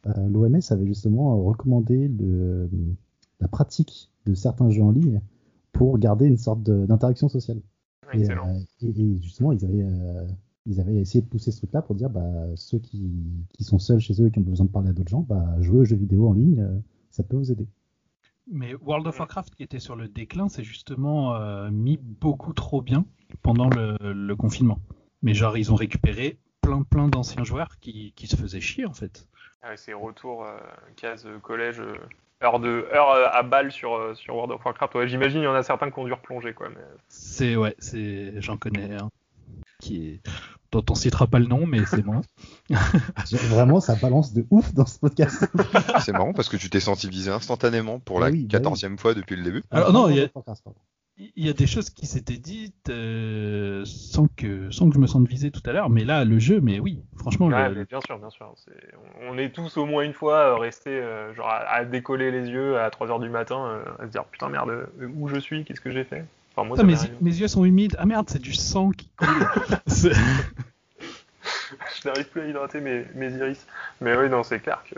euh, 0.08 0.28
l'OMS 0.30 0.60
avait 0.72 0.86
justement 0.88 1.42
recommandé 1.44 2.08
le, 2.08 2.70
la 3.40 3.48
pratique 3.48 4.12
de 4.26 4.34
certains 4.34 4.70
jeux 4.70 4.84
en 4.84 4.92
ligne 4.92 5.22
pour 5.72 5.98
garder 6.00 6.26
une 6.26 6.38
sorte 6.38 6.64
d'interaction 6.64 7.30
sociale. 7.30 7.62
Et, 8.14 8.30
euh, 8.32 8.36
et, 8.82 8.90
et 8.90 9.22
justement, 9.22 9.52
ils 9.52 9.64
avaient, 9.66 9.84
euh, 9.84 10.26
ils 10.68 10.80
avaient 10.80 10.96
essayé 10.96 11.22
de 11.22 11.28
pousser 11.28 11.52
ce 11.52 11.58
truc-là 11.58 11.82
pour 11.82 11.96
dire, 11.96 12.10
bah, 12.10 12.22
ceux 12.56 12.80
qui, 12.80 13.10
qui 13.54 13.64
sont 13.64 13.80
seuls 13.80 14.00
chez 14.00 14.22
eux 14.22 14.28
et 14.28 14.32
qui 14.32 14.40
ont 14.40 14.44
besoin 14.44 14.66
de 14.66 14.72
parler 14.72 14.90
à 14.90 14.94
d'autres 14.94 15.10
gens, 15.10 15.22
bah, 15.22 15.46
jouer 15.62 15.80
aux 15.80 15.86
jeux 15.86 15.96
vidéo 15.96 16.28
en 16.28 16.34
ligne, 16.34 16.60
euh, 16.60 16.80
ça 17.10 17.24
peut 17.24 17.38
vous 17.38 17.52
aider. 17.52 17.68
Mais 18.50 18.74
World 18.76 19.08
of 19.08 19.20
Warcraft 19.20 19.56
qui 19.56 19.64
était 19.64 19.80
sur 19.80 19.96
le 19.96 20.08
déclin, 20.08 20.48
c'est 20.48 20.64
justement 20.64 21.36
euh, 21.36 21.70
mis 21.70 21.98
beaucoup 21.98 22.54
trop 22.54 22.82
bien 22.82 23.06
pendant 23.42 23.70
le, 23.70 23.98
le 24.00 24.36
confinement. 24.36 24.80
Mais 25.22 25.34
genre 25.34 25.58
ils 25.58 25.72
ont 25.72 25.76
récupéré 25.76 26.38
plein 26.62 26.84
plein 26.84 27.10
d'anciens 27.10 27.44
joueurs 27.44 27.78
qui, 27.80 28.14
qui 28.16 28.28
se 28.28 28.38
faisaient 28.38 28.62
chier 28.62 28.86
en 28.86 28.94
fait. 28.94 29.28
Ah, 29.62 29.76
c'est 29.76 29.94
retour 29.94 30.46
euh, 30.46 30.58
case 30.96 31.26
euh, 31.26 31.40
collège, 31.40 31.82
heure 32.42 32.60
de 32.60 32.88
heure 32.94 33.10
à 33.36 33.44
balle 33.44 33.72
sur 33.72 34.16
sur 34.16 34.36
World 34.36 34.54
of 34.54 34.64
Warcraft. 34.64 34.96
Ouais, 34.96 35.08
j'imagine 35.10 35.42
il 35.42 35.46
y 35.46 35.48
en 35.48 35.54
a 35.54 35.64
certains 35.64 35.92
qui 35.92 36.00
ont 36.00 36.06
dû 36.06 36.14
replonger 36.14 36.54
quoi. 36.54 36.70
Mais... 36.70 36.86
C'est 37.10 37.58
ouais, 37.58 37.76
j'en 38.38 38.58
connais 38.58 38.94
un 38.94 39.10
qui 39.82 40.08
est 40.08 40.22
dont 40.72 40.84
on 40.90 40.96
citera 40.96 41.28
pas 41.28 41.40
le 41.40 41.46
nom, 41.48 41.66
mais 41.66 41.86
c'est 41.86 42.04
moi. 42.06 42.22
Vraiment, 43.50 43.80
ça 43.80 43.96
balance 43.96 44.34
de 44.34 44.46
ouf 44.50 44.74
dans 44.74 44.86
ce 44.86 45.00
podcast. 45.00 45.50
C'est 46.00 46.12
marrant 46.12 46.34
parce 46.34 46.50
que 46.50 46.58
tu 46.58 46.70
t'es 46.70 46.80
senti 46.80 47.10
visé 47.10 47.32
instantanément 47.32 48.00
pour 48.00 48.20
la 48.20 48.28
Ah 48.28 48.30
oui, 48.30 48.40
bah 48.40 48.44
oui. 48.44 48.48
quatorzième 48.50 48.98
fois 48.98 49.14
depuis 49.14 49.36
le 49.36 49.44
début. 49.44 49.64
Alors 49.72 49.94
non, 49.94 50.10
il 50.10 50.18
y 50.18 50.22
a-. 50.22 50.28
Il 51.36 51.48
y 51.48 51.54
des 51.54 51.66
choses 51.66 51.90
qui 51.90 52.06
s'étaient 52.06 52.38
dites 52.38 52.90
euh, 52.90 53.82
sans 53.86 54.28
que 54.28 54.70
sans 54.70 54.88
que 54.88 54.94
je 54.94 55.00
me 55.00 55.08
sente 55.08 55.28
visé 55.28 55.50
tout 55.50 55.64
à 55.66 55.72
l'heure, 55.72 55.90
mais 55.90 56.04
là 56.06 56.24
le 56.26 56.38
jeu, 56.38 56.62
mais 56.62 56.80
oui, 56.80 57.02
franchement, 57.18 57.48
Ouais, 57.48 57.70
le- 57.70 57.76
mais 57.76 57.86
bien 57.86 58.00
sûr, 58.02 58.20
bien 58.20 58.30
sûr. 58.30 58.54
On 59.28 59.36
est 59.40 59.50
tous 59.50 59.78
au 59.78 59.88
moins 59.88 60.04
une 60.04 60.14
fois 60.14 60.38
euh, 60.38 60.56
restés 60.58 60.92
euh, 60.92 61.34
genre 61.34 61.50
à, 61.50 61.58
à 61.74 61.86
décoller 61.86 62.30
les 62.30 62.50
yeux 62.50 62.78
à 62.78 62.90
3h 62.90 63.20
du 63.20 63.30
matin, 63.30 63.66
euh, 63.66 63.84
à 63.98 64.06
se 64.06 64.12
dire 64.12 64.26
putain 64.26 64.50
merde, 64.50 64.90
où 65.16 65.28
je 65.28 65.38
suis, 65.40 65.64
qu'est-ce 65.66 65.82
que 65.82 65.90
j'ai 65.92 66.04
fait? 66.04 66.24
Enfin 66.58 66.68
moi 66.68 66.76
m'est 66.84 66.84
mes, 67.04 67.12
mes 67.22 67.36
yeux 67.38 67.48
sont 67.48 67.64
humides. 67.66 67.96
Ah 68.00 68.08
merde, 68.08 68.28
c'est 68.30 68.42
du 68.42 68.53
sang 68.53 68.90
qui 68.90 69.12
coule. 69.16 69.48
Je 72.01 72.08
n'arrive 72.08 72.25
plus 72.29 72.42
à 72.42 72.46
hydrater 72.48 72.81
mes, 72.81 73.05
mes 73.14 73.29
iris. 73.29 73.68
Mais 74.01 74.16
oui, 74.18 74.27
non, 74.29 74.42
c'est 74.44 74.60
clair 74.60 74.81
que 74.90 74.96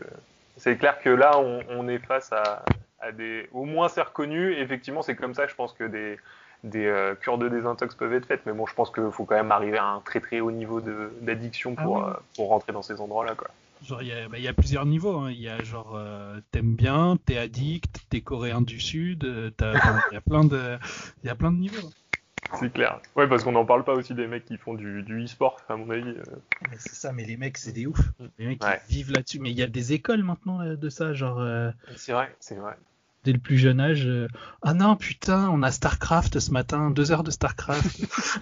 c'est 0.55 0.77
clair 0.77 0.99
que 0.99 1.09
là, 1.09 1.37
on, 1.37 1.61
on 1.69 1.87
est 1.89 1.99
face 1.99 2.31
à, 2.31 2.63
à 2.99 3.11
des. 3.11 3.49
Au 3.51 3.65
moins, 3.65 3.89
c'est 3.89 4.01
reconnu. 4.01 4.53
Effectivement, 4.53 5.01
c'est 5.01 5.15
comme 5.15 5.33
ça. 5.33 5.47
Je 5.47 5.55
pense 5.55 5.73
que 5.73 5.83
des 5.83 6.17
des 6.63 6.85
euh, 6.85 7.15
cures 7.15 7.37
de 7.37 7.47
désintox 7.49 7.95
peuvent 7.95 8.13
être 8.13 8.25
faites. 8.25 8.45
Mais 8.45 8.53
bon, 8.53 8.65
je 8.65 8.73
pense 8.73 8.91
qu'il 8.91 9.11
faut 9.11 9.25
quand 9.25 9.35
même 9.35 9.51
arriver 9.51 9.77
à 9.77 9.85
un 9.85 9.99
très 10.01 10.19
très 10.21 10.39
haut 10.39 10.51
niveau 10.51 10.79
de- 10.81 11.11
d'addiction 11.21 11.75
Ah 11.77 11.83
pour 11.83 11.97
oui. 11.97 12.03
euh, 12.09 12.13
pour 12.35 12.49
rentrer 12.49 12.71
dans 12.71 12.81
ces 12.81 13.01
endroits-là, 13.01 13.35
quoi. 13.35 13.47
Genre, 13.83 14.01
il 14.01 14.09
y, 14.09 14.11
a- 14.11 14.27
bah, 14.27 14.39
y 14.39 14.47
a 14.47 14.53
plusieurs 14.53 14.85
niveaux. 14.85 15.17
hein. 15.19 15.31
Il 15.31 15.39
y 15.39 15.47
a 15.47 15.63
genre, 15.63 15.95
euh, 15.95 16.39
t'aimes 16.51 16.75
bien, 16.75 17.17
t'es 17.25 17.37
addict, 17.37 18.05
t'es 18.09 18.21
coréen 18.21 18.61
du 18.61 18.79
Sud. 18.79 19.23
euh, 19.23 19.51
Il 20.11 20.13
y 20.13 20.17
a 20.17 20.21
plein 20.21 20.43
de, 20.43 20.77
il 21.23 21.27
y 21.27 21.29
a 21.29 21.35
plein 21.35 21.51
de 21.51 21.57
niveaux. 21.57 21.89
C'est 22.59 22.73
clair. 22.73 22.99
Ouais, 23.15 23.27
parce 23.27 23.43
qu'on 23.43 23.51
n'en 23.51 23.65
parle 23.65 23.83
pas 23.83 23.93
aussi 23.93 24.15
des 24.15 24.25
mecs 24.25 24.43
qui 24.45 24.57
font 24.57 24.73
du, 24.73 25.03
du 25.03 25.23
e-sport, 25.23 25.61
à 25.69 25.75
mon 25.77 25.89
avis. 25.91 26.09
euh. 26.09 26.23
Mais 26.71 26.77
c'est 26.79 26.95
ça, 26.95 27.13
mais 27.13 27.23
les 27.23 27.37
mecs, 27.37 27.57
c'est 27.57 27.71
des 27.71 27.85
ouf. 27.85 27.99
Les 28.39 28.47
mecs 28.47 28.63
Ouais. 28.63 28.79
qui 28.87 28.95
vivent 28.95 29.11
là-dessus. 29.11 29.39
Mais 29.39 29.51
il 29.51 29.57
y 29.57 29.61
a 29.63 29.67
des 29.67 29.93
écoles 29.93 30.23
maintenant 30.23 30.59
euh, 30.61 30.75
de 30.75 30.89
ça, 30.89 31.13
genre 31.13 31.39
euh, 31.39 31.71
C'est 31.95 32.11
vrai, 32.13 32.35
c'est 32.39 32.55
vrai. 32.55 32.75
Dès 33.23 33.33
le 33.33 33.39
plus 33.39 33.57
jeune 33.57 33.79
âge. 33.79 34.05
euh, 34.07 34.27
ah 34.61 34.73
non, 34.73 34.95
putain, 34.95 35.49
on 35.49 35.61
a 35.63 35.71
Starcraft 35.71 36.39
ce 36.39 36.51
matin, 36.51 36.91
deux 36.91 37.11
heures 37.11 37.23
de 37.23 37.31
Starcraft. 37.31 38.01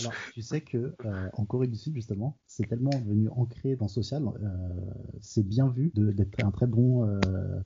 Alors, 0.00 0.12
tu 0.34 0.42
sais 0.42 0.60
que 0.60 0.94
euh, 1.04 1.28
en 1.34 1.44
Corée 1.44 1.66
du 1.68 1.76
Sud, 1.76 1.94
justement, 1.94 2.36
c'est 2.46 2.68
tellement 2.68 2.90
devenu 2.90 3.28
ancré 3.30 3.76
dans 3.76 3.88
social, 3.88 4.22
euh, 4.26 4.48
c'est 5.20 5.46
bien 5.46 5.68
vu 5.68 5.90
de- 5.94 6.10
d'être 6.12 6.44
un 6.44 6.50
très 6.50 6.66
bon 6.66 7.04
euh, 7.06 7.20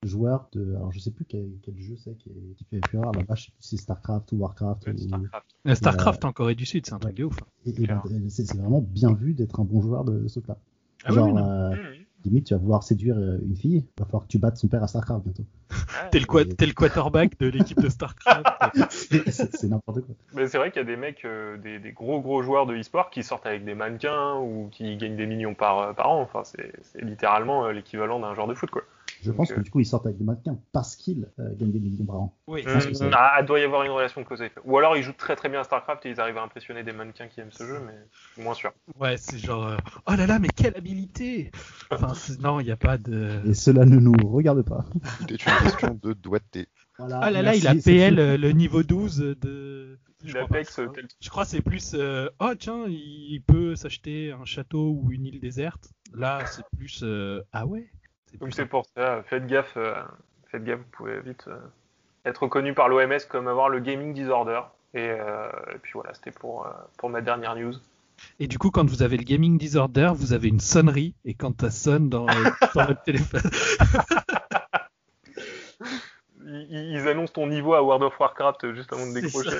joueur 0.05 0.48
de. 0.53 0.75
Alors, 0.77 0.92
je 0.92 0.98
sais 0.98 1.11
plus 1.11 1.25
quel, 1.25 1.48
quel 1.62 1.79
jeu 1.79 1.96
c'est 1.96 2.14
qui, 2.16 2.31
est- 2.31 2.55
qui 2.57 2.64
fait 2.64 2.81
fureur 2.88 3.12
là-bas, 3.12 3.35
je 3.35 3.44
sais 3.46 3.51
plus 3.53 3.62
si 3.62 3.77
c'est 3.77 3.83
StarCraft 3.85 4.33
ou 4.33 4.37
Warcraft. 4.37 4.88
Ou- 4.88 4.96
Starcraft. 4.98 5.46
Starcraft 5.75 6.25
en 6.25 6.33
Corée 6.33 6.55
du 6.55 6.66
Sud, 6.66 6.87
c'est 6.87 6.92
un 6.94 6.98
truc 6.98 7.12
Ouais. 7.12 7.18
de 7.20 7.25
ouf. 7.25 7.38
Et, 7.66 7.70
et 7.70 8.29
c'est 8.31 8.53
vraiment 8.57 8.81
bien 8.81 9.12
vu 9.12 9.35
d'être 9.35 9.61
un 9.61 9.64
bon 9.64 9.81
joueur 9.81 10.05
de 10.05 10.27
ce 10.29 10.40
truc-là. 10.40 10.59
Ah 11.05 11.09
oui, 11.11 11.14
Genre, 11.16 11.27
oui, 11.29 11.33
non. 11.35 11.48
euh, 11.48 11.70
Mmh. 11.70 12.01
Limite, 12.24 12.46
tu 12.46 12.54
vas 12.54 12.61
vouloir 12.61 12.82
séduire 12.82 13.16
euh, 13.16 13.38
une 13.44 13.56
fille, 13.56 13.85
il 13.96 14.00
va 14.00 14.06
falloir 14.06 14.22
que 14.24 14.28
tu 14.28 14.38
battes 14.38 14.56
son 14.56 14.68
père 14.68 14.82
à 14.82 14.88
StarCraft 14.88 15.24
bientôt. 15.24 15.44
Ouais. 15.70 16.11
T'es 16.11 16.18
le, 16.18 16.26
qua- 16.26 16.44
t'es 16.44 16.66
le 16.66 16.72
quarterback 16.74 17.38
de 17.40 17.48
l'équipe 17.48 17.80
de 17.80 17.88
Starcraft. 17.88 18.44
c'est 18.90 19.30
c'est- 19.30 19.56
c'est 19.56 19.68
n'importe 19.68 20.00
quoi. 20.02 20.14
Mais 20.35 20.46
c'est 20.46 20.58
vrai 20.58 20.70
qu'il 20.70 20.80
y 20.80 20.85
a 20.85 20.87
des 20.87 20.96
mecs, 20.96 21.24
euh, 21.24 21.56
des, 21.56 21.78
des 21.78 21.92
gros 21.92 22.20
gros 22.20 22.42
joueurs 22.42 22.66
de 22.66 22.74
e-sport 22.76 23.11
qui 23.11 23.22
sortent 23.22 23.46
avec 23.46 23.64
des 23.64 23.74
mannequins 23.74 24.35
ou 24.37 24.68
qui 24.70 24.96
gagnent 24.96 25.16
des 25.16 25.26
millions 25.26 25.54
par, 25.54 25.78
euh, 25.78 25.92
par 25.94 26.11
an. 26.11 26.20
Enfin, 26.20 26.42
c'est 26.44 26.72
c'est 26.82 27.02
littéralement 27.02 27.64
euh, 27.66 27.72
l'équivalent 27.72 28.20
d'un 28.20 28.35
joueur 28.35 28.46
de 28.48 28.54
foot, 28.54 28.70
quoi. 28.70 28.82
Je 29.22 29.28
Donc, 29.28 29.37
pense 29.37 29.52
que 29.52 29.61
du 29.61 29.70
coup, 29.70 29.80
ils 29.80 29.87
sortent 29.87 30.06
avec 30.06 30.18
des 30.18 30.24
mannequins 30.24 30.58
parce 30.72 30.96
qu'ils 30.96 31.28
euh, 31.38 31.48
gagnent 31.56 31.72
des 31.72 31.78
millions 31.78 32.04
par 32.04 32.16
an. 32.16 32.37
oui, 32.48 32.64
que 32.64 32.70
Mmh, 32.70 32.94
c'est- 32.94 33.11
ah, 33.14 33.38
il 33.40 33.46
doit 33.46 33.61
y 33.61 33.62
avoir 33.64 33.82
une 33.85 33.92
relation 33.92 34.20
de 34.20 34.26
cause 34.26 34.42
à 34.42 34.46
effet. 34.46 34.61
Ou 34.64 34.76
alors 34.78 34.96
ils 34.96 35.02
jouent 35.02 35.12
très 35.12 35.37
très 35.37 35.48
bien 35.48 35.61
à 35.61 35.64
StarCraft 35.64 36.04
et 36.06 36.11
ils 36.11 36.20
arrivent 36.20 36.38
à 36.38 36.42
impressionner 36.42 36.82
des 36.82 36.92
mannequins 36.92 37.28
qui 37.28 37.40
aiment 37.40 37.52
ce 37.52 37.64
jeu, 37.64 37.80
mais 37.87 37.94
je 38.11 38.32
suis 38.35 38.42
moins 38.42 38.54
sûr. 38.54 38.72
Ouais, 38.98 39.16
c'est 39.16 39.38
genre, 39.38 39.66
euh, 39.68 39.76
oh 40.06 40.12
là 40.16 40.26
là, 40.26 40.38
mais 40.38 40.48
quelle 40.48 40.76
habilité 40.76 41.50
Enfin, 41.90 42.14
c'est- 42.14 42.40
non, 42.40 42.61
il 42.61 42.64
n'y 42.64 42.70
a 42.72 42.76
pas 42.76 42.98
de... 42.98 43.40
Et 43.46 43.54
cela 43.54 43.85
ne 43.85 43.96
nous 43.98 44.14
regarde 44.28 44.62
pas. 44.62 44.85
Tout 45.26 45.32
est 45.32 45.46
une 45.46 45.58
question 45.64 45.98
de 46.02 46.12
doigté. 46.14 46.66
Voilà, 46.98 47.20
Ah 47.22 47.30
là 47.30 47.42
là, 47.42 47.54
il 47.54 47.66
a 47.66 47.74
c'est 47.74 47.82
PL 47.92 48.18
euh, 48.18 48.37
le 48.37 48.50
niveau 48.52 48.82
12 48.82 49.18
de... 49.18 49.98
Je 50.24 50.32
crois, 50.35 50.46
L'Apex, 50.48 50.76
pas. 50.76 50.88
tel- 50.94 51.08
Je 51.20 51.30
crois 51.30 51.44
que 51.44 51.50
c'est 51.50 51.62
plus, 51.62 51.94
euh, 51.94 52.28
oh 52.38 52.52
tiens, 52.56 52.85
il 52.88 53.42
peut 53.44 53.74
s'acheter 53.74 54.30
un 54.32 54.44
château 54.44 54.90
ou 54.92 55.11
une 55.11 55.26
île 55.26 55.40
déserte. 55.40 55.90
Là, 56.14 56.44
c'est 56.46 56.62
plus, 56.76 57.00
euh, 57.02 57.40
ah 57.52 57.66
ouais 57.66 57.90
c'est 58.01 58.01
donc 58.40 58.55
c'est 58.55 58.66
pour 58.66 58.85
ça, 58.97 59.23
faites 59.25 59.47
gaffe, 59.47 59.77
euh, 59.77 59.95
faites 60.51 60.64
gaffe, 60.64 60.79
vous 60.79 60.90
pouvez 60.92 61.21
vite 61.21 61.45
euh, 61.49 61.59
être 62.25 62.45
reconnu 62.45 62.75
par 62.75 62.88
l'OMS 62.88 63.18
comme 63.29 63.49
avoir 63.49 63.68
le 63.68 63.81
gaming 63.81 64.14
disorder. 64.14 64.61
Et, 64.95 65.09
euh, 65.09 65.49
et 65.75 65.79
puis 65.79 65.92
voilà, 65.95 66.12
c'était 66.14 66.31
pour, 66.31 66.68
pour 66.99 67.09
ma 67.09 67.21
dernière 67.21 67.57
news. 67.57 67.75
Et 68.38 68.47
du 68.47 68.59
coup, 68.59 68.71
quand 68.71 68.88
vous 68.88 69.03
avez 69.03 69.16
le 69.16 69.25
gaming 69.25 69.59
disorder, 69.59 70.12
vous 70.14 70.33
avez 70.33 70.49
une 70.49 70.61
sonnerie, 70.61 71.14
et 71.25 71.35
quand 71.35 71.61
ça 71.61 71.71
sonne 71.71 72.09
dans, 72.09 72.27
dans 72.75 72.87
votre 72.87 73.03
téléphone... 73.03 73.42
Ils, 76.45 77.09
annoncent 77.09 77.33
ton 77.33 77.47
niveau 77.47 77.73
à 77.73 77.83
World 77.83 78.03
of 78.03 78.18
Warcraft 78.21 78.75
juste 78.75 78.92
avant 78.92 79.07
de 79.07 79.14
décrocher. 79.14 79.57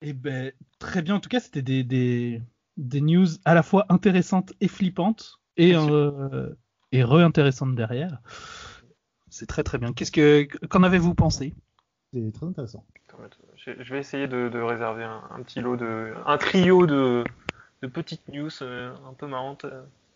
Eh 0.00 0.12
ben, 0.14 0.52
très 0.78 1.02
bien. 1.02 1.16
En 1.16 1.20
tout 1.20 1.28
cas, 1.28 1.40
c'était 1.40 1.62
des, 1.62 1.82
des, 1.84 2.40
des 2.78 3.00
news 3.00 3.26
à 3.44 3.54
la 3.54 3.62
fois 3.62 3.84
intéressantes 3.90 4.52
et 4.60 4.68
flippantes 4.68 5.40
et, 5.58 5.74
euh, 5.74 6.48
et 6.92 7.02
re-intéressantes 7.04 7.74
derrière. 7.74 8.18
C'est 9.30 9.46
très 9.46 9.62
très 9.62 9.78
bien. 9.78 9.92
Qu'est-ce 9.92 10.12
que 10.12 10.44
qu'en 10.68 10.82
avez-vous 10.82 11.14
pensé? 11.14 11.54
C'est 12.12 12.32
très 12.32 12.46
intéressant. 12.46 12.84
Je 13.56 13.92
vais 13.92 13.98
essayer 13.98 14.28
de, 14.28 14.48
de 14.48 14.60
réserver 14.60 15.04
un, 15.04 15.22
un 15.30 15.42
petit 15.42 15.60
lot 15.60 15.76
de, 15.76 16.14
un 16.26 16.38
trio 16.38 16.86
de, 16.86 17.24
de 17.82 17.86
petites 17.88 18.26
news 18.28 18.50
euh, 18.62 18.94
un 19.08 19.12
peu 19.12 19.26
marrantes. 19.26 19.66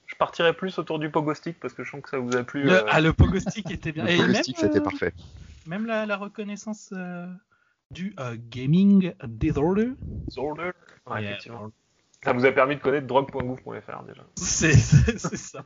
Je 0.07 0.15
partirai 0.17 0.53
plus 0.53 0.79
autour 0.79 0.99
du 0.99 1.11
pogo 1.11 1.35
stick 1.35 1.59
parce 1.61 1.75
que 1.75 1.85
je 1.85 1.91
sens 1.91 2.03
que 2.03 2.09
ça 2.11 2.19
vous 2.19 2.37
a 2.37 2.45
plu. 2.45 2.63
le, 2.63 2.73
euh, 2.73 2.85
Ah, 2.91 3.01
le 3.01 3.13
pogo 3.13 3.39
stick 3.41 3.71
était 3.71 3.93
bien. 3.93 4.05
Le 4.05 4.11
Et 4.11 4.17
Pogo 4.17 4.33
même, 4.33 4.43
Stick, 4.43 4.59
c'était 4.59 4.79
euh, 4.79 4.83
parfait. 4.83 5.15
Même 5.67 5.87
la, 5.87 6.07
la 6.07 6.17
reconnaissance 6.17 6.91
euh, 6.93 7.27
du 7.91 8.15
euh, 8.21 8.37
gaming 8.51 9.13
disorder. 9.25 9.93
Disorder. 10.29 10.71
Ouais, 11.07 11.23
Yeah. 11.23 11.31
effectivement. 11.33 11.71
Ça 12.25 12.33
vous 12.33 12.45
a 12.45 12.53
permis 12.53 12.77
de 12.77 12.81
connaître 12.81 13.07
drogue.gouv.fr 13.07 14.03
déjà. 14.05 14.25
C'est 14.37 14.73
ça. 14.75 15.65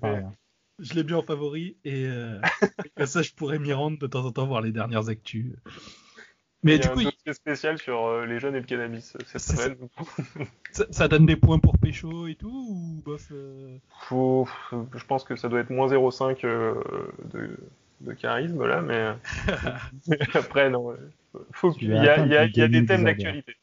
Pas. 0.00 0.20
Je 0.80 0.94
l'ai 0.94 1.04
mis 1.04 1.12
en 1.14 1.22
favori 1.22 1.76
et 1.84 2.06
euh, 2.06 2.40
comme 2.96 3.06
ça 3.06 3.22
je 3.22 3.32
pourrais 3.32 3.58
m'y 3.60 3.72
rendre 3.72 3.98
de 3.98 4.06
temps 4.08 4.24
en 4.24 4.32
temps 4.32 4.46
voir 4.46 4.60
les 4.60 4.72
dernières 4.72 5.08
actus. 5.08 5.52
Mais 6.64 6.76
Il 6.76 6.76
y 6.76 6.80
du 6.80 6.86
a 6.88 6.90
coup, 6.92 7.00
un 7.00 7.04
dossier 7.04 7.32
spécial 7.34 7.78
sur 7.78 8.06
euh, 8.06 8.24
les 8.26 8.40
jeunes 8.40 8.54
et 8.56 8.60
le 8.60 8.64
cannabis 8.66 9.14
euh, 9.14 9.18
cette 9.26 9.40
C'est 9.42 9.56
ça. 9.56 9.62
semaine. 9.64 9.88
ça, 10.72 10.86
ça 10.90 11.08
donne 11.08 11.26
des 11.26 11.36
points 11.36 11.58
pour 11.58 11.76
pécho 11.78 12.26
et 12.26 12.34
tout 12.36 12.66
ou 12.70 13.02
bof 13.04 13.28
euh, 13.32 13.76
Faut, 14.08 14.48
je 14.72 15.04
pense 15.04 15.24
que 15.24 15.36
ça 15.36 15.48
doit 15.48 15.60
être 15.60 15.70
moins 15.70 15.88
0,5 15.88 16.44
euh, 16.44 16.74
de, 17.32 17.56
de 18.00 18.12
charisme 18.14 18.64
là, 18.64 18.80
mais, 18.80 19.12
après 20.34 20.70
non. 20.70 20.86
ouais. 20.86 20.96
Faut 21.52 21.72
y 21.80 21.92
a, 21.92 22.24
il 22.24 22.32
y 22.32 22.36
a- 22.36 22.44
y 22.46 22.68
des 22.68 22.86
thèmes 22.86 23.04
d'actualité. 23.04 23.54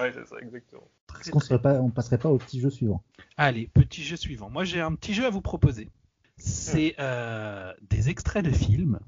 Ouais, 0.00 0.12
c'est 0.12 0.26
ça, 0.26 0.36
exactement. 0.40 0.88
Est-ce 1.20 1.30
qu'on 1.30 1.58
pas, 1.58 1.80
on 1.80 1.90
passerait 1.90 2.18
pas 2.18 2.30
au 2.30 2.38
petit 2.38 2.60
jeu 2.60 2.70
suivant 2.70 3.02
Allez, 3.36 3.68
petit 3.74 4.02
jeu 4.02 4.16
suivant. 4.16 4.48
Moi, 4.48 4.64
j'ai 4.64 4.80
un 4.80 4.94
petit 4.94 5.12
jeu 5.12 5.26
à 5.26 5.30
vous 5.30 5.42
proposer. 5.42 5.88
C'est 6.38 6.94
euh, 6.98 7.74
des 7.82 8.08
extraits 8.08 8.44
de 8.44 8.50
films 8.50 8.98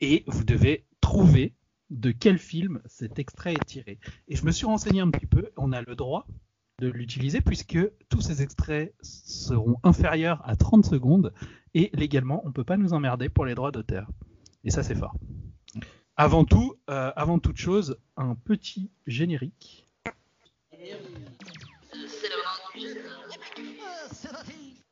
et 0.00 0.22
vous 0.28 0.44
devez 0.44 0.84
trouver 1.00 1.54
de 1.90 2.12
quel 2.12 2.38
film 2.38 2.80
cet 2.86 3.18
extrait 3.18 3.54
est 3.54 3.64
tiré. 3.64 3.98
Et 4.28 4.36
je 4.36 4.44
me 4.44 4.52
suis 4.52 4.66
renseigné 4.66 5.00
un 5.00 5.10
petit 5.10 5.26
peu. 5.26 5.50
On 5.56 5.72
a 5.72 5.82
le 5.82 5.96
droit 5.96 6.26
de 6.80 6.88
l'utiliser 6.88 7.40
puisque 7.40 7.78
tous 8.08 8.20
ces 8.20 8.42
extraits 8.42 8.94
seront 9.02 9.76
inférieurs 9.82 10.40
à 10.48 10.56
30 10.56 10.84
secondes 10.84 11.32
et 11.74 11.90
légalement, 11.94 12.42
on 12.44 12.52
peut 12.52 12.64
pas 12.64 12.76
nous 12.76 12.92
emmerder 12.92 13.28
pour 13.28 13.44
les 13.44 13.54
droits 13.54 13.72
d'auteur. 13.72 14.08
Et 14.64 14.70
ça, 14.70 14.82
c'est 14.82 14.94
fort. 14.94 15.16
Avant 16.16 16.44
tout, 16.44 16.76
euh, 16.90 17.10
avant 17.16 17.38
toute 17.40 17.56
chose, 17.56 17.98
un 18.16 18.36
petit 18.36 18.90
générique. 19.06 19.86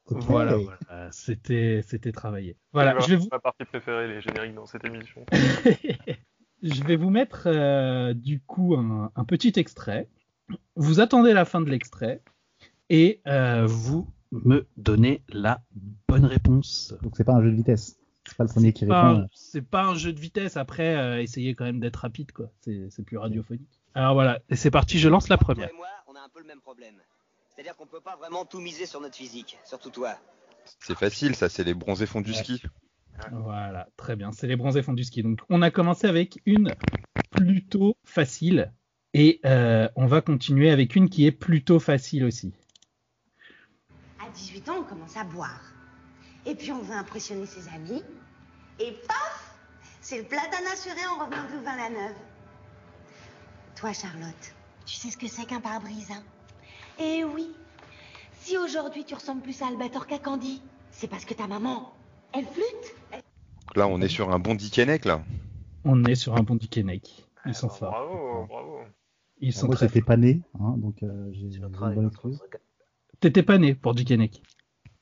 Voilà, 0.06 0.56
voilà. 0.56 1.12
c'était 1.12 1.80
c'était 1.86 2.12
travaillé. 2.12 2.56
Voilà, 2.72 2.96
C'est 2.98 3.06
je 3.06 3.10
vais 3.12 3.16
vous 3.16 3.28
ma 3.30 3.38
partie 3.38 3.64
préférée, 3.64 4.08
les 4.08 4.20
génériques 4.20 4.54
dans 4.54 4.66
cette 4.66 4.84
émission. 4.84 5.24
je 6.62 6.84
vais 6.84 6.96
vous 6.96 7.10
mettre 7.10 7.44
euh, 7.46 8.12
du 8.14 8.40
coup 8.40 8.74
un, 8.74 9.10
un 9.14 9.24
petit 9.24 9.52
extrait. 9.56 10.08
Vous 10.74 11.00
attendez 11.00 11.32
la 11.32 11.44
fin 11.44 11.60
de 11.60 11.70
l'extrait 11.70 12.20
et 12.90 13.20
euh, 13.26 13.64
vous 13.64 14.08
me 14.32 14.66
donnez 14.76 15.22
la 15.28 15.62
bonne 16.08 16.24
réponse. 16.26 16.94
Donc 17.02 17.16
c'est 17.16 17.24
pas 17.24 17.32
un 17.32 17.42
jeu 17.42 17.50
de 17.50 17.56
vitesse. 17.56 18.01
C'est 18.26 18.36
pas 18.36 18.44
le 18.44 18.48
premier 18.50 18.72
qui 18.72 18.86
pas, 18.86 19.08
répond. 19.10 19.22
un- 19.22 19.28
c'est 19.32 19.62
pas 19.62 19.84
un 19.84 19.94
jeu 19.94 20.12
de 20.12 20.20
vitesse. 20.20 20.56
Après, 20.56 20.96
euh, 20.96 21.20
essayez 21.20 21.54
quand 21.54 21.64
même 21.64 21.80
d'être 21.80 21.96
rapide, 21.96 22.32
quoi. 22.32 22.50
C'est 22.60 23.04
plus 23.04 23.18
radiophonique. 23.18 23.80
Alors 23.94 24.14
voilà, 24.14 24.40
et 24.48 24.56
c'est 24.56 24.70
parti. 24.70 24.98
Je 24.98 25.08
lance 25.08 25.28
la 25.28 25.36
première. 25.38 25.68
Toi 25.68 25.74
et 25.74 25.78
moi, 25.78 25.88
on 26.06 26.14
a 26.14 26.20
un 26.20 26.28
peu 26.28 26.40
le 26.40 26.46
même 26.46 26.60
problème. 26.60 26.94
C'est-à-dire 27.54 27.76
qu'on 27.76 27.86
peut 27.86 28.00
pas 28.00 28.16
vraiment 28.16 28.44
tout 28.44 28.60
miser 28.60 28.86
sur 28.86 29.00
notre 29.00 29.16
physique, 29.16 29.58
surtout 29.64 29.90
toi. 29.90 30.14
C'est 30.80 30.96
facile, 30.96 31.34
ça, 31.34 31.48
c'est 31.48 31.64
les 31.64 31.74
bronzés 31.74 32.06
font 32.06 32.20
du 32.20 32.32
ski. 32.32 32.62
Voilà, 33.32 33.88
très 33.96 34.16
bien. 34.16 34.32
C'est 34.32 34.46
les 34.46 34.56
bronzés 34.56 34.82
font 34.82 34.94
du 34.94 35.04
ski. 35.04 35.22
Donc, 35.22 35.40
on 35.50 35.60
a 35.60 35.70
commencé 35.70 36.06
avec 36.06 36.40
une 36.46 36.74
plutôt 37.30 37.96
facile 38.04 38.72
et 39.12 39.40
euh, 39.44 39.88
on 39.96 40.06
va 40.06 40.22
continuer 40.22 40.70
avec 40.70 40.96
une 40.96 41.10
qui 41.10 41.26
est 41.26 41.32
plutôt 41.32 41.78
facile 41.78 42.24
aussi. 42.24 42.54
À 44.18 44.30
18 44.30 44.68
ans, 44.70 44.76
on 44.80 44.84
commence 44.84 45.16
à 45.16 45.24
boire. 45.24 45.60
Et 46.46 46.54
puis 46.54 46.72
on 46.72 46.82
veut 46.82 46.94
impressionner 46.94 47.46
ses 47.46 47.68
amis. 47.68 48.02
Et 48.80 48.92
paf 49.06 49.56
C'est 50.00 50.18
le 50.18 50.24
platane 50.24 50.66
assuré 50.72 51.00
en 51.06 51.24
revenant 51.24 51.48
de 51.48 51.56
Louvain-la-Neuve. 51.56 52.16
Toi, 53.76 53.92
Charlotte, 53.92 54.54
tu 54.86 54.94
sais 54.94 55.10
ce 55.10 55.16
que 55.16 55.28
c'est 55.28 55.44
qu'un 55.44 55.60
pare-brise, 55.60 56.10
hein? 56.10 56.22
Eh 57.00 57.24
oui 57.24 57.50
Si 58.40 58.58
aujourd'hui 58.58 59.04
tu 59.04 59.14
ressembles 59.14 59.42
plus 59.42 59.60
à 59.62 59.68
Albator 59.68 60.06
qu'à 60.06 60.18
Candy, 60.18 60.62
c'est 60.90 61.08
parce 61.08 61.24
que 61.24 61.34
ta 61.34 61.46
maman, 61.46 61.92
elle 62.32 62.44
flûte 62.46 62.94
Donc 63.12 63.76
là, 63.76 63.86
on 63.88 64.00
est 64.00 64.08
sur 64.08 64.30
un 64.30 64.38
bon 64.38 64.54
Dickeneck, 64.54 65.04
là. 65.04 65.22
On 65.84 66.04
est 66.04 66.14
sur 66.14 66.36
un 66.36 66.42
bon 66.42 66.54
Dickeneck. 66.56 67.26
Ils 67.46 67.54
sont 67.54 67.66
Alors, 67.68 67.78
forts. 67.78 67.90
Bravo, 67.90 68.46
bravo. 68.46 68.78
Ils 69.40 69.52
sont 69.52 69.66
Moi 69.66 69.74
très 69.76 69.86
j'étais 69.88 70.00
forts. 70.00 70.06
pas 70.08 70.16
né, 70.16 70.40
hein, 70.60 70.74
donc 70.76 71.02
euh, 71.02 71.30
j'ai 71.32 71.46
une 71.56 71.58
notre 71.60 71.90
bonne. 71.92 72.10
T'étais 73.18 73.42
pas 73.42 73.58
né 73.58 73.74
pour 73.74 73.94
Dickeneck. 73.94 74.42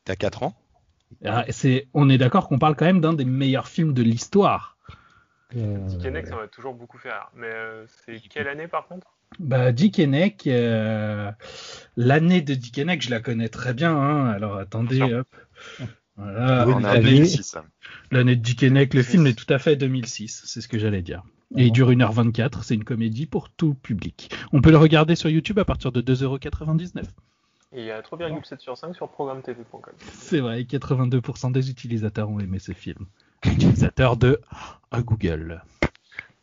T'as 0.04 0.16
4 0.16 0.42
ans? 0.44 0.54
Ah, 0.56 0.59
c'est, 1.50 1.88
on 1.94 2.08
est 2.08 2.18
d'accord 2.18 2.48
qu'on 2.48 2.58
parle 2.58 2.76
quand 2.76 2.86
même 2.86 3.00
d'un 3.00 3.12
des 3.14 3.24
meilleurs 3.24 3.68
films 3.68 3.92
de 3.92 4.02
l'histoire. 4.02 4.76
Euh, 5.56 5.78
Dickeneck, 5.86 6.26
ça 6.28 6.36
m'a 6.36 6.46
toujours 6.46 6.74
beaucoup 6.74 6.98
fait 6.98 7.10
rire. 7.10 7.30
Mais 7.34 7.48
euh, 7.50 7.84
c'est 8.06 8.20
quelle 8.28 8.48
année 8.48 8.68
par 8.68 8.86
contre? 8.86 9.06
Bah, 9.38 9.72
Dickeneck, 9.72 10.46
euh, 10.46 11.30
l'année 11.96 12.40
de 12.40 12.54
Dickeneck, 12.54 13.02
je 13.02 13.10
la 13.10 13.20
connais 13.20 13.48
très 13.48 13.74
bien. 13.74 13.96
Hein. 13.96 14.28
Alors 14.30 14.56
attendez, 14.56 15.02
hop. 15.02 15.28
Voilà, 16.16 16.66
Oui, 16.66 16.74
On 16.76 16.80
est 16.80 16.84
en 16.86 16.92
l'année- 16.94 17.02
2006. 17.10 17.56
L'année 18.10 18.36
de 18.36 18.42
Dickeneck, 18.42 18.94
le 18.94 19.02
film 19.02 19.26
est 19.26 19.34
tout 19.38 19.52
à 19.52 19.58
fait 19.58 19.76
2006, 19.76 20.42
c'est 20.44 20.60
ce 20.60 20.68
que 20.68 20.78
j'allais 20.78 21.02
dire. 21.02 21.22
Et 21.56 21.66
il 21.66 21.72
dure 21.72 21.90
1h24, 21.90 22.62
c'est 22.62 22.74
une 22.74 22.84
comédie 22.84 23.26
pour 23.26 23.50
tout 23.50 23.74
public. 23.74 24.30
On 24.52 24.60
peut 24.60 24.70
le 24.70 24.76
regarder 24.76 25.16
sur 25.16 25.30
YouTube 25.30 25.58
à 25.58 25.64
partir 25.64 25.90
de 25.90 26.00
2,99€. 26.00 27.02
Et 27.72 27.82
il 27.82 27.86
y 27.86 27.90
a 27.90 28.00
3,7 28.02 28.58
sur 28.58 28.76
5 28.76 28.94
sur 28.94 29.08
programmetv.com. 29.08 29.94
C'est 30.12 30.40
vrai, 30.40 30.62
82% 30.62 31.52
des 31.52 31.70
utilisateurs 31.70 32.28
ont 32.28 32.40
aimé 32.40 32.58
ce 32.58 32.72
film. 32.72 33.06
Utilisateurs 33.44 34.16
de 34.16 34.40
Google. 34.92 35.62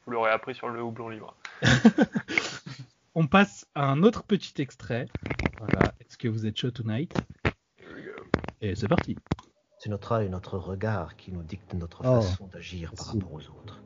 Vous 0.05 0.13
l'aurez 0.13 0.31
appris 0.31 0.55
sur 0.55 0.69
le 0.69 0.81
houblon 0.81 1.09
libre. 1.09 1.35
On 3.15 3.27
passe 3.27 3.67
à 3.75 3.85
un 3.89 4.03
autre 4.03 4.23
petit 4.23 4.61
extrait. 4.61 5.07
Voilà, 5.57 5.93
est-ce 5.99 6.17
que 6.17 6.29
vous 6.29 6.45
êtes 6.45 6.55
chaud 6.55 6.71
tonight? 6.71 7.13
Et 8.61 8.75
c'est 8.75 8.87
parti. 8.87 9.17
C'est 9.79 9.89
notre 9.89 10.13
œil, 10.13 10.29
notre 10.29 10.57
regard 10.57 11.17
qui 11.17 11.31
nous 11.31 11.43
dicte 11.43 11.73
notre 11.73 12.01
Oh, 12.05 12.21
façon 12.21 12.47
d'agir 12.47 12.93
par 12.95 13.07
rapport 13.07 13.33
aux 13.33 13.47
autres. 13.49 13.81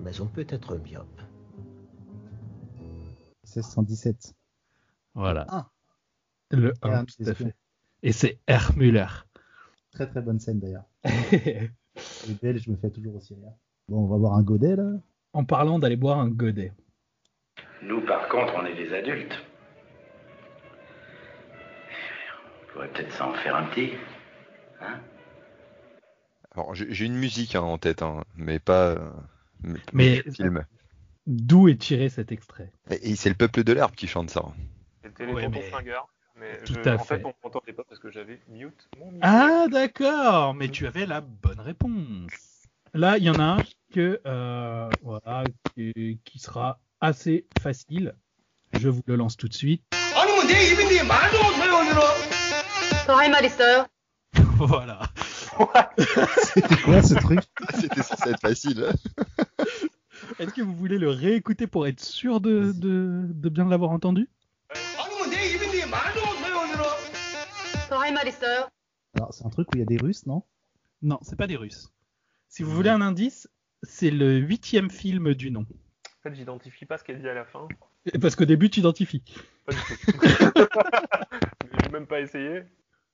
Mais 0.00 0.20
on 0.20 0.26
peut 0.26 0.46
être 0.48 0.76
myope. 0.76 1.20
1617. 3.44 4.34
Voilà. 5.14 5.46
Ah. 5.48 5.70
Le 6.50 6.72
1, 6.82 6.90
Ah, 6.90 7.04
tout 7.04 7.28
à 7.28 7.34
fait. 7.34 7.54
Et 8.02 8.12
c'est 8.12 8.38
R. 8.48 8.72
Müller. 8.76 9.06
Très 9.92 10.06
très 10.08 10.20
bonne 10.20 10.38
scène 10.40 10.60
d'ailleurs. 10.60 10.84
Les 11.04 12.34
Belges 12.42 12.66
me 12.68 12.76
fait 12.76 12.90
toujours 12.90 13.16
aussi 13.16 13.34
rire. 13.34 13.52
Bon, 13.88 14.04
on 14.04 14.06
va 14.08 14.16
voir 14.16 14.34
un 14.34 14.42
godet 14.42 14.76
là. 14.76 14.90
en 15.32 15.44
parlant 15.44 15.78
d'aller 15.78 15.96
boire 15.96 16.18
un 16.18 16.28
godet. 16.28 16.72
Nous, 17.82 18.00
par 18.04 18.28
contre, 18.28 18.54
on 18.56 18.64
est 18.66 18.74
des 18.74 18.92
adultes. 18.94 19.34
On 22.62 22.72
pourrait 22.72 22.88
peut-être 22.88 23.12
s'en 23.12 23.32
faire 23.34 23.54
un 23.56 23.64
petit. 23.66 23.92
Hein? 24.80 25.00
Alors, 26.52 26.74
j'ai 26.74 27.04
une 27.04 27.16
musique 27.16 27.54
hein, 27.56 27.62
en 27.62 27.78
tête, 27.78 28.02
hein, 28.02 28.22
mais 28.36 28.58
pas. 28.58 28.90
euh, 28.90 29.10
mais, 29.92 30.22
film. 30.32 30.64
D'où 31.26 31.68
est 31.68 31.80
tiré 31.80 32.08
cet 32.08 32.32
extrait? 32.32 32.70
Et, 32.90 33.10
et 33.10 33.16
c'est 33.16 33.28
le 33.28 33.34
peuple 33.34 33.64
de 33.64 33.72
l'herbe 33.72 33.92
qui 33.94 34.06
chante 34.06 34.30
ça. 34.30 34.44
C'était 35.02 35.26
les 35.26 35.32
Ouais, 35.32 35.48
mais-. 35.48 35.70
Mais 36.38 36.58
Tout 36.64 36.74
je- 36.82 36.88
à 36.88 36.94
en 36.94 36.98
fait, 36.98 37.18
fait. 37.18 37.24
on 37.24 37.32
m'entendait 37.44 37.72
pas 37.72 37.84
parce 37.88 38.00
que 38.00 38.10
j'avais 38.10 38.40
mute 38.48 38.88
mon 38.98 39.06
micro. 39.12 39.20
Ah 39.22 39.66
d'accord, 39.70 40.54
mais 40.54 40.68
tu 40.68 40.86
avais 40.86 41.06
la 41.06 41.20
bonne 41.20 41.60
réponse. 41.60 42.32
Là, 42.92 43.18
il 43.18 43.24
y 43.24 43.30
en 43.30 43.38
a 43.38 43.42
un 43.44 43.58
que 43.92 44.20
euh, 44.26 44.88
voilà, 45.02 45.44
qui, 45.74 46.18
qui 46.24 46.38
sera 46.38 46.80
assez 47.00 47.46
facile. 47.60 48.14
Je 48.72 48.88
vous 48.88 49.02
le 49.06 49.14
lance 49.16 49.36
tout 49.36 49.48
de 49.48 49.54
suite. 49.54 49.82
Voilà. 54.56 55.00
C'était 56.42 56.76
quoi 56.84 57.02
ce 57.02 57.14
truc? 57.14 57.40
C'était 57.80 58.02
censé 58.02 58.30
être 58.30 58.40
facile. 58.40 58.86
Est-ce 60.38 60.50
que 60.54 60.62
vous 60.62 60.74
voulez 60.74 60.98
le 60.98 61.10
réécouter 61.10 61.66
pour 61.66 61.86
être 61.86 62.00
sûr 62.00 62.40
de, 62.40 62.72
de, 62.72 63.26
de 63.28 63.48
bien 63.48 63.68
l'avoir 63.68 63.90
entendu? 63.90 64.28
Alors 69.14 69.32
c'est 69.34 69.44
un 69.46 69.50
truc 69.50 69.68
où 69.68 69.76
il 69.76 69.80
y 69.80 69.82
a 69.82 69.86
des 69.86 69.96
Russes, 69.96 70.26
non? 70.26 70.42
Non, 71.02 71.18
c'est 71.22 71.36
pas 71.36 71.46
des 71.46 71.56
Russes. 71.56 71.92
Si 72.48 72.62
vous 72.62 72.70
voulez 72.70 72.90
un 72.90 73.00
indice, 73.00 73.48
c'est 73.82 74.10
le 74.10 74.36
huitième 74.38 74.90
film 74.90 75.34
du 75.34 75.50
nom. 75.50 75.62
En 75.62 76.22
fait, 76.22 76.34
j'identifie 76.34 76.86
pas 76.86 76.96
ce 76.98 77.04
qu'elle 77.04 77.20
dit 77.20 77.28
à 77.28 77.34
la 77.34 77.44
fin. 77.44 77.68
Et 78.12 78.18
Parce 78.18 78.34
qu'au 78.36 78.44
début, 78.46 78.70
tu 78.70 78.80
identifies. 78.80 79.22
Pas 79.66 79.72
du 79.72 79.78
tout. 79.78 80.18
J'ai 81.82 81.90
même 81.90 82.06
pas 82.06 82.20
essayé. 82.20 82.62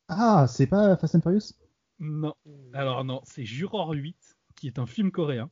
Ah, 0.09 0.47
c'est 0.49 0.67
pas 0.67 0.97
Fast 0.97 1.15
and 1.17 1.21
Furious? 1.23 1.53
Non. 1.99 2.35
Alors 2.73 3.05
non, 3.05 3.21
c'est 3.25 3.45
Juror 3.45 3.91
8, 3.91 4.17
qui 4.57 4.67
est 4.69 4.79
un 4.79 4.87
film 4.87 5.11
coréen, 5.11 5.51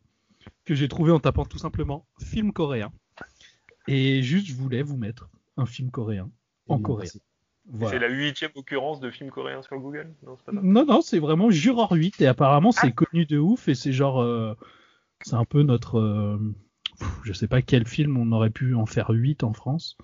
que 0.64 0.74
j'ai 0.74 0.88
trouvé 0.88 1.12
en 1.12 1.20
tapant 1.20 1.44
tout 1.44 1.58
simplement 1.58 2.06
film 2.20 2.52
coréen. 2.52 2.92
Et 3.86 4.22
juste, 4.22 4.46
je 4.46 4.54
voulais 4.54 4.82
vous 4.82 4.96
mettre 4.96 5.28
un 5.56 5.66
film 5.66 5.90
coréen 5.90 6.30
en 6.68 6.78
Eh 6.78 6.82
coréen. 6.82 7.02
merci. 7.04 7.22
Voilà. 7.70 7.92
C'est 7.94 7.98
la 7.98 8.08
huitième 8.08 8.50
occurrence 8.54 9.00
de 9.00 9.10
film 9.10 9.30
coréen 9.30 9.62
sur 9.62 9.78
Google? 9.78 10.10
Non, 10.26 10.36
c'est 10.38 10.44
pas 10.46 10.52
ça. 10.52 10.58
Non, 10.62 10.86
non, 10.86 11.00
c'est 11.02 11.18
vraiment 11.18 11.50
Juror 11.50 11.92
8, 11.92 12.20
et 12.22 12.26
apparemment 12.26 12.70
Ah. 12.76 12.80
c'est 12.82 12.92
connu 12.92 13.26
de 13.26 13.38
ouf, 13.38 13.68
et 13.68 13.74
c'est 13.74 13.92
genre... 13.92 14.20
euh, 14.22 14.54
c'est 15.22 15.34
un 15.34 15.44
peu 15.44 15.62
notre... 15.62 15.98
euh, 15.98 16.38
pff, 16.98 17.08
je 17.24 17.32
sais 17.32 17.48
pas 17.48 17.60
quel 17.62 17.86
film 17.86 18.16
on 18.16 18.32
aurait 18.32 18.50
pu 18.50 18.74
en 18.74 18.86
faire 18.86 19.10
8 19.10 19.44
en 19.44 19.52
France. 19.52 19.98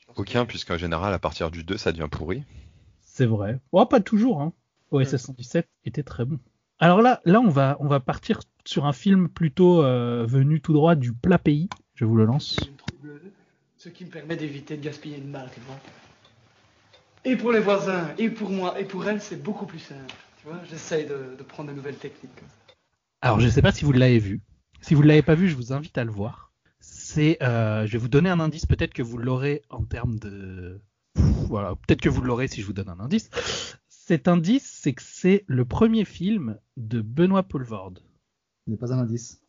Sur 0.00 0.18
Aucun, 0.18 0.44
puisqu'en 0.46 0.76
général, 0.78 1.12
à 1.12 1.18
partir 1.18 1.50
du 1.50 1.64
2, 1.64 1.76
ça 1.76 1.90
devient 1.92 2.08
pourri. 2.10 2.44
C'est 3.00 3.26
vrai. 3.26 3.58
Oh, 3.72 3.84
pas 3.86 4.00
toujours, 4.00 4.40
hein. 4.40 4.52
OSS 4.90 5.16
117 5.16 5.68
était 5.86 6.02
très 6.02 6.24
bon. 6.24 6.38
Alors 6.78 7.00
là, 7.00 7.20
là 7.24 7.40
on, 7.40 7.48
va, 7.48 7.76
on 7.80 7.86
va 7.88 7.98
partir 8.00 8.40
sur 8.64 8.84
un 8.86 8.92
film 8.92 9.28
plutôt 9.28 9.82
euh, 9.82 10.26
venu 10.26 10.60
tout 10.60 10.72
droit 10.72 10.94
du 10.94 11.12
plat 11.12 11.38
pays. 11.38 11.68
Je 11.94 12.04
vous 12.04 12.16
le 12.16 12.24
lance. 12.26 12.58
Ce 13.76 13.88
qui 13.88 14.04
me 14.04 14.10
permet 14.10 14.36
d'éviter 14.36 14.76
de 14.76 14.82
gaspiller 14.82 15.16
une 15.18 15.32
balle, 15.32 15.48
tu 15.54 15.60
vois. 15.60 15.76
Et 17.24 17.36
pour 17.36 17.52
les 17.52 17.60
voisins, 17.60 18.12
et 18.18 18.30
pour 18.30 18.50
moi, 18.50 18.78
et 18.80 18.84
pour 18.84 19.06
elle, 19.08 19.20
c'est 19.20 19.42
beaucoup 19.42 19.66
plus 19.66 19.78
simple. 19.78 20.14
Tu 20.40 20.48
vois, 20.48 20.60
j'essaye 20.68 21.06
de, 21.06 21.36
de 21.38 21.42
prendre 21.44 21.70
de 21.70 21.74
nouvelles 21.74 21.96
techniques. 21.96 22.32
Alors, 23.20 23.38
je 23.38 23.46
ne 23.46 23.50
sais 23.50 23.62
pas 23.62 23.70
si 23.72 23.84
vous 23.84 23.92
l'avez 23.92 24.18
vu. 24.18 24.40
Si 24.80 24.94
vous 24.94 25.02
ne 25.02 25.08
l'avez 25.08 25.22
pas 25.22 25.36
vu, 25.36 25.48
je 25.48 25.54
vous 25.54 25.72
invite 25.72 25.96
à 25.98 26.04
le 26.04 26.10
voir. 26.10 26.52
C'est, 26.80 27.40
euh, 27.42 27.86
je 27.86 27.92
vais 27.92 27.98
vous 27.98 28.08
donner 28.08 28.28
un 28.28 28.40
indice. 28.40 28.66
Peut-être 28.66 28.92
que 28.92 29.02
vous 29.02 29.18
l'aurez 29.18 29.62
en 29.70 29.84
termes 29.84 30.18
de, 30.18 30.80
Pff, 31.14 31.24
voilà, 31.48 31.76
peut-être 31.76 32.00
que 32.00 32.08
vous 32.08 32.22
l'aurez 32.22 32.48
si 32.48 32.60
je 32.60 32.66
vous 32.66 32.72
donne 32.72 32.88
un 32.88 32.98
indice. 32.98 33.30
Cet 33.88 34.26
indice, 34.26 34.68
c'est 34.82 34.92
que 34.92 35.02
c'est 35.02 35.44
le 35.46 35.64
premier 35.64 36.04
film 36.04 36.58
de 36.76 37.00
Benoît 37.00 37.44
Poulvord. 37.44 37.92
Ce 38.64 38.70
n'est 38.70 38.76
pas 38.76 38.92
un 38.92 38.98
indice. 38.98 39.40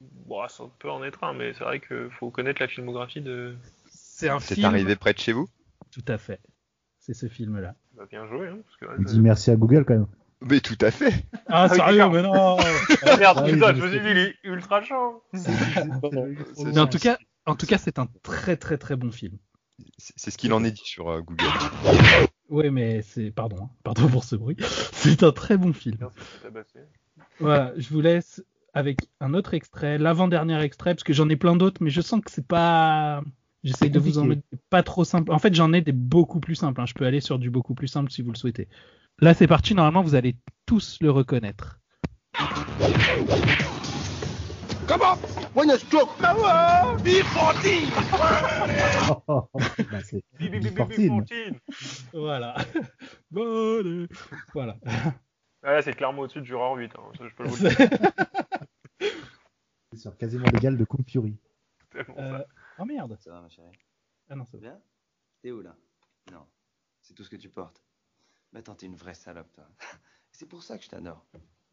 Bon, 0.00 0.48
ça 0.48 0.64
peut 0.78 0.90
en 0.90 1.04
être 1.04 1.22
un, 1.24 1.34
mais 1.34 1.52
c'est 1.52 1.64
vrai 1.64 1.80
qu'il 1.80 2.08
faut 2.18 2.30
connaître 2.30 2.62
la 2.62 2.68
filmographie 2.68 3.20
de. 3.20 3.54
C'est 3.90 4.30
un 4.30 4.40
C'est 4.40 4.54
film. 4.54 4.66
arrivé 4.66 4.96
près 4.96 5.12
de 5.12 5.18
chez 5.18 5.32
vous? 5.32 5.48
Tout 5.90 6.04
à 6.08 6.16
fait. 6.16 6.40
C'est 7.04 7.14
ce 7.14 7.26
film-là. 7.26 7.74
Bah, 7.96 8.04
bien 8.08 8.24
joué, 8.28 8.46
hein, 8.46 8.58
parce 8.64 8.76
que 8.76 8.84
là, 8.84 8.92
On 8.96 9.02
je- 9.02 9.06
dit 9.08 9.20
merci 9.20 9.50
à 9.50 9.56
Google 9.56 9.84
quand 9.84 9.94
même. 9.94 10.06
Mais 10.40 10.60
tout 10.60 10.78
à 10.80 10.92
fait 10.92 11.12
Ah, 11.48 11.66
oui, 11.68 11.76
sérieux, 11.76 12.08
mais 12.10 12.22
non 12.22 12.32
Ah, 13.06 13.16
merde, 13.16 13.38
Ah 13.40 13.44
oui, 13.44 13.52
putain, 13.54 13.74
je 13.74 13.80
je 13.80 13.84
me 13.86 13.90
suis 13.90 14.00
dit, 14.00 14.06
il 14.10 14.18
est 14.18 14.34
ultra 14.44 14.82
chaud. 14.82 15.22
Mais 16.64 16.78
en 16.78 16.86
tout 16.86 16.98
cas, 16.98 17.18
en 17.46 17.56
tout 17.56 17.66
cas, 17.66 17.78
c'est 17.78 17.98
un 17.98 18.06
très 18.22 18.56
très 18.56 18.78
très 18.78 18.94
bon 18.96 19.10
film. 19.10 19.36
C'est 19.98 20.14
c'est 20.16 20.30
ce 20.30 20.38
qu'il 20.38 20.52
en 20.52 20.62
est 20.64 20.70
dit 20.70 20.82
sur 20.84 21.08
euh, 21.10 21.20
Google. 21.22 21.44
Ouais, 22.48 22.70
mais 22.70 23.02
c'est 23.02 23.30
pardon, 23.32 23.56
hein, 23.64 23.70
pardon 23.82 24.06
pour 24.08 24.22
ce 24.24 24.36
bruit. 24.36 24.56
C'est 24.92 25.22
un 25.24 25.32
très 25.32 25.56
bon 25.56 25.72
film. 25.72 25.98
Merci. 26.52 26.78
Voilà, 27.40 27.72
je 27.76 27.88
vous 27.88 28.00
laisse 28.00 28.44
avec 28.74 29.00
un 29.20 29.34
autre 29.34 29.54
extrait, 29.54 29.98
l'avant-dernier 29.98 30.60
extrait, 30.62 30.94
parce 30.94 31.02
que 31.04 31.12
j'en 31.12 31.28
ai 31.28 31.36
plein 31.36 31.56
d'autres, 31.56 31.82
mais 31.82 31.90
je 31.90 32.00
sens 32.00 32.20
que 32.20 32.30
c'est 32.30 32.46
pas. 32.46 33.22
J'essaye 33.64 33.90
de 33.90 33.98
vous 34.00 34.18
en 34.18 34.24
mettre 34.24 34.42
pas 34.70 34.82
trop 34.82 35.04
simple. 35.04 35.30
En 35.32 35.38
fait, 35.38 35.54
j'en 35.54 35.72
ai 35.72 35.80
des 35.82 35.92
beaucoup 35.92 36.40
plus 36.40 36.56
simples. 36.56 36.80
hein. 36.80 36.86
Je 36.86 36.94
peux 36.94 37.06
aller 37.06 37.20
sur 37.20 37.38
du 37.38 37.48
beaucoup 37.50 37.74
plus 37.74 37.86
simple 37.88 38.10
si 38.10 38.20
vous 38.22 38.32
le 38.32 38.36
souhaitez. 38.36 38.68
Là, 39.20 39.34
c'est 39.34 39.46
parti. 39.46 39.74
Normalement, 39.74 40.02
vous 40.02 40.14
allez 40.16 40.34
tous 40.66 40.98
le 41.00 41.10
reconnaître. 41.10 41.78
Comment? 44.86 45.16
When 45.54 45.70
a 45.70 45.78
stroke 45.78 46.10
power, 46.18 46.96
B40 47.04 47.86
Bah, 49.92 50.00
c'est 50.02 50.24
Bi, 50.38 50.48
bi, 50.48 50.58
bi, 50.58 50.70
bi, 50.70 50.70
bi, 50.70 50.74
14. 50.74 51.06
Fourtine. 51.08 51.58
Voilà. 52.12 52.56
Bonne- 53.30 54.08
voilà. 54.54 54.76
Ah, 55.62 55.72
là, 55.74 55.82
c'est 55.82 55.92
clairement 55.94 56.22
au-dessus 56.22 56.40
de 56.40 56.44
Juror 56.46 56.74
8, 56.76 56.90
hein, 56.96 57.02
ça, 57.16 57.24
je 57.28 57.34
peux 57.36 57.44
vous 57.44 57.62
le 57.62 57.68
dire. 57.76 57.88
c'est 59.92 59.98
sur 59.98 60.16
quasiment 60.16 60.46
l'égal 60.52 60.76
de 60.76 60.84
Kung 60.84 61.04
Fury. 61.08 61.36
tellement 61.92 62.14
Euh, 62.18 62.38
ça. 62.38 62.46
Oh 62.78 62.84
merde. 62.84 63.16
Ça 63.20 63.30
va, 63.30 63.40
ma 63.40 63.48
chérie 63.48 63.68
Ah 64.28 64.34
non, 64.36 64.44
c'est 64.44 64.56
bon. 64.56 64.62
Bien 64.62 64.80
T'es 65.42 65.50
où 65.50 65.60
là? 65.60 65.76
Non. 66.30 66.46
C'est 67.02 67.14
tout 67.14 67.24
ce 67.24 67.30
que 67.30 67.36
tu 67.36 67.48
portes. 67.48 67.82
Mais 68.52 68.60
attends, 68.60 68.74
t'es 68.74 68.86
une 68.86 68.96
vraie 68.96 69.14
salope, 69.14 69.52
toi. 69.52 69.68
C'est 70.30 70.46
pour 70.46 70.62
ça 70.62 70.78
que 70.78 70.84
je 70.84 70.88
t'adore. 70.88 71.24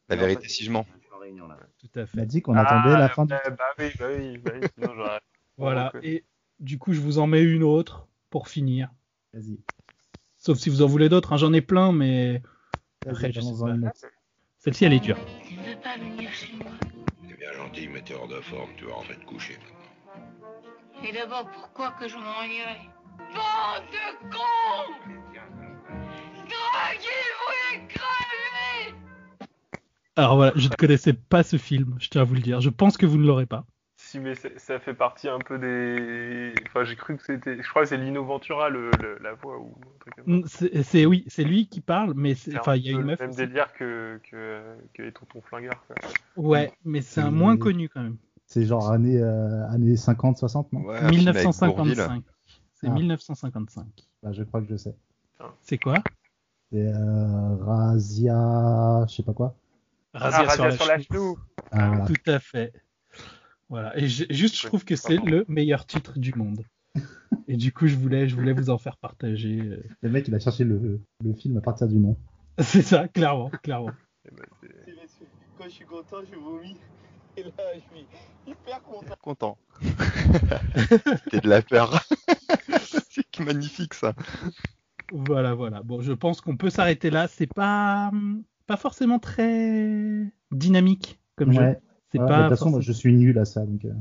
La 0.09 0.15
Alors, 0.15 0.25
vérité, 0.27 0.49
si 0.49 0.63
je 0.65 0.71
mens. 0.71 0.85
Je 0.95 1.05
suis 1.05 1.13
en 1.13 1.19
réunion 1.19 1.47
là. 1.47 1.57
Tout 1.77 1.89
à 1.95 2.01
On 2.03 2.05
fait. 2.07 2.19
a 2.21 2.25
dit 2.25 2.41
qu'on 2.41 2.55
attendait 2.55 2.95
Ah, 2.95 2.99
la 2.99 3.09
fin 3.09 3.25
du. 3.25 3.29
bah, 3.33 3.41
bah 3.49 3.63
oui, 3.77 3.91
bah 3.97 4.07
oui, 4.15 4.37
bah 4.37 4.51
oui, 4.59 4.67
sinon 4.75 4.95
j'aurais. 4.95 5.19
Voilà. 5.57 5.91
Et 6.03 6.25
du 6.59 6.77
coup, 6.79 6.93
je 6.93 7.01
vous 7.01 7.19
en 7.19 7.27
mets 7.27 7.43
une 7.43 7.63
autre 7.63 8.07
pour 8.29 8.47
finir. 8.47 8.89
Vas-y. 9.33 9.59
Sauf 10.37 10.57
si 10.57 10.69
vous 10.69 10.81
en 10.81 10.87
voulez 10.87 11.09
d'autres. 11.09 11.33
hein. 11.33 11.37
J'en 11.37 11.51
ai 11.53 11.61
plein, 11.61 11.91
mais 11.91 12.41
Après, 13.05 13.31
je 13.31 13.41
celle-ci, 14.57 14.85
elle 14.85 14.93
est 14.93 14.99
dure. 14.99 15.17
Tu 15.47 15.55
ne 15.55 15.63
veux 15.63 15.79
pas 15.81 15.97
venir 15.97 16.31
chez 16.33 16.53
moi? 16.55 16.71
T'es 17.27 17.35
bien 17.35 17.51
gentil, 17.53 17.87
mais 17.87 18.01
t'es 18.01 18.13
hors 18.13 18.27
de 18.27 18.39
forme, 18.41 18.69
tu 18.77 18.85
vas 18.85 18.93
rentrer 18.93 19.15
te 19.17 19.25
coucher 19.25 19.57
maintenant. 19.57 19.78
Et 21.07 21.11
d'abord, 21.13 21.49
pourquoi 21.51 21.91
que 21.99 22.07
je 22.07 22.15
m'en 22.17 22.43
irais 22.43 22.89
Bande 23.33 23.83
de 23.91 24.29
cons 24.29 24.93
Draguez, 26.47 27.29
vous 27.39 27.53
les 27.73 27.87
crever 27.87 28.95
Alors 30.15 30.35
voilà, 30.35 30.51
je 30.55 30.67
ne 30.67 30.73
connaissais 30.75 31.13
pas 31.13 31.43
ce 31.43 31.57
film, 31.57 31.95
je 31.99 32.09
tiens 32.09 32.21
à 32.21 32.23
vous 32.25 32.35
le 32.35 32.41
dire. 32.41 32.59
Je 32.61 32.69
pense 32.69 32.97
que 32.97 33.05
vous 33.05 33.17
ne 33.17 33.25
l'aurez 33.27 33.45
pas. 33.45 33.65
Si, 34.01 34.19
mais 34.19 34.33
c'est- 34.33 34.57
ça 34.57 34.79
fait 34.79 34.93
partie 34.93 35.27
un 35.27 35.39
peu 35.39 35.59
des. 35.59 36.53
Enfin, 36.67 36.83
j'ai 36.85 36.95
cru 36.95 37.17
que 37.17 37.23
c'était. 37.23 37.61
Je 37.61 37.69
crois 37.69 37.83
que 37.83 37.89
c'est 37.89 37.97
Lino 37.97 38.23
Ventura, 38.23 38.69
le, 38.69 38.89
le- 39.01 39.19
la 39.21 39.33
voix 39.33 39.59
ou 39.59 39.75
un 39.77 39.99
truc 39.99 40.15
comme 40.15 40.25
ça. 40.25 40.31
Mm, 40.31 40.43
C'est 40.47 40.83
c'est- 40.83 41.05
oui, 41.05 41.25
c'est 41.27 41.43
lui 41.43 41.67
qui 41.67 41.81
parle, 41.81 42.13
mais 42.15 42.33
c'est- 42.33 42.51
C'est 42.51 42.59
enfin 42.59 42.75
il 42.75 42.85
y 42.85 42.89
a 42.89 42.91
une 42.93 42.99
le 42.99 43.03
meuf. 43.05 43.19
même 43.19 43.29
aussi. 43.29 43.37
délire 43.39 43.71
que, 43.73 44.19
que, 44.31 44.61
que 44.93 45.01
les 45.03 45.11
tontons 45.11 45.41
flingueurs. 45.41 45.83
Quoi. 45.85 45.95
Ouais, 46.37 46.71
mais 46.85 47.01
c'est 47.01 47.19
un 47.21 47.25
C'est- 47.25 47.31
moins 47.31 47.57
connu 47.57 47.89
quand 47.89 48.01
même. 48.01 48.17
C'est 48.51 48.65
genre 48.65 48.91
années, 48.91 49.21
euh, 49.21 49.67
années 49.69 49.95
50, 49.95 50.37
60, 50.39 50.73
non 50.73 50.81
Ouais, 50.81 50.97
un 50.97 51.09
film 51.09 51.27
avec 51.27 51.43
Bourvil. 51.43 51.91
1955. 51.93 52.23
C'est 52.73 52.87
Ah. 52.87 52.93
1955. 52.93 53.85
Bah, 54.23 54.31
Je 54.31 54.43
crois 54.43 54.61
que 54.61 54.67
je 54.67 54.75
sais. 54.75 54.95
C'est 55.61 55.77
quoi? 55.77 55.95
C'est 56.71 56.87
euh, 56.87 57.55
Razia, 57.57 59.05
je 59.07 59.15
sais 59.15 59.23
pas 59.23 59.33
quoi. 59.33 59.55
Razia 60.13 60.45
ah, 60.47 60.53
sur 60.55 60.63
la 60.65 60.71
sur 60.71 60.85
la 60.87 60.99
chenoute. 60.99 61.07
chenou 61.07 61.37
Ah, 61.71 61.89
voilà. 61.89 62.05
Tout 62.07 62.31
à 62.31 62.39
fait. 62.39 62.73
Voilà. 63.69 63.95
Et 63.97 64.07
j'ai- 64.07 64.31
juste, 64.33 64.55
je 64.59 64.65
trouve 64.65 64.83
que 64.83 64.95
c'est 64.95 65.17
le 65.17 65.45
meilleur 65.47 65.85
titre 65.85 66.17
du 66.17 66.33
monde. 66.33 66.63
Et 67.47 67.55
du 67.55 67.71
coup, 67.71 67.85
je 67.87 67.95
voulais, 67.95 68.27
je 68.27 68.35
voulais 68.35 68.53
vous 68.53 68.71
en 68.71 68.79
faire 68.79 68.97
partager. 68.97 69.59
euh. 69.61 69.83
Le 70.01 70.09
mec, 70.09 70.27
il 70.27 70.33
a 70.33 70.39
cherché 70.39 70.63
le, 70.63 70.99
le 71.23 71.33
film 71.33 71.57
à 71.57 71.61
partir 71.61 71.87
du 71.87 71.97
nom. 71.97 72.17
C'est 72.57 72.81
ça, 72.81 73.07
clairement, 73.07 73.49
clairement. 73.63 73.91
Eh 74.25 74.31
ben, 74.35 74.45
Quand 75.57 75.65
je 75.65 75.69
suis 75.69 75.85
content, 75.85 76.17
je 76.31 76.35
vomis. 76.37 76.75
Et 77.37 77.43
là, 77.43 77.49
je 77.75 77.79
suis 77.79 78.05
hyper 78.47 78.81
content. 78.83 79.15
Content. 79.21 79.57
T'es 81.31 81.39
de 81.41 81.47
la 81.49 81.61
peur. 81.61 82.03
C'est 83.33 83.39
magnifique 83.39 83.93
ça. 83.93 84.13
Voilà, 85.11 85.53
voilà. 85.53 85.81
Bon, 85.83 86.01
je 86.01 86.11
pense 86.13 86.41
qu'on 86.41 86.57
peut 86.57 86.69
s'arrêter 86.69 87.09
là. 87.09 87.27
C'est 87.27 87.51
pas, 87.51 88.11
pas 88.67 88.77
forcément 88.77 89.19
très 89.19 90.31
dynamique 90.51 91.19
comme 91.35 91.51
jeu. 91.51 91.59
Ouais. 91.61 91.79
C'est 92.11 92.19
Ouais, 92.19 92.27
pas. 92.27 92.37
de 92.37 92.49
toute 92.49 92.57
façon, 92.57 92.71
moi, 92.71 92.81
je 92.81 92.91
suis 92.91 93.13
nul 93.13 93.37
à 93.39 93.45
ça. 93.45 93.65
Donc, 93.65 93.85
euh... 93.85 93.93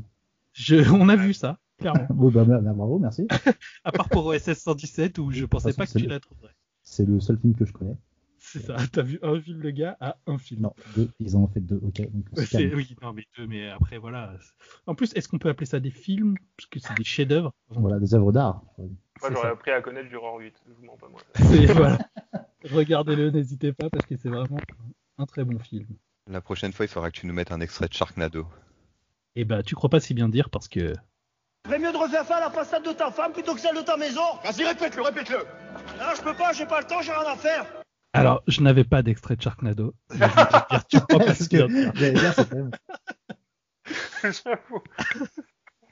je- 0.52 0.90
On 0.90 1.08
a 1.08 1.16
vu 1.16 1.34
ça, 1.34 1.58
clairement. 1.78 2.06
bon, 2.10 2.30
bah, 2.30 2.44
bah, 2.44 2.58
bravo, 2.60 2.98
merci. 2.98 3.26
à 3.84 3.92
part 3.92 4.08
pour 4.08 4.26
OSS 4.26 4.54
117 4.54 5.18
où 5.18 5.30
je 5.30 5.44
pensais 5.44 5.68
toute 5.70 5.78
pas 5.78 5.86
que 5.86 5.98
tu 5.98 6.06
la 6.06 6.18
trouverais. 6.20 6.52
C'est 6.82 7.06
le 7.06 7.20
seul 7.20 7.38
film 7.38 7.54
que 7.54 7.64
je 7.66 7.72
connais. 7.72 7.96
C'est 8.52 8.60
ça. 8.60 8.76
T'as 8.92 9.02
vu 9.02 9.18
un 9.22 9.40
film, 9.40 9.60
le 9.60 9.70
gars, 9.70 9.96
à 10.00 10.16
un 10.26 10.38
film. 10.38 10.62
Non, 10.62 10.74
deux. 10.96 11.10
Ils 11.20 11.36
en 11.36 11.40
ont 11.40 11.48
fait 11.48 11.60
deux, 11.60 11.80
ok. 11.82 12.00
Donc, 12.10 12.26
C'est- 12.46 12.74
oui, 12.74 12.96
non, 13.02 13.12
mais 13.12 13.24
deux, 13.36 13.46
mais 13.46 13.68
après, 13.68 13.98
voilà. 13.98 14.32
En 14.86 14.94
plus, 14.94 15.12
est-ce 15.14 15.28
qu'on 15.28 15.38
peut 15.38 15.48
appeler 15.48 15.66
ça 15.66 15.80
des 15.80 15.90
films? 15.90 16.36
Parce 16.56 16.66
que 16.68 16.78
c'est 16.80 16.94
des 16.94 17.04
chefs-d'œuvre. 17.04 17.52
Voilà, 17.70 17.98
des 17.98 18.14
œuvres 18.14 18.32
d'art. 18.32 18.62
Moi, 18.78 19.30
j'aurais 19.32 19.48
appris 19.48 19.70
à 19.70 19.80
connaître 19.82 20.08
Juror 20.08 20.38
8. 20.38 20.54
Je 20.66 20.72
vous 20.72 20.84
mens 20.84 20.96
pas, 20.96 21.08
moi. 21.08 21.20
Voilà. 21.74 21.98
Regardez-le, 22.72 23.30
n'hésitez 23.30 23.72
pas, 23.72 23.88
parce 23.90 24.06
que 24.06 24.16
c'est 24.16 24.28
vraiment 24.28 24.58
un 25.18 25.26
très 25.26 25.44
bon 25.44 25.58
film. 25.58 25.86
La 26.26 26.40
prochaine 26.40 26.72
fois, 26.72 26.84
il 26.84 26.88
faudra 26.88 27.10
que 27.10 27.18
tu 27.18 27.26
nous 27.26 27.32
mettes 27.34 27.52
un 27.52 27.60
extrait 27.60 27.88
de 27.88 27.92
Sharknado. 27.94 28.46
Et 29.36 29.44
bah, 29.44 29.62
tu 29.62 29.74
crois 29.74 29.88
pas 29.90 30.00
si 30.00 30.12
bien 30.14 30.28
dire, 30.28 30.50
parce 30.50 30.68
que. 30.68 30.92
Ferait 31.66 31.78
mieux 31.78 31.92
de 31.92 31.96
refaire 31.96 32.24
ça 32.24 32.36
à 32.36 32.40
la 32.40 32.50
façade 32.50 32.84
de 32.84 32.92
ta 32.92 33.10
femme 33.10 33.32
plutôt 33.32 33.54
que 33.54 33.60
celle 33.60 33.76
de 33.76 33.82
ta 33.82 33.96
maison. 33.96 34.20
Vas-y, 34.44 34.64
répète-le, 34.64 35.02
répète-le. 35.02 35.38
Non, 35.38 36.14
je 36.16 36.22
peux 36.22 36.34
pas, 36.34 36.52
j'ai 36.52 36.66
pas 36.66 36.80
le 36.80 36.86
temps, 36.86 37.00
j'ai 37.02 37.12
rien 37.12 37.30
à 37.32 37.36
faire. 37.36 37.64
Alors, 38.12 38.42
je 38.48 38.62
n'avais 38.62 38.84
pas 38.84 39.02
d'extrait 39.02 39.36
de 39.36 39.42
Sharknado. 39.42 39.94
Quand 40.08 41.68
même- 41.68 42.70
J'avoue. 44.22 44.82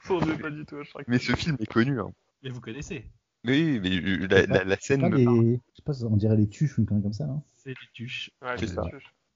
On 0.09 0.25
n'est 0.25 0.37
pas 0.37 0.49
du 0.49 0.65
tout 0.65 0.77
à 0.77 0.83
chaque 0.83 1.07
Mais 1.07 1.19
ce 1.19 1.35
film 1.35 1.57
est 1.59 1.65
connu. 1.71 1.99
Hein. 1.99 2.11
Mais 2.43 2.49
vous 2.49 2.61
connaissez. 2.61 3.05
Oui, 3.45 3.79
mais 3.81 3.89
euh, 3.97 4.27
la, 4.29 4.45
la, 4.45 4.63
la 4.63 4.77
scène 4.77 5.01
pas 5.01 5.09
me 5.09 5.17
les... 5.17 5.25
Je 5.25 5.75
sais 5.75 5.81
pas, 5.83 6.05
on 6.05 6.15
dirait 6.17 6.35
les 6.37 6.47
tuches 6.49 6.77
ou 6.77 6.81
une 6.81 6.87
connerie 6.87 7.03
comme 7.03 7.13
ça, 7.13 7.25
non? 7.25 7.41
C'est 7.57 7.69
des 7.69 7.75
tuches. 7.93 8.31
Ouais, 8.41 8.55
C'est 8.57 8.67
ça. 8.67 8.83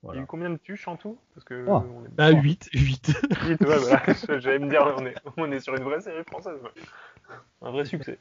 Il 0.03 0.15
y 0.15 0.17
a 0.17 0.21
eu 0.21 0.25
combien 0.25 0.49
de 0.49 0.57
tuches 0.57 0.87
en 0.87 0.97
tout? 0.97 1.17
Parce 1.35 1.43
que 1.45 1.63
Oh. 1.67 1.83
on 1.95 2.05
est... 2.05 2.09
Bah, 2.15 2.31
8. 2.31 2.69
8. 2.73 3.13
Huit, 3.45 3.61
ouais, 3.61 3.77
voilà. 3.77 4.03
J'allais 4.39 4.59
me 4.59 4.69
dire, 4.69 4.81
on 4.97 5.05
est, 5.05 5.15
on 5.37 5.51
est 5.51 5.59
sur 5.59 5.75
une 5.75 5.83
vraie 5.83 6.01
série 6.01 6.23
française. 6.25 6.57
ouais. 6.63 7.35
Un 7.61 7.71
vrai 7.71 7.85
succès. 7.85 8.17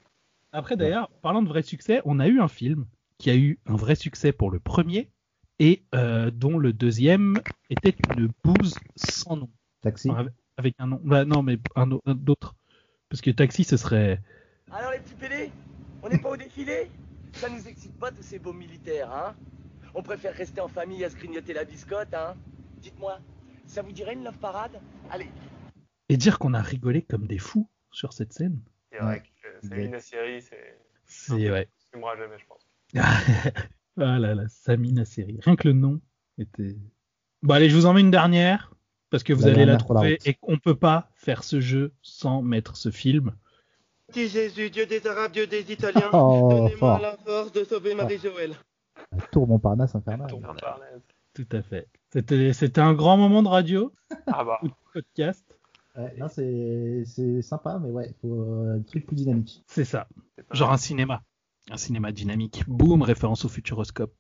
Après, 0.53 0.77
d'ailleurs, 0.77 1.11
parlant 1.23 1.43
de 1.43 1.49
vrai 1.49 1.63
succès, 1.63 2.03
on 2.05 2.19
a 2.21 2.29
eu 2.29 2.41
un 2.41 2.49
film 2.49 2.87
qui 3.21 3.31
a 3.31 3.37
eu 3.37 3.59
un 3.67 3.77
vrai 3.77 3.95
succès 3.95 4.33
pour 4.33 4.51
le 4.51 4.59
premier 4.59 5.11
et 5.59 5.85
euh, 5.95 6.31
dont 6.31 6.59
le 6.59 6.73
deuxième 6.73 7.39
était 7.69 7.95
une 8.17 8.31
bouse 8.43 8.75
sans 8.97 9.37
nom. 9.37 9.51
Taxi 9.83 10.11
Enfin, 10.11 10.27
avec- 10.57 10.75
un 10.79 10.87
nom. 10.87 11.01
Bah, 11.05 11.25
non, 11.27 11.43
mais 11.43 11.59
un, 11.77 11.91
au- 11.93 12.03
un 12.07 12.15
d'autre. 12.15 12.57
Parce 13.11 13.21
que 13.21 13.31
Taxi, 13.31 13.63
ce 13.65 13.77
serait. 13.77 14.21
Alors, 14.73 14.91
les 14.93 14.99
petits 15.01 15.15
pédés, 15.15 15.51
on 16.03 16.09
n'est 16.09 16.19
pas 16.19 16.31
au 16.31 16.37
défilé? 16.37 16.91
Ça 17.35 17.49
nous 17.51 17.69
excite 17.69 17.93
pas 17.99 18.11
tous 18.11 18.23
ces 18.23 18.39
beaux 18.39 18.53
militaires, 18.55 19.13
hein? 19.13 19.35
On 19.95 20.03
préfère 20.03 20.35
rester 20.35 20.61
en 20.61 20.69
famille 20.69 21.05
à 21.05 21.11
se 21.11 21.17
grignoter 21.17 21.53
la 21.53 21.65
biscotte, 21.65 22.15
hein? 22.15 22.35
Dites-moi, 22.81 23.19
ça 23.67 23.83
vous 23.83 23.93
dirait 23.93 24.15
une 24.15 24.25
love 24.25 24.39
parade? 24.39 24.81
Allez, 25.11 25.29
Et 26.09 26.17
dire 26.17 26.39
qu'on 26.39 26.55
a 26.55 26.63
rigolé 26.63 27.03
comme 27.03 27.27
des 27.27 27.39
fous 27.39 27.69
sur 27.93 28.13
cette 28.15 28.33
scène. 28.33 28.61
C'est 28.91 28.99
vrai 28.99 29.21
que 29.21 29.49
euh, 29.49 29.61
Samina 29.69 30.01
Seri, 30.01 30.41
c'est. 30.43 30.79
C'est 31.05 31.51
ouais. 31.51 31.69
Jamais, 31.93 32.39
je 32.39 32.47
pense. 32.47 32.70
Ah 32.97 33.21
là 33.97 34.35
là, 34.35 34.45
Samina 34.49 35.05
série. 35.05 35.39
Rien 35.43 35.57
que 35.57 35.69
le 35.69 35.75
nom 35.75 36.01
était. 36.39 36.77
Bon 37.43 37.55
allez, 37.55 37.71
je 37.71 37.77
vous 37.77 37.87
en 37.87 37.95
mets 37.95 38.01
une 38.01 38.11
dernière 38.11 38.73
parce 39.11 39.23
que 39.23 39.33
vous 39.33 39.45
La 39.47 39.53
allez 39.53 39.65
la 39.65 39.77
trouver 39.77 40.19
et 40.25 40.35
qu'on 40.35 40.59
peut 40.59 40.75
pas 40.77 41.11
faire 41.15 41.43
ce 41.45 41.61
jeu 41.61 41.93
sans 42.03 42.43
mettre 42.43 42.77
ce 42.77 42.91
film. 42.91 43.33
Petit 44.09 44.29
Jésus, 44.29 44.71
Dieu 44.71 44.87
des 44.87 45.07
Arabes, 45.07 45.33
Dieu 45.33 45.47
des 45.47 45.71
Italiens, 45.73 46.11
Oh, 46.13 46.49
donnez-moi 46.51 46.99
la 47.01 47.17
force 47.25 47.53
de 47.53 47.65
sauver 47.65 47.95
Marie-Joël. 47.95 48.55
La 49.13 49.23
Tour 49.29 49.47
Montparnasse 49.47 49.95
infernale. 49.95 50.31
Tout 51.35 51.47
à 51.53 51.63
fait. 51.63 51.89
C'était 52.13 52.81
un 52.81 52.93
grand 52.93 53.17
moment 53.17 53.43
de 53.43 53.49
radio 53.49 53.93
Ah 54.27 54.45
bah. 54.45 54.59
ou 54.63 54.69
de 54.69 54.73
podcast. 54.93 55.45
Ouais, 55.97 56.15
non, 56.19 56.29
c'est 56.29 57.03
c'est 57.05 57.43
sympa, 57.43 57.79
mais 57.83 57.91
ouais, 57.91 58.15
faut 58.21 58.43
euh, 58.43 58.77
un 58.79 58.83
truc 58.83 59.07
plus 59.07 59.17
dynamique. 59.17 59.63
C'est 59.67 59.85
ça. 59.85 60.09
Genre 60.53 60.73
un 60.73 60.77
cinéma. 60.77 61.23
Un 61.71 61.77
cinéma 61.77 62.13
dynamique. 62.13 62.65
Boum, 62.67 63.03
référence 63.03 63.45
au 63.45 63.49
futuroscope. 63.49 64.15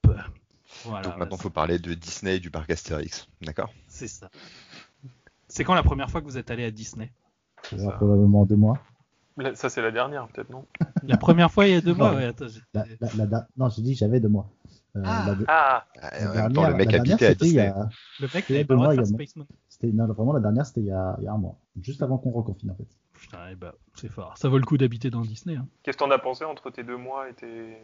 Voilà. 0.84 1.02
Donc 1.02 1.16
maintenant, 1.18 1.36
faut 1.36 1.50
parler 1.50 1.78
de 1.78 1.94
Disney 1.94 2.36
et 2.36 2.40
du 2.40 2.50
parc 2.50 2.70
Astérix. 2.70 3.28
D'accord? 3.42 3.72
C'est 3.88 4.08
ça. 4.08 4.30
C'est 5.48 5.64
quand 5.64 5.74
la 5.74 5.82
première 5.82 6.10
fois 6.10 6.20
que 6.20 6.26
vous 6.26 6.38
êtes 6.38 6.50
allé 6.50 6.64
à 6.64 6.70
Disney? 6.70 7.12
Ça 7.68 7.76
va 7.76 7.92
probablement 7.92 8.46
deux 8.46 8.56
mois. 8.56 8.78
Ça, 9.54 9.68
c'est 9.70 9.80
la 9.82 9.90
dernière, 9.90 10.28
peut-être, 10.28 10.50
non? 10.50 10.66
La 11.02 11.16
première 11.16 11.50
fois 11.50 11.66
il 11.66 11.72
y 11.72 11.76
a 11.76 11.80
deux 11.80 11.94
mois, 11.94 12.10
Non. 12.12 12.18
ouais, 12.18 12.24
attends, 12.26 12.46
j'ai- 12.48 12.60
La, 12.74 12.84
la- 13.00 13.08
la 13.16 13.26
da- 13.26 13.48
non, 13.56 13.68
j'ai 13.70 13.80
dit 13.82 13.94
j'avais 13.94 14.20
deux 14.20 14.28
mois. 14.28 14.50
Euh, 14.96 15.02
la 15.02 15.34
de- 15.34 15.44
Ah 15.48 15.86
la 15.96 16.30
en 16.30 16.34
même 16.34 16.52
temps, 16.52 16.62
le 16.68 16.74
dernière- 16.74 16.76
mec 16.76 16.94
habitait 16.94 16.98
dernière, 16.98 17.14
à 17.14 17.18
c'était 17.32 17.44
il 17.44 17.48
y 17.48 17.50
Disney. 17.52 17.66
a- 17.68 17.88
Le 18.20 18.26
mec 18.26 18.30
c'était 18.32 18.52
n'avait 18.52 18.64
deux 18.64 18.76
mois. 18.76 19.46
C'était 19.68 19.86
non, 19.92 20.06
vraiment 20.12 20.32
la 20.34 20.40
dernière, 20.40 20.66
c'était 20.66 20.80
il 20.80 20.86
y 20.86 20.90
a, 20.92 21.16
il 21.20 21.24
y 21.24 21.26
a 21.28 21.32
un 21.32 21.38
mois, 21.38 21.56
juste 21.80 22.02
avant 22.02 22.18
qu'on 22.18 22.30
reconfine 22.32 22.70
en 22.70 22.74
fait. 22.74 22.86
Putain, 23.20 23.48
eh 23.50 23.54
ben, 23.54 23.72
c'est 23.94 24.08
fort. 24.08 24.36
Ça 24.38 24.48
vaut 24.48 24.58
le 24.58 24.64
coup 24.64 24.76
d'habiter 24.78 25.10
dans 25.10 25.20
Disney. 25.20 25.56
hein. 25.56 25.66
Qu'est-ce 25.82 25.96
que 25.98 26.02
t'en 26.04 26.10
as 26.10 26.18
pensé 26.18 26.44
entre 26.44 26.70
tes 26.70 26.82
deux 26.82 26.96
mois 26.96 27.28
et 27.28 27.34
tes, 27.34 27.76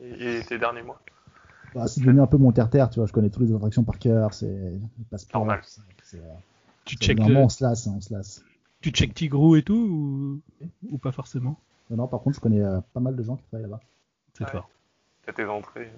et, 0.00 0.38
et 0.38 0.42
tes 0.48 0.58
derniers 0.58 0.82
mois? 0.82 1.00
Bah, 1.74 1.86
c'est 1.88 2.00
devenu 2.02 2.20
un 2.20 2.26
peu 2.26 2.36
mon 2.36 2.52
terre-terre, 2.52 2.90
tu 2.90 2.98
vois. 3.00 3.06
Je 3.06 3.12
connais 3.12 3.30
toutes 3.30 3.44
les 3.48 3.54
attractions 3.54 3.82
par 3.84 3.98
cœur, 3.98 4.34
c'est. 4.34 4.78
Normal. 5.32 5.60
c'est- 5.64 5.80
c'est, 6.02 6.18
euh, 6.20 6.22
Tu 6.84 6.96
check 6.96 7.18
Normalement, 7.18 7.40
le- 7.40 7.44
on 7.46 7.48
se 7.48 7.64
lasse, 7.64 7.86
hein, 7.86 7.94
on 7.96 8.00
se 8.00 8.12
lasse. 8.12 8.44
Tu 8.82 8.90
check 8.90 9.14
Tigrou 9.14 9.56
et 9.56 9.62
tout 9.62 9.74
ou, 9.74 10.66
ou 10.90 10.98
pas 10.98 11.12
forcément? 11.12 11.58
Non, 11.88 11.96
non, 11.96 12.08
par 12.08 12.20
contre, 12.20 12.36
je 12.36 12.40
connais 12.40 12.60
euh, 12.60 12.80
pas 12.92 13.00
mal 13.00 13.16
de 13.16 13.22
gens 13.22 13.36
qui 13.36 13.44
travaillent 13.44 13.70
là-bas. 13.70 13.80
C'est 14.34 14.44
Ouais. 14.44 14.50
fort. 14.50 14.68
T'as 15.24 15.32
tes 15.32 15.44
entrées. 15.46 15.90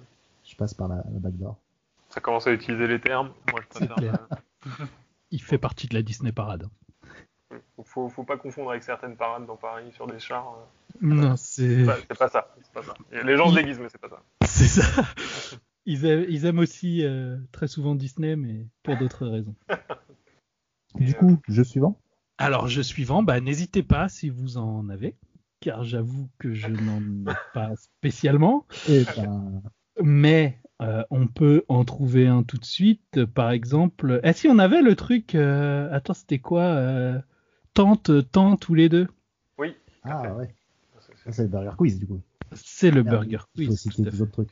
Je 0.45 0.55
passe 0.55 0.73
par 0.73 0.87
la, 0.87 0.97
la 0.97 1.19
backdoor. 1.19 1.57
Ça 2.09 2.21
commence 2.21 2.47
à 2.47 2.51
utiliser 2.53 2.87
les 2.87 3.01
termes. 3.01 3.31
Moi, 3.51 3.61
je 3.61 3.67
préfère. 3.79 4.27
Il 5.31 5.41
fait 5.41 5.57
partie 5.57 5.87
de 5.87 5.95
la 5.95 6.03
Disney 6.03 6.31
Parade. 6.31 6.69
Euh, 7.51 7.57
faut, 7.83 8.09
faut 8.09 8.23
pas 8.23 8.37
confondre 8.37 8.71
avec 8.71 8.83
certaines 8.83 9.15
parades 9.15 9.45
dans 9.45 9.55
Paris 9.57 9.91
sur 9.93 10.07
des 10.07 10.19
chars. 10.19 10.55
euh. 10.57 10.97
Non, 11.01 11.35
c'est. 11.35 11.85
C'est 11.85 12.17
pas, 12.17 12.29
ça. 12.29 12.53
c'est 12.61 12.71
pas 12.73 12.83
ça. 12.83 12.93
Les 13.11 13.35
gens 13.37 13.49
se 13.49 13.55
déguisent, 13.55 13.79
mais 13.79 13.89
c'est 13.89 14.01
pas 14.01 14.09
ça. 14.09 14.21
C'est 14.45 14.67
ça. 14.67 15.03
Ils 15.85 16.05
aiment, 16.05 16.25
ils 16.29 16.45
aiment 16.45 16.59
aussi 16.59 17.05
euh, 17.05 17.37
très 17.51 17.67
souvent 17.67 17.93
Disney, 17.93 18.35
mais 18.35 18.65
pour 18.83 18.97
d'autres 18.97 19.27
raisons. 19.27 19.55
Du 20.95 21.13
coup, 21.13 21.39
jeu 21.49 21.65
suivant. 21.65 21.99
Alors, 22.37 22.67
jeu 22.69 22.81
suivant, 22.83 23.21
bah, 23.21 23.41
n'hésitez 23.41 23.83
pas 23.83 24.07
si 24.07 24.29
vous 24.29 24.57
en 24.57 24.87
avez, 24.89 25.17
car 25.59 25.83
j'avoue 25.83 26.29
que 26.39 26.53
je 26.53 26.67
n'en 26.69 27.01
ai 27.31 27.35
pas 27.53 27.75
spécialement. 27.75 28.65
Et 28.87 29.03
ben, 29.17 29.61
Mais 30.01 30.59
euh, 30.81 31.03
on 31.09 31.27
peut 31.27 31.63
en 31.67 31.85
trouver 31.85 32.27
un 32.27 32.43
tout 32.43 32.57
de 32.57 32.65
suite. 32.65 33.25
Par 33.25 33.51
exemple, 33.51 34.19
eh 34.23 34.33
si 34.33 34.47
on 34.47 34.59
avait 34.59 34.81
le 34.81 34.95
truc, 34.95 35.35
euh, 35.35 35.89
attends, 35.91 36.13
c'était 36.13 36.39
quoi 36.39 36.63
euh, 36.63 37.19
Tente, 37.75 38.31
tente 38.31 38.59
tous 38.61 38.73
les 38.73 38.89
deux. 38.89 39.07
Oui. 39.59 39.75
ah 40.03 40.33
ouais. 40.33 40.49
C'est 41.29 41.43
le 41.43 41.47
Burger 41.49 41.71
Quiz 41.77 41.99
du 41.99 42.07
coup. 42.07 42.21
C'est 42.53 42.89
le 42.89 43.03
Merde, 43.03 43.19
Burger 43.27 43.37
Il 43.55 43.65
faut 43.65 43.71
Quiz. 43.71 43.79
citer 43.81 44.09
fait. 44.09 44.21
autres 44.21 44.31
trucs. 44.31 44.49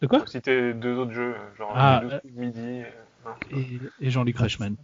De 0.00 0.06
quoi 0.06 0.20
Faut 0.20 0.26
citer 0.26 0.72
deux 0.72 0.96
autres 0.96 1.12
jeux, 1.12 1.34
euh, 1.34 1.56
genre 1.58 1.72
Ah, 1.74 2.00
deux 2.02 2.14
euh, 2.14 2.20
midi. 2.32 2.82
euh. 2.82 3.30
Et, 3.50 3.80
et 4.00 4.10
Jean-Luc 4.10 4.38
Reichmann. 4.38 4.76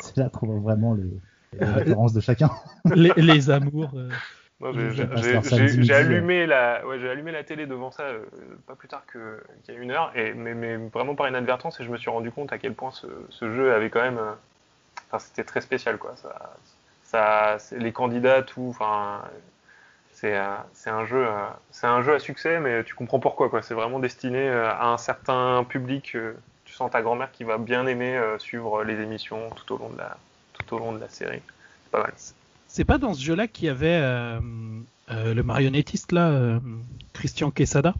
C'est 0.00 0.16
là 0.16 0.28
qu'on 0.30 0.46
voit 0.46 0.60
vraiment 0.74 0.94
les, 0.94 1.04
les 1.60 1.64
références 1.66 2.12
de 2.14 2.20
chacun. 2.20 2.50
les, 2.94 3.12
les 3.16 3.50
amours. 3.50 3.92
euh, 3.94 4.10
j'ai- 4.82 5.92
euh. 5.92 5.94
allumé 5.94 6.46
la, 6.46 6.86
ouais, 6.86 6.98
j'ai 6.98 7.10
allumé 7.10 7.30
la 7.32 7.44
télé 7.44 7.66
devant 7.66 7.90
ça 7.90 8.04
euh, 8.04 8.24
pas 8.66 8.74
plus 8.74 8.88
tard 8.88 9.04
qu'il 9.12 9.74
y 9.74 9.76
a 9.76 9.80
une 9.80 9.90
heure, 9.90 10.10
et 10.16 10.32
mais, 10.32 10.54
mais 10.54 10.76
vraiment 10.76 11.14
par 11.14 11.28
inadvertance, 11.28 11.78
et 11.80 11.84
je 11.84 11.90
me 11.90 11.98
suis 11.98 12.08
rendu 12.10 12.30
compte 12.30 12.52
à 12.52 12.58
quel 12.58 12.72
point 12.72 12.90
ce, 12.90 13.06
ce 13.28 13.52
jeu 13.54 13.74
avait 13.74 13.90
quand 13.90 14.00
même, 14.00 14.16
euh, 14.18 14.32
enfin 15.06 15.18
c'était 15.18 15.44
très 15.44 15.60
spécial 15.60 15.98
quoi. 15.98 16.16
Ça, 16.16 16.56
ça, 17.10 17.56
les 17.72 17.92
candidats, 17.92 18.42
tout, 18.42 18.66
enfin, 18.68 19.22
c'est 20.12 20.36
euh, 20.36 20.56
un 20.86 21.06
jeu, 21.06 21.26
euh, 21.26 21.46
c'est 21.70 21.86
un 21.86 22.02
jeu 22.02 22.14
à 22.14 22.18
succès, 22.18 22.60
mais 22.60 22.84
tu 22.84 22.94
comprends 22.94 23.20
pourquoi 23.20 23.48
quoi. 23.50 23.62
C'est 23.62 23.74
vraiment 23.74 23.98
destiné 23.98 24.48
euh, 24.48 24.70
à 24.70 24.88
un 24.88 24.98
certain 24.98 25.64
public. 25.68 26.16
tu 26.64 26.72
sens 26.72 26.90
ta 26.90 27.02
grand-mère 27.02 27.32
qui 27.32 27.44
va 27.44 27.58
bien 27.58 27.86
aimer 27.86 28.20
suivre 28.38 28.84
les 28.84 29.00
émissions 29.00 29.50
tout 29.50 29.74
au 29.74 29.78
long 29.78 29.90
de 29.90 29.98
la, 29.98 30.16
tout 30.54 30.74
au 30.74 30.78
long 30.78 30.92
de 30.92 30.98
la 30.98 31.08
série. 31.08 31.42
C'est 31.84 31.90
pas 31.90 32.02
mal. 32.02 32.12
C'est 32.68 32.84
pas 32.84 32.98
dans 32.98 33.14
ce 33.14 33.22
jeu-là 33.22 33.46
qu'il 33.46 33.66
y 33.66 33.68
avait 33.70 34.00
euh, 34.02 34.40
euh, 35.10 35.34
le 35.34 35.42
marionnettiste 35.42 36.12
là, 36.12 36.30
euh, 36.30 36.58
Christian 37.12 37.50
Quesada? 37.50 37.94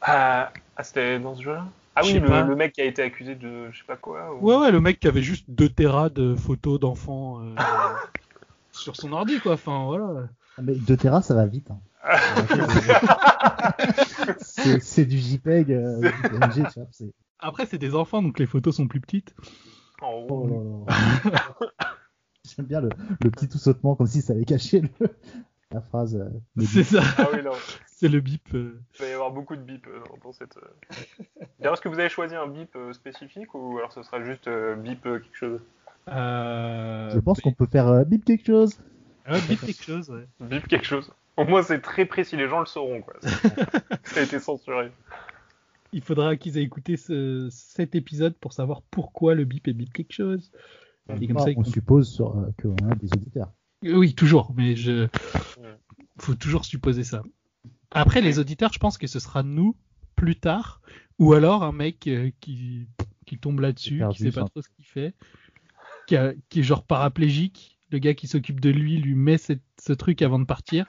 Ah, 0.00 0.50
ah, 0.76 0.82
c'était 0.82 1.18
dans 1.18 1.34
ce 1.34 1.42
jeu-là? 1.42 1.66
Ah 1.94 2.02
oui, 2.04 2.14
le, 2.18 2.56
mec 2.56 2.72
qui 2.72 2.80
a 2.80 2.84
été 2.84 3.02
accusé 3.02 3.34
de 3.34 3.70
je 3.70 3.78
sais 3.78 3.84
pas 3.86 3.96
quoi. 3.96 4.32
ou- 4.32 4.46
Ouais, 4.46 4.56
ouais, 4.56 4.70
le 4.70 4.80
mec 4.80 5.00
qui 5.00 5.08
avait 5.08 5.22
juste 5.22 5.44
2 5.48 5.68
terras 5.68 6.08
de 6.08 6.34
photos 6.34 6.80
d'enfants 6.80 7.40
euh, 7.40 7.54
sur 8.72 8.96
son 8.96 9.12
ordi, 9.12 9.38
quoi. 9.40 9.52
Enfin, 9.54 9.84
voilà. 9.86 10.28
Ah, 10.58 10.62
Mais 10.62 10.74
2 10.74 10.96
Tera, 10.96 11.22
ça 11.22 11.34
va 11.34 11.46
vite. 11.46 11.70
hein. 11.70 11.80
c'est 14.38 15.04
du 15.04 15.18
JPEG, 15.18 15.72
euh, 15.72 16.00
du 16.00 16.28
PNG, 16.28 16.66
tu 16.72 16.80
vois. 16.80 16.88
c'est- 16.92 17.12
Après, 17.38 17.66
c'est 17.66 17.78
des 17.78 17.94
enfants, 17.94 18.22
donc 18.22 18.38
les 18.38 18.46
photos 18.46 18.76
sont 18.76 18.88
plus 18.88 19.00
petites. 19.00 19.34
En 20.02 20.26
Oh 20.28 20.46
là 20.46 20.56
là. 20.56 20.62
J'aime 22.56 22.66
bien 22.66 22.80
le, 22.80 22.88
le 23.22 23.30
petit 23.30 23.48
tout 23.48 23.58
sautement 23.58 23.94
comme 23.94 24.06
si 24.06 24.22
ça 24.22 24.32
allait 24.32 24.44
cacher 24.46 24.80
le- 24.80 24.88
la 25.72 25.80
phrase. 25.82 26.16
euh, 26.16 26.28
C'est 26.64 26.84
ça. 26.84 27.02
Ah 27.18 27.26
oui. 27.32 27.40
C'est 27.86 28.08
le 28.08 28.20
bip. 28.20 28.54
euh. 28.54 28.80
Il 28.98 29.02
va 29.04 29.10
y 29.10 29.12
avoir 29.12 29.30
beaucoup 29.30 29.54
de 29.56 29.60
bip 29.62 29.86
euh, 29.86 30.00
dans, 30.24 30.32
cette. 30.32 30.56
euh. 30.56 31.44
D'ailleurs, 31.58 31.74
est-ce 31.74 31.82
que 31.82 31.88
vous 31.90 31.98
avez 31.98 32.08
choisi 32.08 32.34
un 32.34 32.46
bip 32.48 32.74
euh, 32.76 32.92
spécifique 32.94 33.54
ou 33.54 33.76
alors 33.78 33.92
ce 33.92 34.02
sera 34.02 34.22
juste 34.24 34.48
euh, 34.48 34.74
bip 34.74 35.04
euh, 35.06 35.18
quelque 35.18 35.36
chose? 35.36 35.60
Je 36.06 37.18
pense 37.18 37.40
qu'on 37.40 37.52
peut 37.52 37.66
faire 37.66 37.88
euh, 37.88 38.04
bip 38.04 38.24
quelque 38.24 38.46
chose. 38.46 38.78
Ouais, 39.28 39.40
bip 39.48 39.60
quelque 39.60 39.82
chose, 39.84 40.10
ouais. 40.10 40.26
Bip 40.48 40.66
quelque 40.66 40.86
chose. 40.86 41.10
Au 41.36 41.44
moins, 41.44 41.62
c'est 41.62 41.80
très 41.80 42.04
précis, 42.06 42.36
les 42.36 42.48
gens 42.48 42.60
le 42.60 42.66
sauront 42.66 43.02
quoi. 43.02 43.14
Ça 43.22 44.20
a 44.20 44.22
été 44.22 44.38
censuré. 44.40 44.90
Il 45.92 46.02
faudra 46.02 46.36
qu'ils 46.36 46.58
aient 46.58 46.62
écouté 46.62 46.96
ce- 46.96 47.48
cet 47.50 47.94
épisode 47.94 48.34
pour 48.36 48.52
savoir 48.52 48.82
pourquoi 48.90 49.34
le 49.34 49.44
bip 49.44 49.66
est 49.68 49.72
bip 49.72 49.92
quelque 49.92 50.12
chose. 50.12 50.50
Et 51.20 51.26
comme 51.26 51.38
Ah, 51.38 51.44
ça, 51.44 51.50
on 51.56 51.64
suppose 51.64 52.08
sur, 52.08 52.36
euh, 52.38 52.50
qu'on 52.62 52.76
a 52.88 52.94
des 52.94 53.08
auditeurs. 53.12 53.50
Oui, 53.82 54.14
toujours, 54.14 54.52
mais 54.56 54.76
je 54.76 55.08
faut 56.18 56.34
toujours 56.34 56.64
supposer 56.64 57.02
ça. 57.02 57.22
Après, 57.90 58.20
les 58.20 58.38
auditeurs, 58.38 58.72
je 58.72 58.78
pense 58.78 58.98
que 58.98 59.06
ce 59.06 59.18
sera 59.18 59.42
nous 59.42 59.74
plus 60.16 60.36
tard, 60.36 60.80
ou 61.18 61.32
alors 61.32 61.62
un 61.64 61.72
mec 61.72 62.06
euh, 62.06 62.30
qui 62.40 62.86
qui 63.26 63.38
tombe 63.38 63.60
là-dessus, 63.60 64.02
qui 64.12 64.18
sait 64.18 64.32
pas 64.32 64.44
trop 64.44 64.60
ce 64.60 64.68
qu'il 64.68 64.84
fait, 64.84 65.14
qui, 66.10 66.16
a- 66.16 66.34
qui 66.48 66.58
est 66.60 66.64
genre 66.64 66.82
paraplégique. 66.84 67.78
Le 67.92 67.98
gars 67.98 68.14
qui 68.14 68.26
s'occupe 68.26 68.58
de 68.60 68.70
lui 68.70 68.96
lui 68.98 69.14
met 69.14 69.38
cette- 69.38 69.62
ce 69.80 69.92
truc 69.92 70.22
avant 70.22 70.40
de 70.40 70.44
partir, 70.44 70.86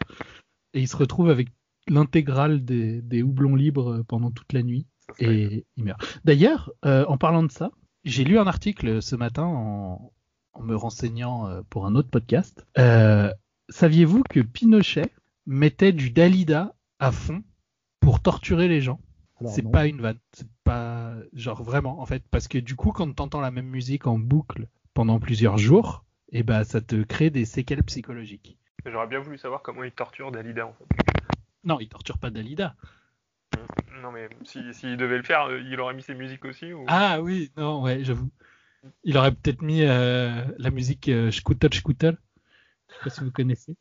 et 0.73 0.81
il 0.81 0.87
se 0.87 0.97
retrouve 0.97 1.29
avec 1.29 1.49
l'intégrale 1.87 2.65
des, 2.65 3.01
des 3.03 3.21
houblons 3.21 3.55
libres 3.55 3.91
euh, 3.99 4.03
pendant 4.03 4.31
toute 4.31 4.51
la 4.53 4.63
nuit, 4.63 4.87
et 5.19 5.65
il 5.77 5.83
meurt. 5.83 6.19
D'ailleurs, 6.25 6.71
euh, 6.85 7.05
en 7.07 7.17
parlant 7.19 7.43
de 7.43 7.51
ça, 7.51 7.69
j'ai 8.03 8.23
lu 8.23 8.39
un 8.39 8.47
article 8.47 9.01
ce 9.01 9.15
matin 9.15 9.43
en, 9.43 10.11
en 10.53 10.61
me 10.63 10.75
renseignant 10.75 11.47
euh, 11.47 11.61
pour 11.69 11.85
un 11.85 11.93
autre 11.95 12.09
podcast. 12.09 12.65
Euh, 12.79 13.31
Saviez-vous 13.69 14.23
que 14.23 14.39
Pinochet 14.39 15.09
mettait 15.45 15.93
du 15.93 16.09
Dalida 16.09 16.75
à 16.99 17.11
fond 17.11 17.43
pour 17.99 18.21
torturer 18.21 18.67
les 18.67 18.81
gens? 18.81 18.99
C'est 19.45 19.63
pas 19.71 19.87
une 19.87 20.01
vanne, 20.01 20.19
c'est 20.33 20.47
pas 20.63 21.15
genre 21.33 21.63
vraiment 21.63 21.99
en 21.99 22.05
fait, 22.05 22.23
parce 22.29 22.47
que 22.47 22.59
du 22.59 22.75
coup, 22.75 22.91
quand 22.91 23.11
t'entends 23.15 23.41
la 23.41 23.49
même 23.49 23.65
musique 23.67 24.05
en 24.05 24.19
boucle 24.19 24.67
pendant 24.93 25.19
plusieurs 25.19 25.57
jours, 25.57 26.03
et 26.31 26.43
ben 26.43 26.63
ça 26.63 26.81
te 26.81 27.01
crée 27.03 27.29
des 27.29 27.45
séquelles 27.45 27.83
psychologiques. 27.83 28.57
J'aurais 28.85 29.07
bien 29.07 29.19
voulu 29.19 29.37
savoir 29.37 29.61
comment 29.61 29.83
ils 29.83 29.91
torturent 29.91 30.31
Dalida 30.31 30.67
en 30.67 30.73
fait. 30.73 30.85
Non, 31.63 31.79
il 31.79 31.87
torture 31.87 32.17
pas 32.17 32.31
Dalida. 32.31 32.75
Non 34.01 34.11
mais 34.11 34.29
s'il 34.43 34.73
si, 34.73 34.79
s'il 34.79 34.97
devait 34.97 35.17
le 35.17 35.23
faire, 35.23 35.45
euh, 35.45 35.61
il 35.61 35.79
aurait 35.79 35.93
mis 35.93 36.01
ses 36.01 36.15
musiques 36.15 36.45
aussi 36.45 36.73
ou... 36.73 36.85
Ah 36.87 37.21
oui, 37.21 37.51
non, 37.57 37.81
ouais, 37.83 38.03
j'avoue. 38.03 38.29
Il 39.03 39.17
aurait 39.17 39.31
peut-être 39.31 39.61
mis 39.61 39.83
euh, 39.83 40.43
la 40.57 40.71
musique 40.71 41.07
euh, 41.09 41.29
Scooter 41.29 41.71
Scooter. 41.71 42.13
Je 42.89 42.93
sais 42.95 43.03
pas 43.03 43.09
si 43.11 43.23
vous 43.23 43.31
connaissez. 43.31 43.75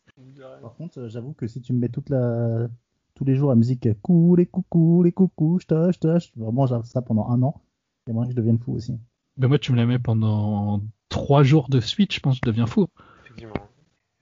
Par 0.61 0.75
contre, 0.75 1.01
euh, 1.01 1.09
j'avoue 1.09 1.33
que 1.33 1.47
si 1.47 1.63
tu 1.63 1.73
me 1.73 1.79
mets 1.79 1.89
toute 1.89 2.11
la... 2.11 2.69
tous 3.15 3.25
les 3.25 3.35
jours 3.35 3.49
la 3.49 3.57
musique 3.57 3.89
coucou 4.03 4.37
les 4.37 4.47
coucous, 4.47 5.03
les 5.03 5.13
coucous, 5.13 5.61
je 5.61 5.67
tâche, 5.67 5.95
je 5.95 6.01
tâche, 6.01 6.33
vraiment 6.37 6.67
j'ai 6.67 6.77
ça 6.85 7.01
pendant 7.01 7.29
un 7.31 7.43
an. 7.43 7.63
Et 8.09 8.13
moi 8.13 8.27
je 8.29 8.35
devienne 8.35 8.59
fou 8.59 8.75
aussi. 8.75 8.99
Ben 9.37 9.49
moi, 9.49 9.59
tu 9.59 9.73
me 9.73 9.77
la 9.77 9.87
mets 9.87 9.99
pendant 9.99 10.83
trois 11.09 11.43
jours 11.43 11.69
de 11.69 11.81
suite, 11.81 12.13
je 12.13 12.21
pense 12.21 12.35
que 12.39 12.47
je 12.47 12.51
deviens 12.51 12.67
fou. 12.67 12.87
Effectivement. 13.25 13.55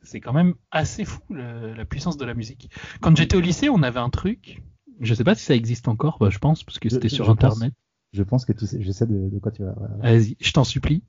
c'est 0.02 0.20
quand 0.20 0.32
même 0.32 0.54
assez 0.70 1.04
fou 1.04 1.20
le- 1.30 1.74
la 1.74 1.84
puissance 1.84 2.16
de 2.16 2.24
la 2.24 2.32
musique. 2.34 2.70
Quand 3.00 3.14
j'étais 3.16 3.36
au 3.36 3.40
lycée, 3.40 3.68
on 3.68 3.82
avait 3.82 4.00
un 4.00 4.10
truc. 4.10 4.62
Je 5.00 5.12
sais 5.14 5.24
pas 5.24 5.34
si 5.34 5.44
ça 5.44 5.54
existe 5.54 5.86
encore, 5.88 6.18
bah, 6.18 6.30
je 6.30 6.38
pense, 6.38 6.64
parce 6.64 6.78
que 6.78 6.88
c'était 6.88 7.08
je 7.08 7.14
sur 7.14 7.26
pense- 7.26 7.32
internet. 7.34 7.74
Je 8.14 8.22
pense 8.22 8.44
que 8.46 8.52
tu 8.52 8.66
sais, 8.66 8.80
je 8.82 8.90
sais 8.90 9.06
de, 9.06 9.28
de 9.28 9.38
quoi 9.38 9.52
tu 9.52 9.62
vas. 9.64 9.74
Vas-y, 10.00 10.36
je 10.40 10.52
t'en 10.52 10.64
supplie. 10.64 11.02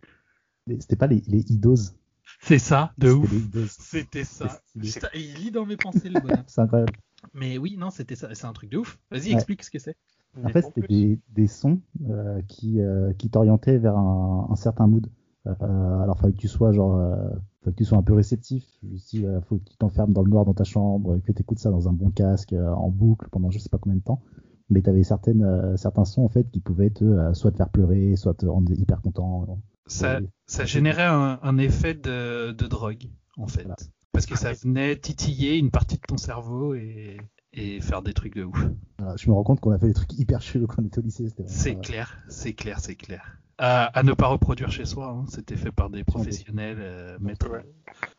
C'était 0.79 0.97
pas 0.97 1.07
les, 1.07 1.21
les 1.27 1.51
idos. 1.51 1.93
C'est 2.41 2.59
ça, 2.59 2.93
de 2.97 3.11
ouf. 3.11 3.31
C'était 3.69 4.23
ça. 4.25 4.61
Il 4.75 5.33
lit 5.35 5.51
dans 5.51 5.65
mes 5.65 5.77
pensées 5.77 6.09
le 6.09 6.19
bonhomme. 6.19 6.43
C'est 6.47 6.61
incroyable. 6.61 6.93
Mais 7.33 7.57
oui, 7.57 7.75
non, 7.77 7.89
c'était 7.89 8.15
ça. 8.15 8.33
C'est 8.35 8.45
un 8.45 8.53
truc 8.53 8.69
de 8.69 8.77
ouf. 8.77 8.99
Vas-y, 9.11 9.29
Ouais. 9.29 9.33
explique 9.35 9.63
ce 9.63 9.71
que 9.71 9.79
c'est. 9.79 9.95
En 10.43 10.49
fait, 10.49 10.61
c'était 10.61 10.87
des, 10.87 11.19
des 11.29 11.47
sons 11.47 11.81
euh, 12.09 12.41
qui, 12.47 12.81
euh, 12.81 13.13
qui 13.13 13.29
t'orientaient 13.29 13.77
vers 13.77 13.97
un, 13.97 14.47
un 14.49 14.55
certain 14.55 14.87
mood. 14.87 15.07
Euh, 15.47 15.99
alors, 15.99 16.19
fallait 16.19 16.33
que 16.33 16.37
tu 16.37 16.47
sois 16.47 16.71
genre, 16.71 16.95
euh, 16.95 17.15
fallait 17.61 17.73
que 17.73 17.77
tu 17.77 17.85
sois 17.85 17.97
un 17.97 18.03
peu 18.03 18.13
réceptif. 18.13 18.65
Si, 18.97 19.25
euh, 19.25 19.41
faut 19.41 19.57
que 19.57 19.63
tu 19.69 19.77
t'enfermes 19.77 20.13
dans 20.13 20.21
le 20.21 20.29
noir 20.29 20.45
dans 20.45 20.53
ta 20.53 20.63
chambre, 20.63 21.17
que 21.25 21.31
tu 21.31 21.41
écoutes 21.41 21.59
ça 21.59 21.71
dans 21.71 21.89
un 21.89 21.93
bon 21.93 22.09
casque, 22.11 22.53
euh, 22.53 22.71
en 22.71 22.89
boucle 22.89 23.27
pendant 23.31 23.49
je 23.49 23.59
sais 23.59 23.69
pas 23.69 23.77
combien 23.79 23.97
de 23.97 24.03
temps. 24.03 24.21
Mais 24.69 24.81
tu 24.81 24.89
avais 24.89 25.03
certaines, 25.03 25.43
euh, 25.43 25.75
certains 25.77 26.05
sons 26.05 26.23
en 26.23 26.29
fait 26.29 26.49
qui 26.51 26.59
pouvaient 26.59 26.91
te, 26.91 27.03
euh, 27.03 27.33
soit 27.33 27.51
te 27.51 27.57
faire 27.57 27.69
pleurer, 27.69 28.15
soit 28.15 28.35
te 28.35 28.45
rendre 28.45 28.71
hyper 28.71 29.01
content. 29.01 29.59
Ça, 29.87 30.19
ça 30.45 30.65
générait 30.65 31.07
un, 31.07 31.39
un 31.41 31.57
effet 31.57 31.95
de, 31.95 32.51
de 32.51 32.67
drogue, 32.67 33.09
en 33.37 33.47
fait. 33.47 33.67
Parce 34.11 34.27
que 34.27 34.37
ça 34.37 34.53
venait 34.53 34.95
titiller 34.95 35.57
une 35.57 35.71
partie 35.71 35.95
de 35.95 36.01
ton 36.07 36.17
cerveau 36.17 36.75
et, 36.75 37.17
et 37.59 37.81
faire 37.81 38.01
des 38.01 38.13
trucs 38.13 38.35
de 38.35 38.43
ouf. 38.43 38.65
Voilà, 38.97 39.15
je 39.17 39.29
me 39.29 39.33
rends 39.35 39.43
compte 39.43 39.59
qu'on 39.59 39.71
a 39.71 39.77
fait 39.77 39.87
des 39.87 39.93
trucs 39.93 40.13
hyper 40.17 40.41
chelous 40.41 40.67
quand 40.67 40.81
on 40.81 40.85
était 40.85 40.99
au 40.99 41.01
lycée. 41.01 41.27
C'est 41.45 41.75
euh, 41.75 41.79
clair, 41.79 42.17
c'est 42.29 42.53
clair, 42.53 42.79
c'est 42.79 42.95
clair. 42.95 43.37
À, 43.57 43.85
à 43.85 44.03
ne 44.03 44.13
pas 44.13 44.27
reproduire 44.27 44.71
chez 44.71 44.85
soi, 44.85 45.09
hein. 45.09 45.25
c'était 45.27 45.57
fait 45.57 45.71
par 45.71 45.89
des 45.89 46.05
professionnels, 46.05 46.77
euh, 46.79 47.17
maîtres. 47.19 47.49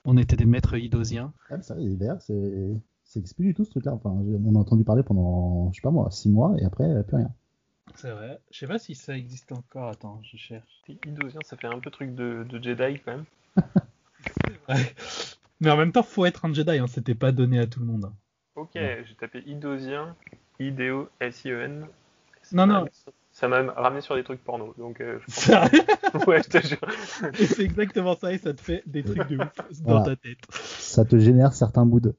On 0.05 0.19
était 0.19 0.37
des 0.37 0.45
maîtres 0.45 0.77
idosiens. 0.77 1.33
Ah, 1.49 1.63
ça, 1.63 1.75
d'ailleurs, 1.79 2.21
c'est, 2.21 2.75
c'est 3.05 3.27
c'est 3.27 3.35
plus 3.35 3.47
du 3.47 3.55
tout 3.55 3.65
ce 3.65 3.71
truc-là. 3.71 3.95
Enfin, 3.95 4.11
on 4.11 4.55
a 4.55 4.59
entendu 4.59 4.85
parler 4.85 5.03
pendant, 5.03 5.73
je 5.73 5.77
sais 5.77 5.83
pas 5.83 5.91
moi, 5.91 6.11
six 6.11 6.29
mois 6.29 6.55
et 6.59 6.65
après, 6.65 7.03
plus 7.05 7.17
rien. 7.17 7.31
C'est 7.95 8.11
vrai. 8.11 8.39
Je 8.51 8.59
sais 8.59 8.67
pas 8.67 8.79
si 8.79 8.95
ça 8.95 9.17
existe 9.17 9.53
encore. 9.53 9.89
Attends, 9.89 10.21
je 10.23 10.37
cherche. 10.37 10.83
Idosien, 11.07 11.41
ça 11.45 11.57
fait 11.57 11.67
un 11.67 11.79
peu 11.79 11.91
truc 11.91 12.15
de, 12.15 12.45
de 12.49 12.63
Jedi 12.63 13.01
quand 13.05 13.13
même. 13.13 13.25
Ouais. 14.69 14.95
Mais 15.61 15.71
en 15.71 15.79
même 15.79 15.93
temps, 15.93 16.03
faut 16.03 16.27
être 16.27 16.45
un 16.45 16.53
Jedi, 16.53 16.79
hein. 16.79 16.87
c'était 16.87 17.15
pas 17.15 17.33
donné 17.33 17.59
à 17.59 17.67
tout 17.67 17.81
le 17.81 17.87
monde. 17.87 18.13
Ok, 18.61 18.71
j'ai 18.75 19.15
tapé 19.19 19.43
Idosien, 19.47 20.15
I-D-O-S-I-E-N. 20.59 21.87
Non, 22.53 22.67
non. 22.67 22.87
Ça 23.33 23.49
m'a 23.49 23.63
ramené 23.73 24.01
sur 24.01 24.17
des 24.17 24.25
trucs 24.25 24.43
porno, 24.43 24.75
donc 24.77 25.01
euh, 25.01 25.19
je 25.21 25.25
pense- 25.27 25.35
Sérieux 25.35 25.83
Ouais, 26.27 26.43
je 26.43 26.49
te 26.49 26.67
jure. 26.67 26.79
Et 27.39 27.47
c'est 27.47 27.63
exactement 27.63 28.15
ça, 28.17 28.33
et 28.33 28.39
ça 28.39 28.53
te 28.53 28.61
fait 28.61 28.83
des 28.87 29.03
trucs 29.05 29.27
de 29.29 29.37
ouf 29.39 29.53
dans 29.83 29.99
Voilà. 30.01 30.05
ta 30.05 30.17
tête. 30.17 30.39
Ça 30.53 31.05
te 31.05 31.19
génère 31.19 31.53
certains 31.55 31.85
moods. 31.85 32.01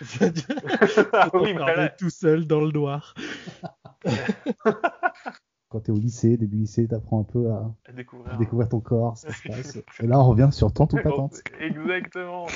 Ah 0.00 1.28
oui, 1.32 1.52
T'enfermer 1.52 1.52
voilà. 1.54 1.88
tout 1.88 2.10
seul 2.10 2.46
dans 2.46 2.60
le 2.60 2.70
noir. 2.70 3.14
Quand 5.70 5.80
t'es 5.80 5.92
au 5.92 5.98
lycée, 5.98 6.38
début 6.38 6.56
lycée, 6.56 6.88
t'apprends 6.88 7.20
un 7.20 7.24
peu 7.24 7.50
à, 7.50 7.74
À 7.86 7.92
découvrir. 7.92 8.32
à 8.32 8.36
découvrir 8.38 8.70
ton 8.70 8.80
corps, 8.80 9.18
ce 9.18 9.26
qui 9.26 9.32
se 9.34 9.48
passe. 9.48 9.76
Et 10.02 10.06
là, 10.06 10.18
on 10.18 10.26
revient 10.26 10.48
sur 10.50 10.72
tente 10.72 10.94
ou 10.94 10.96
pas 10.96 11.10
tente. 11.10 11.42
Exactement. 11.60 12.46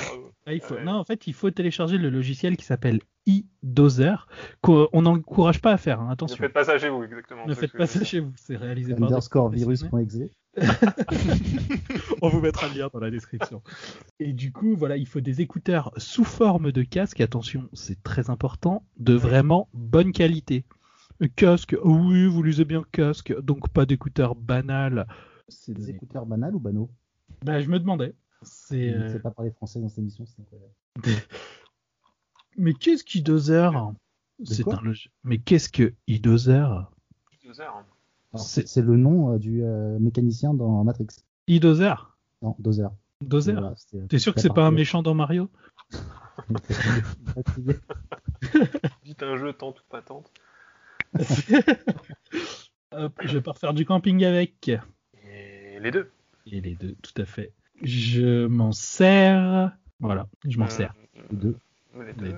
Ah, 0.47 0.53
il 0.53 0.61
faut... 0.61 0.73
Ouais. 0.75 0.83
Non, 0.83 0.93
en 0.93 1.03
fait, 1.03 1.27
il 1.27 1.33
faut 1.33 1.51
télécharger 1.51 1.99
le 1.99 2.09
logiciel 2.09 2.57
qui 2.57 2.65
s'appelle 2.65 3.01
e-dozer, 3.29 4.27
qu'on 4.61 4.87
on 4.93 5.03
n'encourage 5.03 5.61
pas 5.61 5.71
à 5.73 5.77
faire, 5.77 6.01
hein, 6.01 6.07
Ne 6.07 6.13
attention. 6.13 6.37
faites 6.37 6.53
pas 6.53 6.63
ça 6.63 6.79
chez 6.79 6.89
vous, 6.89 7.03
exactement. 7.03 7.45
Ne 7.45 7.53
faites 7.53 7.73
pas 7.73 7.85
ça 7.85 8.03
chez 8.03 8.19
vous, 8.19 8.33
c'est 8.35 8.57
réalisé 8.57 8.95
par 8.95 9.03
Underscore 9.09 9.49
virus.exe. 9.49 10.17
On 12.21 12.29
vous 12.29 12.41
mettra 12.41 12.67
le 12.67 12.79
lien 12.79 12.89
dans 12.93 12.99
la 12.99 13.11
description. 13.11 13.61
Et 14.19 14.33
du 14.33 14.51
coup, 14.51 14.75
voilà, 14.75 14.97
il 14.97 15.07
faut 15.07 15.21
des 15.21 15.41
écouteurs 15.41 15.91
sous 15.97 16.23
forme 16.25 16.71
de 16.71 16.83
casque. 16.83 17.21
Attention, 17.21 17.69
c'est 17.73 18.01
très 18.03 18.29
important, 18.29 18.83
de 18.97 19.13
vraiment 19.13 19.67
bonne 19.73 20.11
qualité. 20.11 20.65
Casque, 21.29 21.75
oui, 21.83 22.27
vous 22.27 22.43
lisez 22.43 22.65
bien 22.65 22.83
casque, 22.91 23.37
donc 23.41 23.69
pas 23.69 23.85
d'écouteurs 23.85 24.35
banals. 24.35 25.07
C'est 25.49 25.73
Des 25.73 25.89
écouteurs 25.89 26.25
banals 26.25 26.55
ou 26.55 26.59
banaux? 26.59 26.89
Bah, 27.43 27.59
je 27.61 27.69
me 27.69 27.79
demandais. 27.79 28.13
C'est. 28.41 28.91
Je 28.91 28.97
ne 28.97 29.03
euh, 29.03 29.11
sais 29.13 29.19
pas 29.19 29.31
parler 29.31 29.51
français 29.51 29.79
dans 29.79 29.87
cette 29.89 29.99
émission, 29.99 30.25
c'est 30.25 30.41
incroyable. 30.41 30.73
Mais 32.57 32.73
qu'est-ce 32.73 33.03
qu'e-dozer 33.03 33.69
C'est 34.43 34.63
quoi? 34.63 34.75
un 34.79 34.81
log- 34.81 35.09
Mais 35.23 35.37
qu'est-ce 35.39 35.69
que 35.69 35.93
e-dozer 36.09 36.67
Idoser, 37.41 37.63
hein. 37.63 37.85
Alors, 38.33 38.45
C'est- 38.45 38.61
C'est 38.61 38.67
c'est 38.67 38.81
le 38.81 38.97
nom 38.97 39.33
euh, 39.33 39.37
du 39.39 39.63
euh, 39.63 39.97
mécanicien 39.99 40.53
dans 40.53 40.83
Matrix. 40.83 41.07
E-dozer 41.49 41.95
Non, 42.41 42.55
Dozer. 42.59 42.89
Dozer 43.21 43.53
Voilà, 43.53 43.75
T'es 44.09 44.19
sûr 44.19 44.33
que 44.35 44.41
c'est 44.41 44.53
pas 44.53 44.65
un 44.67 44.71
méchant 44.71 45.01
dans 45.03 45.13
Mario? 45.13 45.49
Dites 49.03 49.23
un 49.23 49.37
jeu 49.37 49.53
tente 49.53 49.79
ou 49.81 49.83
pas 49.89 50.01
tente. 50.01 50.31
Hop, 52.91 53.19
je 53.23 53.33
vais 53.37 53.41
pas 53.41 53.51
refaire 53.53 53.73
du 53.73 53.85
camping 53.85 54.23
avec. 54.23 54.69
Et 54.69 55.79
les 55.79 55.91
deux. 55.91 56.11
Et 56.45 56.61
les 56.61 56.75
deux, 56.75 56.95
tout 57.01 57.19
à 57.21 57.25
fait. 57.25 57.51
Je 57.81 58.45
m'en 58.45 58.71
sers. 58.71 59.71
Voilà, 59.99 60.27
je 60.47 60.57
m'en 60.59 60.65
Euh, 60.65 60.69
sers. 60.69 60.93
Les 61.31 61.37
deux. 61.37 61.57
Les 61.99 62.13
deux. 62.13 62.25
Les- 62.27 62.35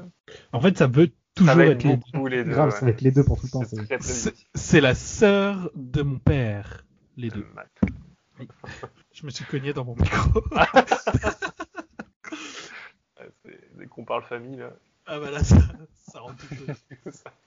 En 0.54 0.62
fait, 0.62 0.78
ça 0.78 0.88
peut 0.88 1.12
toujours 1.34 1.60
être 1.62 1.86
être 1.86 2.00
les 2.30 2.44
deux. 2.44 2.52
Grave, 2.52 2.70
ouais. 2.70 2.76
ça 2.80 2.86
va 2.86 2.92
être 2.92 3.02
les 3.02 3.12
deux 3.12 3.24
pour 3.24 3.38
tout 3.40 3.46
le 3.48 3.52
temps. 3.52 3.64
C'est 3.64 3.76
c'est- 3.76 3.86
très, 3.86 3.98
très 3.98 4.08
C'est 4.08 4.30
vite. 4.36 4.48
c'est 4.56 4.82
la 4.82 4.96
sœur 4.96 5.70
de 5.76 6.02
mon 6.02 6.20
père, 6.20 6.86
les 7.18 7.30
deux. 7.30 7.46
Je 9.14 9.26
me 9.26 9.30
suis 9.32 9.46
cogné 9.46 9.74
dans 9.74 9.86
mon 9.86 9.96
micro. 9.96 10.42
C'est- 13.44 13.70
Dès 13.78 13.88
qu'on 13.88 14.04
parle 14.06 14.24
famille, 14.24 14.58
là. 14.58 14.74
Ah 15.08 15.20
bah 15.20 15.32
là, 15.32 15.44
ça, 15.44 15.58
ça 16.08 16.20
rend 16.20 16.34
tout. 16.34 16.46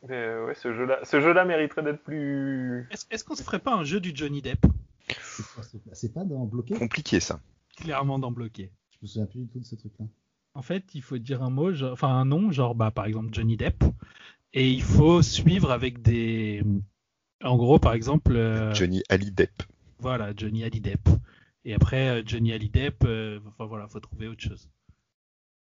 Mais 0.08 0.14
euh, 0.16 0.46
ouais, 0.46 0.54
ce 0.54 0.72
jeu-là, 0.74 1.00
ce 1.04 1.20
jeu-là 1.20 1.44
mériterait 1.44 1.82
d'être 1.82 2.02
plus. 2.02 2.86
Est-ce 2.90 3.06
est-ce 3.10 3.24
qu'on 3.24 3.34
se 3.34 3.42
ferait 3.42 3.58
pas 3.58 3.74
un 3.74 3.84
jeu 3.84 4.00
du 4.00 4.12
Johnny 4.14 4.42
Depp? 4.42 4.64
C'est 5.08 5.46
pas- 5.54 5.62
c'est 5.62 5.82
pas- 5.84 5.94
C'est 5.94 6.12
pas 6.14 6.24
dans 6.24 6.44
bloqué 6.44 6.74
Compliqué 6.74 7.20
ça. 7.20 7.40
Clairement 7.76 8.18
dans 8.18 8.30
bloqué. 8.32 8.70
Je 8.92 8.96
me 9.02 9.06
souviens 9.06 9.26
plus 9.26 9.40
du 9.40 9.48
tout 9.48 9.60
de 9.60 9.64
ce 9.64 9.74
truc-là. 9.76 10.06
En 10.54 10.62
fait, 10.62 10.84
il 10.94 11.02
faut 11.02 11.18
dire 11.18 11.42
un 11.42 11.50
mot, 11.50 11.72
genre- 11.72 11.92
enfin 11.92 12.08
un 12.08 12.24
nom, 12.24 12.50
genre 12.50 12.74
bah 12.74 12.90
par 12.90 13.06
exemple 13.06 13.28
Johnny 13.32 13.56
Depp, 13.56 13.84
et 14.52 14.68
il 14.70 14.82
faut 14.82 15.22
suivre 15.22 15.70
avec 15.70 16.02
des, 16.02 16.62
en 17.44 17.56
gros 17.56 17.78
par 17.78 17.92
exemple, 17.92 18.32
euh, 18.34 18.74
Johnny 18.74 19.02
Ali 19.08 19.30
Depp. 19.30 19.62
voilà 20.00 20.32
Johnny 20.36 20.64
Hallydepp. 20.64 21.08
Et 21.64 21.74
après 21.74 22.08
euh, 22.08 22.22
Johnny 22.26 22.52
Hallydepp, 22.52 23.04
euh, 23.04 23.38
enfin 23.46 23.66
voilà, 23.66 23.86
faut 23.88 24.00
trouver 24.00 24.26
autre 24.26 24.42
chose. 24.42 24.68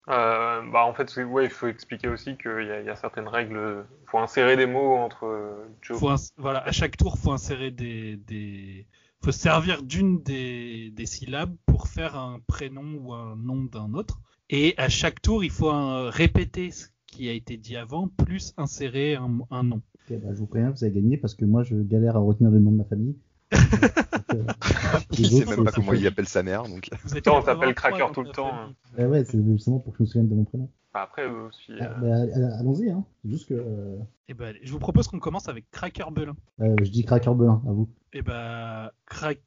Euh, 0.08 0.62
bah 0.72 0.84
en 0.84 0.94
fait, 0.94 1.14
ouais, 1.22 1.44
il 1.44 1.50
faut 1.50 1.68
expliquer 1.68 2.08
aussi 2.08 2.36
qu'il 2.36 2.50
y, 2.62 2.86
y 2.86 2.90
a 2.90 2.96
certaines 2.96 3.28
règles. 3.28 3.84
Il 4.02 4.08
faut 4.10 4.18
insérer 4.18 4.56
des 4.56 4.66
mots 4.66 4.96
entre 4.96 5.26
euh, 5.26 5.68
Joe. 5.80 5.98
Faut 5.98 6.08
ins- 6.08 6.32
voilà, 6.36 6.58
à 6.64 6.72
chaque 6.72 6.96
tour, 6.96 7.18
faut 7.18 7.30
insérer 7.32 7.70
des, 7.70 8.16
des, 8.16 8.86
faut 9.24 9.30
se 9.30 9.38
servir 9.38 9.82
d'une 9.82 10.20
des, 10.22 10.90
des 10.90 11.06
syllabes 11.06 11.54
pour 11.66 11.86
faire 11.86 12.16
un 12.16 12.40
prénom 12.48 12.94
ou 13.00 13.14
un 13.14 13.36
nom 13.36 13.62
d'un 13.62 13.94
autre. 13.94 14.20
Et 14.50 14.74
à 14.76 14.88
chaque 14.88 15.22
tour, 15.22 15.44
il 15.44 15.50
faut 15.50 15.70
euh, 15.70 16.10
répéter 16.10 16.72
ce 16.72 16.88
qui 17.06 17.28
a 17.28 17.32
été 17.32 17.56
dit 17.56 17.76
avant, 17.76 18.08
plus 18.08 18.54
insérer 18.56 19.14
un, 19.14 19.38
un 19.50 19.62
nom. 19.62 19.82
Ok, 20.10 20.18
bah, 20.20 20.28
je 20.32 20.38
vous 20.38 20.46
préviens, 20.46 20.70
vous 20.70 20.82
avez 20.84 20.92
gagné 20.92 21.16
parce 21.16 21.34
que 21.34 21.44
moi 21.44 21.62
je 21.62 21.76
galère 21.76 22.16
à 22.16 22.18
retenir 22.18 22.50
le 22.50 22.58
nom 22.58 22.72
de 22.72 22.76
ma 22.78 22.84
famille. 22.84 23.16
Euh, 24.34 24.44
sait 25.12 25.34
autres, 25.34 25.50
même 25.56 25.64
pas 25.64 25.72
comment 25.72 25.92
il 25.92 26.06
appelle 26.06 26.28
sa 26.28 26.42
mère, 26.42 26.64
donc. 26.64 26.88
On 27.04 27.08
s'appelle 27.42 27.74
83 27.74 27.74
Cracker 27.74 28.12
tout 28.12 28.22
le 28.22 28.30
temps. 28.30 28.50
famille. 28.94 29.06
Ouais, 29.10 29.24
c'est 29.24 29.42
justement 29.44 29.78
pour 29.78 29.92
que 29.92 29.98
je 29.98 30.02
me 30.02 30.06
souvienne 30.06 30.28
de 30.28 30.34
mon 30.34 30.44
prénom. 30.44 30.70
Bah, 30.94 31.02
après, 31.04 31.26
eux 31.26 31.42
aussi. 31.42 31.72
Ah, 31.80 31.84
euh, 31.84 32.00
bah, 32.00 32.06
euh, 32.36 32.58
Allons-y, 32.60 32.90
hein. 32.90 33.04
C'est 33.22 33.30
juste 33.30 33.48
que 33.48 33.54
euh, 33.54 33.96
Eh 34.28 34.34
ben, 34.34 34.54
je 34.62 34.70
vous 34.72 34.78
propose 34.78 35.08
qu'on 35.08 35.18
commence 35.20 35.48
avec 35.48 35.70
Cracker 35.70 36.04
Belin. 36.12 36.34
euh, 36.60 36.74
je 36.82 36.90
dis 36.90 37.04
Cracker 37.04 37.32
Belin, 37.34 37.62
à 37.66 37.72
vous. 37.72 37.88
Et 38.12 38.20
ben, 38.22 38.90
crack. 39.06 39.40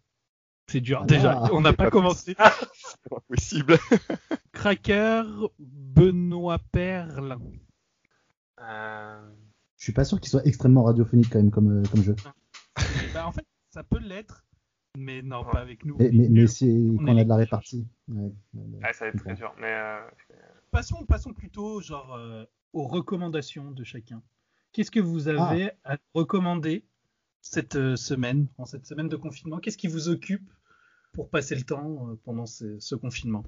C'est 0.67 0.81
dur. 0.81 1.01
Ah, 1.03 1.05
Déjà, 1.05 1.43
on 1.53 1.61
n'a 1.61 1.73
pas 1.73 1.91
commencé. 1.91 2.35
C'est 2.73 3.09
pas 3.09 3.19
possible. 3.27 3.77
Cracker 4.53 5.21
Benoît 5.59 6.57
Perlin. 6.71 7.39
euh, 8.61 9.29
Je 9.77 9.83
suis 9.83 9.93
pas 9.93 10.03
sûr 10.03 10.19
qu'il 10.19 10.29
soit 10.29 10.45
extrêmement 10.47 10.83
radiophonique 10.83 11.29
quand 11.29 11.37
même 11.39 11.51
comme, 11.51 11.79
euh, 11.79 11.83
comme 11.91 12.01
jeu. 12.01 12.15
Bah, 13.13 13.27
en 13.27 13.31
fait, 13.31 13.45
ça 13.69 13.83
peut 13.83 13.99
l'être, 13.99 14.44
mais 14.97 15.21
non, 15.21 15.43
pas 15.43 15.59
avec 15.59 15.85
nous. 15.85 15.95
Mais, 15.99 16.09
mais, 16.11 16.29
mais 16.29 16.43
On 16.43 17.07
on 17.07 17.17
a 17.17 17.23
de 17.23 17.29
la 17.29 17.35
répartie. 17.35 17.87
Ouais, 18.07 18.31
ouais, 18.53 18.93
ça 18.93 19.05
va 19.05 19.11
être 19.11 19.17
très 19.19 19.33
dur. 19.35 19.53
Mais 19.59 19.71
euh, 19.73 19.99
Passons, 20.71 21.05
passons 21.05 21.33
plutôt 21.33 21.79
genre 21.81 22.13
euh, 22.15 22.43
aux 22.73 22.87
recommandations 22.87 23.71
de 23.71 23.83
chacun. 23.83 24.21
Qu'est-ce 24.73 24.91
que 24.91 24.99
vous 24.99 25.27
avez 25.29 25.71
à 25.85 25.97
recommander 26.13 26.83
cette 27.41 27.75
euh, 27.77 27.95
semaine, 27.95 28.47
en 28.57 28.65
cette 28.65 28.85
semaine 28.85 29.07
de 29.07 29.15
confinement? 29.15 29.59
Qu'est-ce 29.59 29.77
qui 29.77 29.87
vous 29.87 30.09
occupe 30.09 30.49
pour 31.13 31.29
passer 31.29 31.55
le 31.55 31.61
temps 31.61 32.09
euh, 32.09 32.19
pendant 32.25 32.45
ce, 32.45 32.77
ce 32.79 32.95
confinement? 32.95 33.43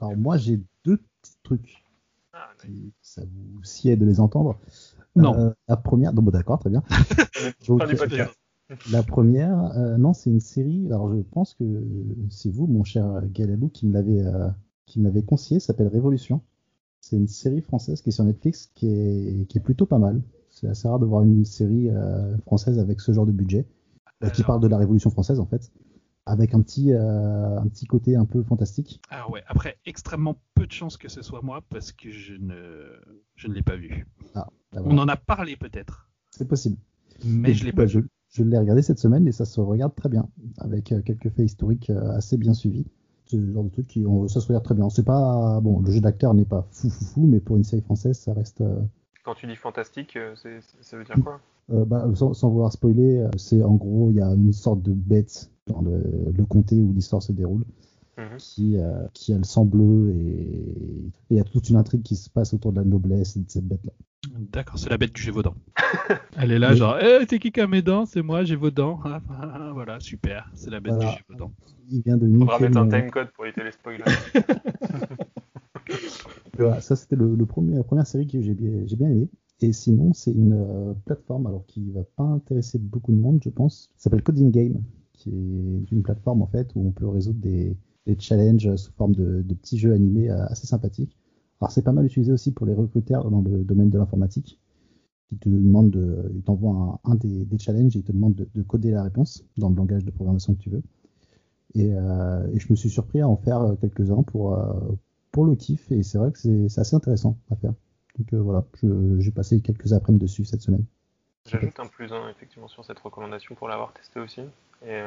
Alors 0.00 0.16
moi 0.16 0.36
j'ai 0.36 0.60
deux 0.84 0.96
petits 0.96 1.36
trucs. 1.44 1.84
ah, 2.32 2.50
ça 3.02 3.22
vous 3.24 3.62
sied 3.62 3.96
de 3.96 4.04
les 4.04 4.18
entendre. 4.18 4.58
Non. 5.14 5.38
Euh, 5.38 5.50
la 5.68 5.76
première, 5.76 6.12
non, 6.12 6.22
bon, 6.22 6.32
d'accord, 6.32 6.58
très 6.58 6.70
bien. 6.70 6.82
Podcast. 7.66 8.36
La 8.90 9.02
première, 9.02 9.76
euh, 9.76 9.96
non, 9.98 10.12
c'est 10.14 10.30
une 10.30 10.40
série. 10.40 10.86
Alors, 10.86 11.14
je 11.14 11.20
pense 11.20 11.54
que 11.54 11.64
c'est 12.30 12.50
vous, 12.50 12.66
mon 12.66 12.82
cher 12.84 13.22
Galalou, 13.30 13.68
qui 13.68 13.86
me 13.86 13.92
l'avez 13.92 14.22
euh, 14.22 14.48
qui 14.86 15.00
m'avait 15.00 15.22
conseillé, 15.22 15.60
s'appelle 15.60 15.88
Révolution. 15.88 16.40
C'est 17.00 17.16
une 17.16 17.28
série 17.28 17.60
française 17.60 18.00
qui 18.00 18.08
est 18.08 18.12
sur 18.12 18.24
Netflix 18.24 18.70
qui 18.74 18.86
est, 18.88 19.46
qui 19.48 19.58
est 19.58 19.60
plutôt 19.60 19.86
pas 19.86 19.98
mal. 19.98 20.22
C'est 20.48 20.68
assez 20.68 20.88
rare 20.88 20.98
de 20.98 21.06
voir 21.06 21.22
une 21.22 21.44
série 21.44 21.90
euh, 21.90 22.36
française 22.38 22.78
avec 22.78 23.00
ce 23.00 23.12
genre 23.12 23.26
de 23.26 23.32
budget, 23.32 23.66
euh, 24.22 24.30
qui 24.30 24.42
parle 24.42 24.60
de 24.60 24.68
la 24.68 24.78
Révolution 24.78 25.10
française 25.10 25.40
en 25.40 25.46
fait, 25.46 25.70
avec 26.24 26.54
un 26.54 26.62
petit, 26.62 26.92
un 26.92 27.66
petit 27.68 27.86
côté 27.86 28.16
un 28.16 28.24
peu 28.24 28.42
fantastique. 28.42 29.00
Ah 29.10 29.28
ouais, 29.30 29.42
après, 29.46 29.78
extrêmement 29.84 30.40
peu 30.54 30.66
de 30.66 30.72
chances 30.72 30.96
que 30.96 31.08
ce 31.08 31.20
soit 31.22 31.42
moi 31.42 31.60
parce 31.68 31.92
que 31.92 32.10
je 32.10 32.34
ne, 32.34 32.54
je 33.36 33.48
ne 33.48 33.54
l'ai 33.54 33.62
pas 33.62 33.76
vu. 33.76 34.06
Ah, 34.34 34.48
bah 34.72 34.80
On 34.84 34.96
en 34.98 35.08
a 35.08 35.16
parlé 35.16 35.56
peut-être, 35.56 36.08
C'est 36.30 36.48
possible. 36.48 36.76
mais 37.24 37.50
Et 37.50 37.54
je 37.54 37.64
l'ai 37.64 37.72
bah, 37.72 37.82
pas 37.82 37.86
je, 37.86 37.98
vu. 37.98 38.08
Je 38.34 38.42
l'ai 38.44 38.58
regardé 38.58 38.82
cette 38.82 38.98
semaine 38.98 39.26
et 39.26 39.32
ça 39.32 39.44
se 39.44 39.60
regarde 39.60 39.94
très 39.94 40.08
bien, 40.08 40.28
avec 40.58 40.92
euh, 40.92 41.00
quelques 41.02 41.30
faits 41.30 41.46
historiques 41.46 41.90
euh, 41.90 42.10
assez 42.12 42.36
bien 42.36 42.52
suivis. 42.54 42.86
C'est 43.26 43.36
le 43.38 43.52
genre 43.52 43.64
de 43.64 43.70
truc 43.70 43.86
qui, 43.86 44.04
on- 44.06 44.28
ça 44.28 44.40
se 44.40 44.46
regarde 44.48 44.64
très 44.64 44.74
bien. 44.74 44.90
C'est 44.90 45.04
pas, 45.04 45.60
bon, 45.62 45.80
le 45.80 45.90
jeu 45.90 46.00
d'acteur 46.00 46.34
n'est 46.34 46.44
pas 46.44 46.66
fou 46.70 46.90
fou 46.90 47.04
fou, 47.04 47.26
mais 47.26 47.40
pour 47.40 47.56
une 47.56 47.64
série 47.64 47.82
française, 47.82 48.18
ça 48.18 48.32
reste. 48.34 48.60
euh, 48.60 48.80
Quand 49.24 49.34
tu 49.34 49.46
dis 49.46 49.56
fantastique, 49.56 50.18
c'est- 50.36 50.60
ça 50.82 50.96
veut 50.98 51.04
dire 51.04 51.18
quoi? 51.22 51.40
Euh, 51.72 51.84
bah, 51.86 52.06
sans, 52.14 52.34
sans 52.34 52.50
vouloir 52.50 52.70
spoiler, 52.72 53.26
c'est 53.38 53.62
en 53.62 53.74
gros, 53.76 54.10
il 54.10 54.16
y 54.16 54.20
a 54.20 54.28
une 54.34 54.52
sorte 54.52 54.82
de 54.82 54.92
bête 54.92 55.50
dans 55.66 55.80
le, 55.80 56.02
le 56.36 56.44
comté 56.44 56.78
où 56.82 56.92
l'histoire 56.92 57.22
se 57.22 57.32
déroule, 57.32 57.64
Mhm. 58.16 58.36
qui, 58.38 58.78
euh, 58.78 59.06
qui 59.12 59.32
a 59.32 59.38
le 59.38 59.44
sang 59.44 59.64
bleu 59.64 60.10
et 60.14 61.10
il 61.30 61.36
y 61.36 61.40
a 61.40 61.44
toute 61.44 61.68
une 61.68 61.76
intrigue 61.76 62.02
qui 62.02 62.14
se 62.16 62.30
passe 62.30 62.54
autour 62.54 62.72
de 62.72 62.78
la 62.78 62.84
noblesse 62.84 63.36
et 63.36 63.40
de 63.40 63.50
cette 63.50 63.66
bête-là. 63.66 63.92
D'accord, 64.52 64.78
c'est 64.78 64.88
la 64.88 64.98
bête 64.98 65.12
du 65.12 65.20
Gévaudan. 65.20 65.54
Elle 66.38 66.52
est 66.52 66.58
là, 66.58 66.70
Mais- 66.70 66.76
genre, 66.76 66.96
eh, 67.00 67.24
c'est 67.28 67.38
qui 67.38 67.50
qui 67.52 67.60
a 67.60 67.66
mes 67.66 67.82
dents? 67.82 68.06
C'est 68.06 68.22
moi, 68.22 68.44
j'ai 68.44 68.56
vos 68.56 68.70
dents. 68.70 69.00
Ah, 69.04 69.20
ah, 69.30 69.70
voilà, 69.74 69.98
super, 70.00 70.50
c'est 70.54 70.70
la 70.70 70.80
bête 70.80 70.94
Voilà. 70.94 71.10
du 71.10 71.16
Gévaudan. 71.28 71.52
Il 71.90 72.02
vient 72.02 72.16
de 72.16 72.26
Faudra 72.38 72.58
mettre 72.60 72.78
un 72.78 72.84
mon- 72.84 72.90
timecode 72.90 73.28
pour 73.32 73.44
éviter 73.46 73.64
les 73.64 73.72
spoilers. 73.72 74.04
Voilà, 76.56 76.80
ça 76.80 76.94
c'était 76.96 77.16
le, 77.16 77.34
le 77.34 77.46
premier, 77.46 77.74
la 77.76 77.82
première 77.82 78.06
série 78.06 78.26
que 78.26 78.40
j'ai 78.40 78.54
bien, 78.54 78.86
j'ai 78.86 78.96
bien 78.96 79.08
aimé. 79.10 79.28
Et 79.60 79.72
sinon, 79.72 80.12
c'est 80.12 80.30
une 80.32 80.52
euh, 80.54 80.94
plateforme 81.04 81.46
alors 81.46 81.64
qui 81.66 81.90
va 81.90 82.02
pas 82.16 82.22
intéresser 82.24 82.78
beaucoup 82.78 83.12
de 83.12 83.16
monde, 83.18 83.40
je 83.44 83.50
pense. 83.50 83.90
Ça 83.96 84.04
s'appelle 84.04 84.22
Coding 84.22 84.50
Game, 84.50 84.82
qui 85.12 85.30
est 85.30 85.92
une 85.92 86.02
plateforme 86.02 86.42
en 86.42 86.46
fait 86.46 86.70
où 86.74 86.86
on 86.86 86.90
peut 86.92 87.08
résoudre 87.08 87.40
des, 87.40 87.76
des 88.06 88.18
challenges 88.18 88.76
sous 88.76 88.92
forme 88.92 89.14
de, 89.14 89.42
petits 89.54 89.78
jeux 89.78 89.92
animés 89.92 90.30
euh, 90.30 90.46
assez 90.46 90.66
sympathiques. 90.66 91.16
Alors 91.60 91.70
c'est 91.70 91.82
pas 91.82 91.92
mal 91.92 92.04
utilisé 92.06 92.32
aussi 92.32 92.52
pour 92.52 92.66
les 92.66 92.74
recruteurs 92.74 93.30
dans 93.30 93.40
le 93.40 93.64
domaine 93.64 93.90
de 93.90 93.98
l'informatique. 93.98 94.60
Ils 95.32 95.38
te 95.38 95.48
demandent 95.48 95.90
de, 95.90 96.30
ils 96.34 96.42
t'envoient 96.42 97.00
un, 97.04 97.14
des, 97.14 97.46
challenges 97.58 97.96
et 97.96 98.00
ils 98.00 98.04
te 98.04 98.12
demandent 98.12 98.34
de, 98.34 98.48
de 98.54 98.62
coder 98.62 98.90
la 98.90 99.02
réponse 99.02 99.44
dans 99.56 99.70
le 99.70 99.76
langage 99.76 100.04
de 100.04 100.10
programmation 100.10 100.54
que 100.54 100.60
tu 100.60 100.70
veux. 100.70 100.82
Et, 101.74 101.92
euh, 101.92 102.58
je 102.58 102.66
me 102.70 102.76
suis 102.76 102.90
surpris 102.90 103.20
à 103.20 103.28
en 103.28 103.36
faire 103.36 103.60
euh, 103.60 103.74
quelques-uns 103.74 104.22
pour, 104.22 104.54
euh, 104.54 104.72
pour 105.32 105.44
le 105.44 105.56
kiff 105.56 105.90
et 105.90 106.02
c'est 106.02 106.18
vrai 106.18 106.30
que 106.32 106.38
c'est 106.38 106.80
assez 106.80 106.94
intéressant 106.94 107.36
à 107.50 107.56
faire. 107.56 107.72
Donc 108.18 108.32
voilà, 108.32 108.64
j'ai 109.18 109.32
passé 109.32 109.60
quelques 109.60 109.92
après-midi 109.92 110.26
dessus 110.26 110.44
cette 110.44 110.62
semaine. 110.62 110.84
J'ajoute 111.46 111.78
un 111.80 111.86
plus 111.86 112.12
un 112.12 112.28
effectivement 112.28 112.68
sur 112.68 112.84
cette 112.84 112.98
recommandation 113.00 113.56
pour 113.56 113.66
l'avoir 113.66 113.92
testé 113.92 114.20
aussi. 114.20 114.42
Et 114.86 115.02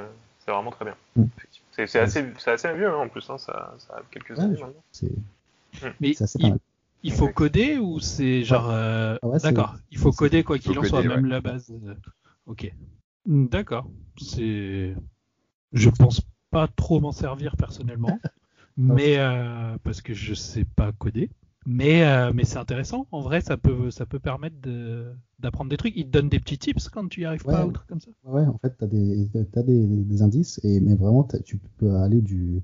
c'est 0.47 0.53
vraiment 0.53 0.71
très 0.71 0.85
bien. 0.85 0.95
Mm. 1.17 1.25
Effectivement. 1.37 1.67
C'est 1.85 1.99
assez, 1.99 2.25
c'est 2.39 2.51
assez 2.51 2.73
vieux 2.73 2.89
hein, 2.89 2.95
en 2.95 3.09
plus, 3.09 3.29
hein, 3.29 3.37
ça, 3.37 3.75
ça 3.77 3.95
a 3.97 4.01
quelques 4.09 4.39
années 4.39 4.59
maintenant. 4.59 4.83
C'est 4.91 5.11
Mais 5.99 6.15
il, 7.03 7.11
faut 7.11 7.27
coder 7.27 7.77
ou 7.77 7.99
c'est 7.99 8.43
genre. 8.43 8.69
euh, 8.71 9.17
Ah 9.21 9.27
ouais, 9.27 9.39
D'accord, 9.39 9.75
il 9.91 9.97
faut 9.97 10.11
coder 10.11 10.43
quoi 10.43 10.57
qu'il 10.57 10.71
en 10.79 10.83
soit, 10.83 11.01
coder, 11.03 11.09
même 11.09 11.25
ouais. 11.25 11.29
la 11.29 11.41
base. 11.41 11.69
euh, 11.69 11.93
Ok. 12.47 12.71
D'accord. 13.25 13.87
C'est. 14.17 14.95
Je 15.73 15.89
pense 15.89 16.21
pas 16.49 16.67
trop 16.67 16.99
m'en 17.01 17.11
servir 17.11 17.55
personnellement, 17.57 18.17
mais 18.77 19.17
euh, 19.19 19.77
parce 19.83 20.01
que 20.01 20.13
je 20.13 20.33
sais 20.33 20.63
pas 20.63 20.91
coder. 20.93 21.29
Mais, 21.69 22.03
euh, 22.07 22.31
mais 22.33 22.45
c'est 22.45 22.57
intéressant. 22.57 23.07
En 23.11 23.19
vrai, 23.19 23.41
ça 23.41 23.57
peut, 23.57 23.91
ça 23.91 24.05
peut 24.05 24.19
permettre 24.19 24.55
de- 24.61 25.13
d'apprendre 25.39 25.69
des 25.69 25.75
trucs. 25.75 25.93
Il 25.97 26.05
te 26.05 26.11
donne 26.11 26.29
des 26.29 26.39
petits 26.39 26.57
tips 26.57 26.87
quand 26.87 27.09
tu 27.09 27.21
y 27.21 27.25
arrives 27.25 27.43
pas 27.43 27.61
Ouais. 27.63 27.67
ou 27.67 27.71
trucs 27.73 27.87
comme 27.89 27.99
ça. 27.99 28.09
Ouais, 28.23 28.45
en 28.45 28.57
fait, 28.57 28.73
tu 28.77 28.83
as, 28.85 28.87
des, 28.87 29.29
t'as 29.51 29.63
des, 29.63 29.85
des 29.85 30.21
indices, 30.21 30.61
et, 30.63 30.79
mais 30.79 30.95
vraiment, 30.95 31.27
tu 31.43 31.57
peux 31.77 31.93
aller 31.97 32.21
du. 32.21 32.61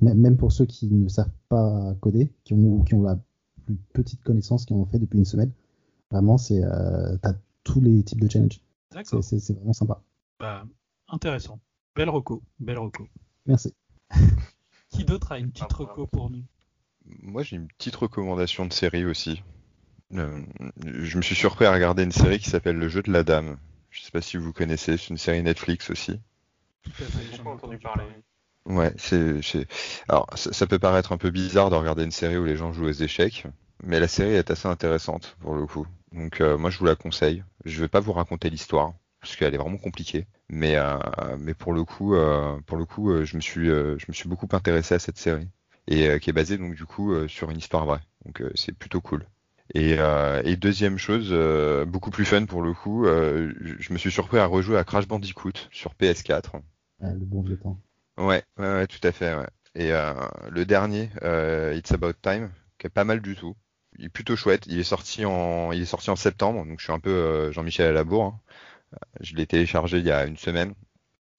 Même 0.00 0.38
pour 0.38 0.52
ceux 0.52 0.64
qui 0.64 0.86
ne 0.90 1.06
savent 1.08 1.30
pas 1.50 1.94
coder, 2.00 2.32
qui 2.44 2.54
ont, 2.54 2.76
ou 2.78 2.82
qui 2.82 2.94
ont 2.94 3.02
la 3.02 3.18
plus 3.66 3.76
petite 3.92 4.22
connaissance, 4.22 4.64
qui 4.64 4.72
en 4.72 4.78
ont 4.78 4.86
fait 4.86 4.98
depuis 4.98 5.18
une 5.18 5.26
semaine, 5.26 5.52
vraiment, 6.10 6.38
c'est 6.38 6.64
euh, 6.64 7.18
tu 7.22 7.28
as 7.28 7.34
tous 7.62 7.82
les 7.82 8.02
types 8.02 8.20
de 8.20 8.28
challenges. 8.30 8.62
D'accord. 8.90 9.22
C'est 9.22 9.52
vraiment 9.52 9.74
sympa. 9.74 10.02
Bah, 10.38 10.64
intéressant. 11.08 11.60
Belle 11.94 12.08
reco. 12.08 12.42
Belle 12.58 12.78
reco. 12.78 13.06
Merci. 13.44 13.74
Qui 14.88 15.04
d'autre 15.04 15.32
a 15.32 15.38
une 15.38 15.50
petite 15.50 15.70
reco 15.74 16.06
pour 16.06 16.30
nous? 16.30 16.42
Moi, 17.22 17.42
j'ai 17.42 17.56
une 17.56 17.68
petite 17.68 17.96
recommandation 17.96 18.66
de 18.66 18.72
série 18.72 19.04
aussi. 19.04 19.42
Euh, 20.14 20.42
je 20.84 21.16
me 21.16 21.22
suis 21.22 21.34
surpris 21.34 21.66
à 21.66 21.72
regarder 21.72 22.02
une 22.02 22.12
série 22.12 22.38
qui 22.38 22.50
s'appelle 22.50 22.76
Le 22.76 22.88
jeu 22.88 23.02
de 23.02 23.12
la 23.12 23.22
dame. 23.22 23.58
Je 23.90 24.02
sais 24.02 24.10
pas 24.10 24.20
si 24.20 24.36
vous 24.36 24.52
connaissez, 24.52 24.96
c'est 24.96 25.08
une 25.10 25.18
série 25.18 25.42
Netflix 25.42 25.90
aussi. 25.90 26.20
J'ai 26.98 27.38
beaucoup 27.38 27.50
entendu 27.50 27.78
parler. 27.78 28.04
Ouais, 28.66 28.92
c'est, 28.96 29.40
alors 30.08 30.26
ça, 30.34 30.52
ça 30.52 30.66
peut 30.66 30.78
paraître 30.78 31.12
un 31.12 31.16
peu 31.16 31.30
bizarre 31.30 31.70
de 31.70 31.76
regarder 31.76 32.04
une 32.04 32.10
série 32.10 32.36
où 32.36 32.44
les 32.44 32.56
gens 32.56 32.72
jouent 32.72 32.88
aux 32.88 32.92
échecs, 32.92 33.46
mais 33.82 33.98
la 34.00 34.08
série 34.08 34.34
est 34.34 34.50
assez 34.50 34.68
intéressante 34.68 35.36
pour 35.40 35.54
le 35.54 35.66
coup. 35.66 35.86
Donc 36.12 36.40
euh, 36.40 36.58
moi 36.58 36.70
je 36.70 36.78
vous 36.78 36.84
la 36.84 36.94
conseille. 36.94 37.42
Je 37.64 37.80
vais 37.80 37.88
pas 37.88 38.00
vous 38.00 38.12
raconter 38.12 38.50
l'histoire 38.50 38.92
parce 39.20 39.34
qu'elle 39.36 39.54
est 39.54 39.58
vraiment 39.58 39.78
compliquée, 39.78 40.26
mais 40.48 40.76
euh, 40.76 40.98
mais 41.38 41.54
pour 41.54 41.72
le 41.72 41.84
coup, 41.84 42.14
euh, 42.14 42.60
pour 42.66 42.76
le 42.76 42.84
coup, 42.84 43.10
euh, 43.10 43.24
je 43.24 43.36
me 43.36 43.40
suis 43.40 43.70
euh, 43.70 43.96
je 43.98 44.06
me 44.08 44.12
suis 44.12 44.28
beaucoup 44.28 44.48
intéressé 44.52 44.94
à 44.94 44.98
cette 44.98 45.18
série 45.18 45.48
et 45.90 46.08
euh, 46.08 46.18
qui 46.18 46.30
est 46.30 46.32
basée 46.32 46.56
donc 46.58 46.74
du 46.74 46.86
coup 46.86 47.12
euh, 47.12 47.28
sur 47.28 47.50
une 47.50 47.58
histoire 47.58 47.84
vraie. 47.86 48.00
Donc 48.24 48.40
euh, 48.40 48.50
c'est 48.54 48.72
plutôt 48.72 49.02
cool. 49.02 49.26
Et, 49.74 49.96
euh, 49.98 50.42
et 50.44 50.56
deuxième 50.56 50.98
chose, 50.98 51.28
euh, 51.30 51.84
beaucoup 51.84 52.10
plus 52.10 52.24
fun 52.24 52.44
pour 52.46 52.62
le 52.62 52.72
coup, 52.72 53.06
euh, 53.06 53.52
je 53.78 53.92
me 53.92 53.98
suis 53.98 54.10
surpris 54.10 54.38
à 54.38 54.46
rejouer 54.46 54.78
à 54.78 54.84
Crash 54.84 55.06
Bandicoot 55.06 55.52
sur 55.70 55.94
PS4. 55.94 56.62
Ouais, 57.00 57.12
le 57.12 57.24
bon 57.24 57.42
vieux 57.42 57.58
temps. 57.58 57.78
Ouais, 58.18 58.42
ouais, 58.58 58.66
ouais, 58.66 58.86
tout 58.86 58.98
à 59.06 59.12
fait. 59.12 59.34
Ouais. 59.34 59.46
Et 59.76 59.90
le 60.50 60.64
dernier, 60.64 61.10
It's 61.76 61.92
About 61.92 62.14
Time, 62.20 62.50
qui 62.78 62.88
est 62.88 62.90
pas 62.90 63.04
mal 63.04 63.20
du 63.20 63.36
tout. 63.36 63.54
Il 63.96 64.06
est 64.06 64.08
plutôt 64.08 64.34
chouette. 64.34 64.66
Il 64.66 64.78
est 64.80 64.84
sorti 64.84 65.24
en, 65.24 65.70
il 65.72 65.82
est 65.82 65.86
sorti 65.86 66.10
en 66.10 66.16
septembre, 66.16 66.66
donc 66.66 66.80
je 66.80 66.84
suis 66.84 66.92
un 66.92 66.98
peu 66.98 67.52
Jean-Michel 67.52 67.86
à 67.86 67.92
la 67.92 68.02
bourre. 68.04 68.24
hein. 68.24 68.40
Je 69.20 69.36
l'ai 69.36 69.46
téléchargé 69.46 69.98
il 69.98 70.06
y 70.06 70.10
a 70.10 70.26
une 70.26 70.36
semaine. 70.36 70.74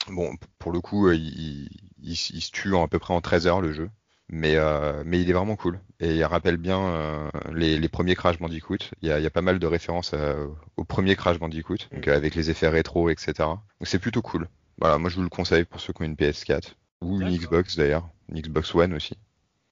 Bon, 0.09 0.35
pour 0.59 0.71
le 0.71 0.81
coup, 0.81 1.11
il, 1.11 1.69
il 2.01 2.15
se 2.15 2.51
tue 2.51 2.73
en 2.73 2.83
à 2.83 2.87
peu 2.87 2.99
près 2.99 3.13
en 3.13 3.21
13 3.21 3.47
heures 3.47 3.61
le 3.61 3.73
jeu, 3.73 3.89
mais 4.31 4.55
euh, 4.55 5.03
mais 5.05 5.21
il 5.21 5.29
est 5.29 5.33
vraiment 5.33 5.55
cool. 5.57 5.79
Et 5.99 6.15
il 6.15 6.23
rappelle 6.23 6.57
bien 6.57 6.79
euh, 6.79 7.29
les, 7.53 7.77
les 7.77 7.89
premiers 7.89 8.15
Crash 8.15 8.39
Bandicoot. 8.39 8.77
Il 9.01 9.09
y 9.09 9.11
a, 9.11 9.19
il 9.19 9.23
y 9.23 9.27
a 9.27 9.29
pas 9.29 9.41
mal 9.41 9.59
de 9.59 9.67
références 9.67 10.11
euh, 10.13 10.47
au 10.77 10.85
premier 10.85 11.15
Crash 11.15 11.37
Bandicoot, 11.37 11.77
donc 11.91 12.07
euh, 12.07 12.15
avec 12.15 12.33
les 12.33 12.49
effets 12.49 12.69
rétro, 12.69 13.09
etc. 13.09 13.33
Donc 13.37 13.59
c'est 13.83 13.99
plutôt 13.99 14.21
cool. 14.21 14.47
Voilà, 14.79 14.97
moi 14.97 15.09
je 15.09 15.17
vous 15.17 15.21
le 15.21 15.29
conseille 15.29 15.65
pour 15.65 15.79
ceux 15.81 15.93
qui 15.93 16.01
ont 16.01 16.05
une 16.05 16.15
PS4 16.15 16.73
ou 17.01 17.21
une 17.21 17.37
Xbox 17.37 17.75
d'ailleurs, 17.75 18.07
une 18.29 18.39
Xbox 18.41 18.73
One 18.73 18.93
aussi. 18.93 19.15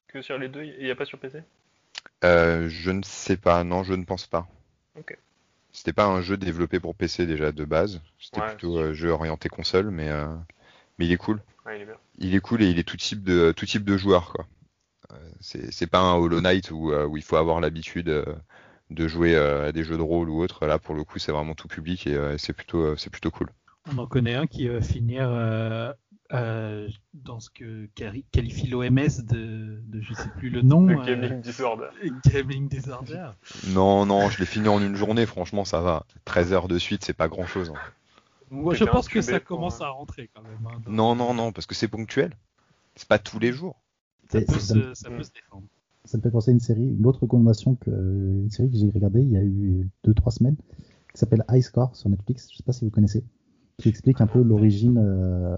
Que 0.07 0.21
sur 0.21 0.37
les 0.37 0.49
deux, 0.49 0.63
il 0.63 0.83
n'y 0.83 0.91
a 0.91 0.95
pas 0.95 1.05
sur 1.05 1.19
PC 1.19 1.39
Euh, 2.23 2.67
je 2.67 2.91
ne 2.91 3.01
sais 3.03 3.37
pas, 3.37 3.63
non, 3.63 3.83
je 3.83 3.93
ne 3.93 4.03
pense 4.03 4.27
pas. 4.27 4.47
Ok. 4.97 5.17
C'était 5.71 5.93
pas 5.93 6.05
un 6.05 6.21
jeu 6.21 6.35
développé 6.35 6.79
pour 6.79 6.95
PC 6.95 7.25
déjà 7.25 7.51
de 7.51 7.63
base, 7.63 8.01
c'était 8.19 8.41
Ouais, 8.41 8.47
plutôt 8.49 8.79
un 8.79 8.93
jeu 8.93 9.09
orienté 9.09 9.47
console, 9.49 9.89
mais 9.89 10.09
mais 10.97 11.05
il 11.05 11.11
est 11.13 11.17
cool. 11.17 11.39
Ouais, 11.69 11.77
il 11.77 11.81
est 11.83 11.85
bien. 11.85 11.95
Il 12.17 12.35
est 12.35 12.39
cool 12.39 12.63
et 12.63 12.69
il 12.69 12.79
est 12.79 12.83
tout 12.83 12.97
type 12.97 13.23
de 13.23 13.53
tout 13.55 13.65
type 13.67 13.83
de 13.83 13.95
joueur 13.95 14.33
quoi. 14.33 14.47
Euh, 15.11 15.15
c'est 15.39 15.71
c'est 15.71 15.87
pas 15.87 15.99
un 15.99 16.15
Hollow 16.15 16.41
Knight 16.41 16.71
où 16.71 16.91
euh, 16.91 17.05
où 17.05 17.15
il 17.15 17.23
faut 17.23 17.35
avoir 17.35 17.59
l'habitude 17.59 18.09
euh, 18.09 18.25
de 18.89 19.07
jouer 19.07 19.35
euh, 19.35 19.67
à 19.67 19.71
des 19.71 19.83
jeux 19.83 19.97
de 19.97 20.01
rôle 20.01 20.29
ou 20.29 20.41
autre. 20.41 20.65
Là 20.65 20.79
pour 20.79 20.95
le 20.95 21.03
coup 21.03 21.19
c'est 21.19 21.31
vraiment 21.31 21.53
tout 21.53 21.67
public 21.67 22.07
et 22.07 22.15
euh, 22.15 22.37
c'est 22.39 22.53
plutôt 22.53 22.81
euh, 22.81 22.95
c'est 22.97 23.11
plutôt 23.11 23.29
cool. 23.29 23.49
On 23.93 23.99
en 23.99 24.07
connaît 24.07 24.33
un 24.35 24.47
qui 24.47 24.67
va 24.67 24.81
finir 24.81 25.29
euh, 25.29 25.93
euh, 26.33 26.87
dans 27.13 27.39
ce 27.39 27.49
que 27.51 27.87
quali- 27.95 28.25
qualifie 28.31 28.67
l'OMS 28.67 29.23
de, 29.23 29.81
de 29.87 30.01
je 30.01 30.13
sais 30.13 30.29
plus 30.37 30.49
le 30.49 30.61
nom. 30.61 30.87
Le 30.87 30.97
euh, 30.97 31.05
Gaming 31.05 31.41
Disorder. 31.41 31.89
Gaming 32.23 32.67
Disorder. 32.67 33.29
Non 33.67 34.05
non, 34.07 34.29
je 34.29 34.39
l'ai 34.39 34.45
fini 34.45 34.67
en 34.67 34.81
une 34.81 34.95
journée, 34.95 35.25
franchement 35.27 35.65
ça 35.65 35.81
va. 35.81 36.05
13 36.25 36.53
heures 36.53 36.67
de 36.67 36.79
suite 36.79 37.03
c'est 37.05 37.13
pas 37.13 37.27
grand 37.27 37.45
chose. 37.45 37.71
Moi, 38.51 38.73
je 38.73 38.83
pense 38.83 39.07
que 39.07 39.21
ça 39.21 39.39
pour, 39.39 39.57
commence 39.57 39.81
à 39.81 39.89
rentrer 39.89 40.29
quand 40.33 40.41
même. 40.41 40.57
hein, 40.65 40.79
dans- 40.85 40.91
Non 40.91 41.15
non 41.15 41.33
non 41.33 41.51
parce 41.51 41.65
que 41.67 41.75
c'est 41.75 41.87
ponctuel. 41.87 42.33
C'est 42.95 43.07
pas 43.07 43.19
tous 43.19 43.39
les 43.39 43.51
jours. 43.51 43.81
Ça 44.31 44.41
peut, 44.41 44.53
ça, 44.59 44.59
se, 44.59 44.93
ça 44.93 45.09
peut 45.09 45.23
se 45.23 45.31
défendre. 45.31 45.63
ça 46.05 46.17
me 46.17 46.21
fait 46.23 46.31
penser 46.31 46.51
à 46.51 46.53
une 46.53 46.59
série, 46.59 46.87
une 46.97 47.05
autre 47.07 47.21
recommandation 47.21 47.75
que 47.75 47.89
une 47.89 48.49
série 48.49 48.69
que 48.69 48.77
j'ai 48.77 48.89
regardée 48.89 49.21
il 49.21 49.31
y 49.31 49.37
a 49.37 49.43
eu 49.43 49.87
2-3 50.05 50.31
semaines, 50.31 50.55
qui 51.13 51.19
s'appelle 51.19 51.43
High 51.49 51.61
Score 51.63 51.95
sur 51.95 52.09
Netflix. 52.09 52.49
Je 52.51 52.57
sais 52.57 52.63
pas 52.63 52.73
si 52.73 52.85
vous 52.85 52.91
connaissez, 52.91 53.23
qui 53.77 53.89
explique 53.89 54.21
un 54.21 54.27
peu 54.27 54.41
l'origine 54.43 54.97
euh, 54.99 55.57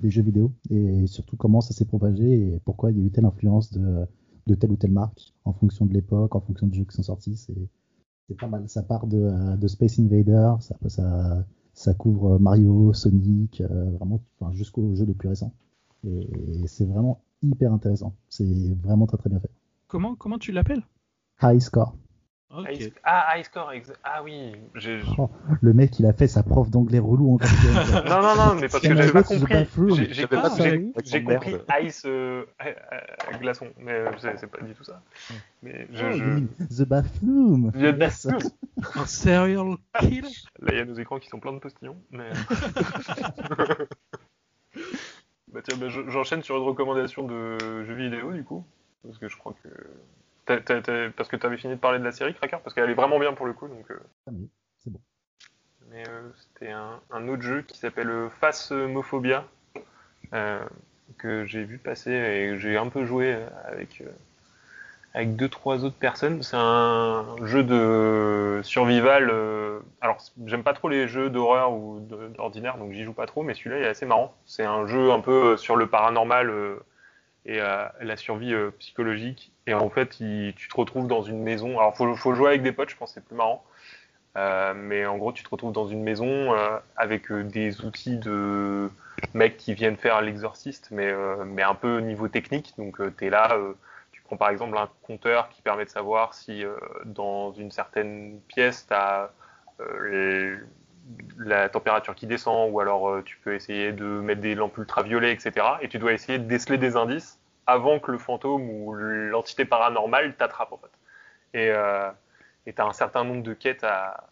des 0.00 0.10
jeux 0.10 0.22
vidéo 0.22 0.52
et 0.70 1.06
surtout 1.06 1.36
comment 1.36 1.60
ça 1.60 1.72
s'est 1.74 1.84
propagé 1.84 2.32
et 2.54 2.60
pourquoi 2.64 2.90
il 2.90 2.98
y 2.98 3.02
a 3.02 3.04
eu 3.04 3.10
telle 3.10 3.26
influence 3.26 3.70
de, 3.70 4.06
de 4.46 4.54
telle 4.54 4.72
ou 4.72 4.76
telle 4.76 4.92
marque 4.92 5.32
en 5.44 5.52
fonction 5.52 5.86
de 5.86 5.92
l'époque, 5.92 6.34
en 6.34 6.40
fonction 6.40 6.66
des 6.66 6.78
jeux 6.78 6.84
qui 6.84 6.96
sont 6.96 7.02
sortis. 7.04 7.36
C'est 7.36 8.36
pas 8.38 8.48
mal. 8.48 8.68
Ça 8.68 8.82
part 8.82 9.06
de, 9.06 9.18
euh, 9.18 9.56
de 9.56 9.68
Space 9.68 9.98
Invader, 10.00 10.54
ça, 10.60 10.76
ça, 10.88 11.44
ça 11.80 11.94
couvre 11.94 12.38
Mario, 12.38 12.92
Sonic, 12.92 13.62
euh, 13.62 13.90
vraiment 13.92 14.20
enfin, 14.38 14.52
jusqu'aux 14.52 14.94
jeux 14.94 15.06
les 15.06 15.14
plus 15.14 15.30
récents. 15.30 15.54
Et, 16.06 16.28
et 16.62 16.66
c'est 16.66 16.84
vraiment 16.84 17.22
hyper 17.42 17.72
intéressant. 17.72 18.12
C'est 18.28 18.44
vraiment 18.82 19.06
très 19.06 19.16
très 19.16 19.30
bien 19.30 19.40
fait. 19.40 19.50
Comment, 19.88 20.14
comment 20.14 20.38
tu 20.38 20.52
l'appelles? 20.52 20.82
High 21.42 21.58
Score. 21.58 21.96
Ah, 23.04 23.36
High 23.36 23.44
Score, 23.44 23.72
ah 24.02 24.22
oui. 24.24 24.52
Oh, 25.18 25.30
le 25.62 25.72
mec, 25.72 25.98
il 26.00 26.06
a 26.06 26.12
fait 26.12 26.26
sa 26.26 26.42
prof 26.42 26.68
d'anglais 26.68 26.98
relou 26.98 27.34
en 27.34 27.36
quatrième. 27.38 27.74
Non, 28.08 28.22
non, 28.22 28.34
non, 28.34 28.54
mais 28.56 28.68
parce 28.68 28.82
que 28.82 28.88
j'avais 28.96 29.12
pas 29.12 29.22
compris. 29.22 29.54
Bathroom. 29.54 29.90
J'ai- 31.04 31.22
compris, 31.22 31.56
Ice 31.82 32.02
euh, 32.06 32.44
euh, 32.64 33.38
glaçon, 33.38 33.68
mais 33.78 34.04
c'est 34.18 34.50
pas 34.50 34.62
du 34.62 34.74
tout 34.74 34.82
ça. 34.84 35.00
Mais 35.62 35.86
je, 35.92 36.04
Oh, 36.06 36.10
je- 36.12 36.16
you 36.24 36.24
mean 36.24 36.48
The 36.68 36.82
Bathroom. 36.88 37.72
The. 37.72 37.92
Bathroom. 37.96 38.42
Un 38.96 39.06
serial 39.06 39.76
killer 40.00 40.22
Là, 40.60 40.72
il 40.72 40.78
y 40.78 40.80
a 40.80 40.84
nos 40.84 40.94
écrans 40.94 41.18
qui 41.20 41.28
sont 41.28 41.38
pleins 41.38 41.52
de 41.52 41.58
postillons, 41.58 41.98
mais. 42.10 42.30
bah 45.52 45.60
tiens, 45.62 45.76
bah, 45.78 45.88
je- 45.88 46.08
j'enchaîne 46.08 46.42
sur 46.42 46.56
une 46.56 46.62
recommandation 46.64 47.24
de 47.26 47.58
jeux 47.84 47.94
vidéo 47.94 48.32
du 48.32 48.42
coup, 48.44 48.64
parce 49.04 49.18
que 49.18 49.28
je 49.28 49.36
crois 49.36 49.54
que. 49.62 49.68
Parce 51.16 51.28
que 51.28 51.36
tu 51.36 51.46
avais 51.46 51.56
fini 51.56 51.74
de 51.74 51.78
parler 51.78 51.98
de 51.98 52.04
la 52.04 52.12
série 52.12 52.34
Cracker, 52.34 52.60
parce 52.62 52.74
qu'elle 52.74 52.90
est 52.90 52.94
vraiment 52.94 53.18
bien 53.18 53.32
pour 53.32 53.46
le 53.46 53.52
coup, 53.52 53.68
donc. 53.68 53.90
euh, 53.90 54.00
Ah, 54.26 54.30
C'est 54.78 54.90
bon. 54.90 55.00
mais 55.90 56.04
euh, 56.08 56.28
c'était 56.36 56.70
un, 56.70 57.00
un 57.10 57.28
autre 57.28 57.42
jeu 57.42 57.62
qui 57.62 57.78
s'appelle 57.78 58.10
euh, 58.10 58.28
Phasmophobia 58.40 59.44
que 61.18 61.44
j'ai 61.44 61.64
vu 61.64 61.78
passer 61.78 62.12
et 62.12 62.46
que 62.50 62.58
j'ai 62.58 62.76
un 62.76 62.88
peu 62.88 63.04
joué 63.04 63.36
avec 63.64 64.02
avec 65.12 65.34
deux 65.34 65.48
trois 65.48 65.84
autres 65.84 65.96
personnes. 65.96 66.42
C'est 66.44 66.56
un 66.56 67.26
jeu 67.44 67.64
de 67.64 68.60
survival. 68.62 69.32
alors 70.00 70.18
j'aime 70.46 70.62
pas 70.62 70.72
trop 70.72 70.88
les 70.88 71.08
jeux 71.08 71.30
d'horreur 71.30 71.72
ou 71.72 71.98
d'ordinaire, 72.36 72.78
donc 72.78 72.92
j'y 72.92 73.02
joue 73.02 73.12
pas 73.12 73.26
trop. 73.26 73.42
Mais 73.42 73.54
celui-là 73.54 73.78
il 73.78 73.84
est 73.84 73.88
assez 73.88 74.06
marrant. 74.06 74.32
C'est 74.46 74.64
un 74.64 74.86
jeu 74.86 75.10
un 75.10 75.20
peu 75.20 75.56
sur 75.56 75.74
le 75.74 75.88
paranormal 75.88 76.52
et 77.46 77.60
euh, 77.60 77.84
la 78.00 78.16
survie 78.16 78.52
euh, 78.52 78.70
psychologique. 78.78 79.52
Et 79.66 79.74
en 79.74 79.88
fait, 79.90 80.10
tu 80.10 80.68
te 80.68 80.76
retrouves 80.76 81.06
dans 81.06 81.22
une 81.22 81.42
maison. 81.42 81.78
Alors 81.78 81.96
faut, 81.96 82.14
faut 82.14 82.34
jouer 82.34 82.48
avec 82.48 82.62
des 82.62 82.72
potes, 82.72 82.90
je 82.90 82.96
pense 82.96 83.14
c'est 83.14 83.24
plus 83.24 83.36
marrant. 83.36 83.64
Euh, 84.36 84.74
mais 84.74 85.06
en 85.06 85.16
gros, 85.18 85.32
tu 85.32 85.42
te 85.42 85.48
retrouves 85.48 85.72
dans 85.72 85.88
une 85.88 86.02
maison 86.02 86.54
avec 86.96 87.32
des 87.32 87.84
outils 87.84 88.16
de 88.16 88.90
mecs 89.34 89.56
qui 89.56 89.74
viennent 89.74 89.96
faire 89.96 90.20
l'exorciste, 90.20 90.88
mais, 90.90 91.12
mais 91.44 91.62
un 91.62 91.74
peu 91.74 91.98
niveau 91.98 92.28
technique. 92.28 92.74
Donc, 92.78 93.00
tu 93.16 93.26
es 93.26 93.30
là, 93.30 93.56
tu 94.12 94.22
prends 94.22 94.36
par 94.36 94.50
exemple 94.50 94.76
un 94.78 94.88
compteur 95.02 95.48
qui 95.48 95.62
permet 95.62 95.84
de 95.84 95.90
savoir 95.90 96.34
si 96.34 96.64
dans 97.04 97.52
une 97.52 97.72
certaine 97.72 98.40
pièce, 98.46 98.86
tu 98.86 98.94
as 98.94 99.30
la 101.38 101.68
température 101.68 102.14
qui 102.14 102.26
descend, 102.26 102.70
ou 102.72 102.80
alors 102.80 103.08
euh, 103.08 103.22
tu 103.22 103.36
peux 103.38 103.54
essayer 103.54 103.92
de 103.92 104.04
mettre 104.04 104.40
des 104.40 104.54
lampes 104.54 104.76
ultraviolets, 104.78 105.32
etc. 105.32 105.66
Et 105.80 105.88
tu 105.88 105.98
dois 105.98 106.12
essayer 106.12 106.38
de 106.38 106.44
déceler 106.44 106.78
des 106.78 106.96
indices 106.96 107.38
avant 107.66 107.98
que 107.98 108.10
le 108.10 108.18
fantôme 108.18 108.68
ou 108.68 108.94
l'entité 108.94 109.64
paranormale 109.64 110.34
t'attrape, 110.36 110.72
en 110.72 110.78
fait. 110.78 111.58
Et. 111.58 111.70
Euh, 111.70 112.10
tu 112.66 112.82
as 112.82 112.86
un 112.86 112.92
certain 112.92 113.24
nombre 113.24 113.42
de 113.42 113.54
quêtes 113.54 113.84
à, 113.84 114.26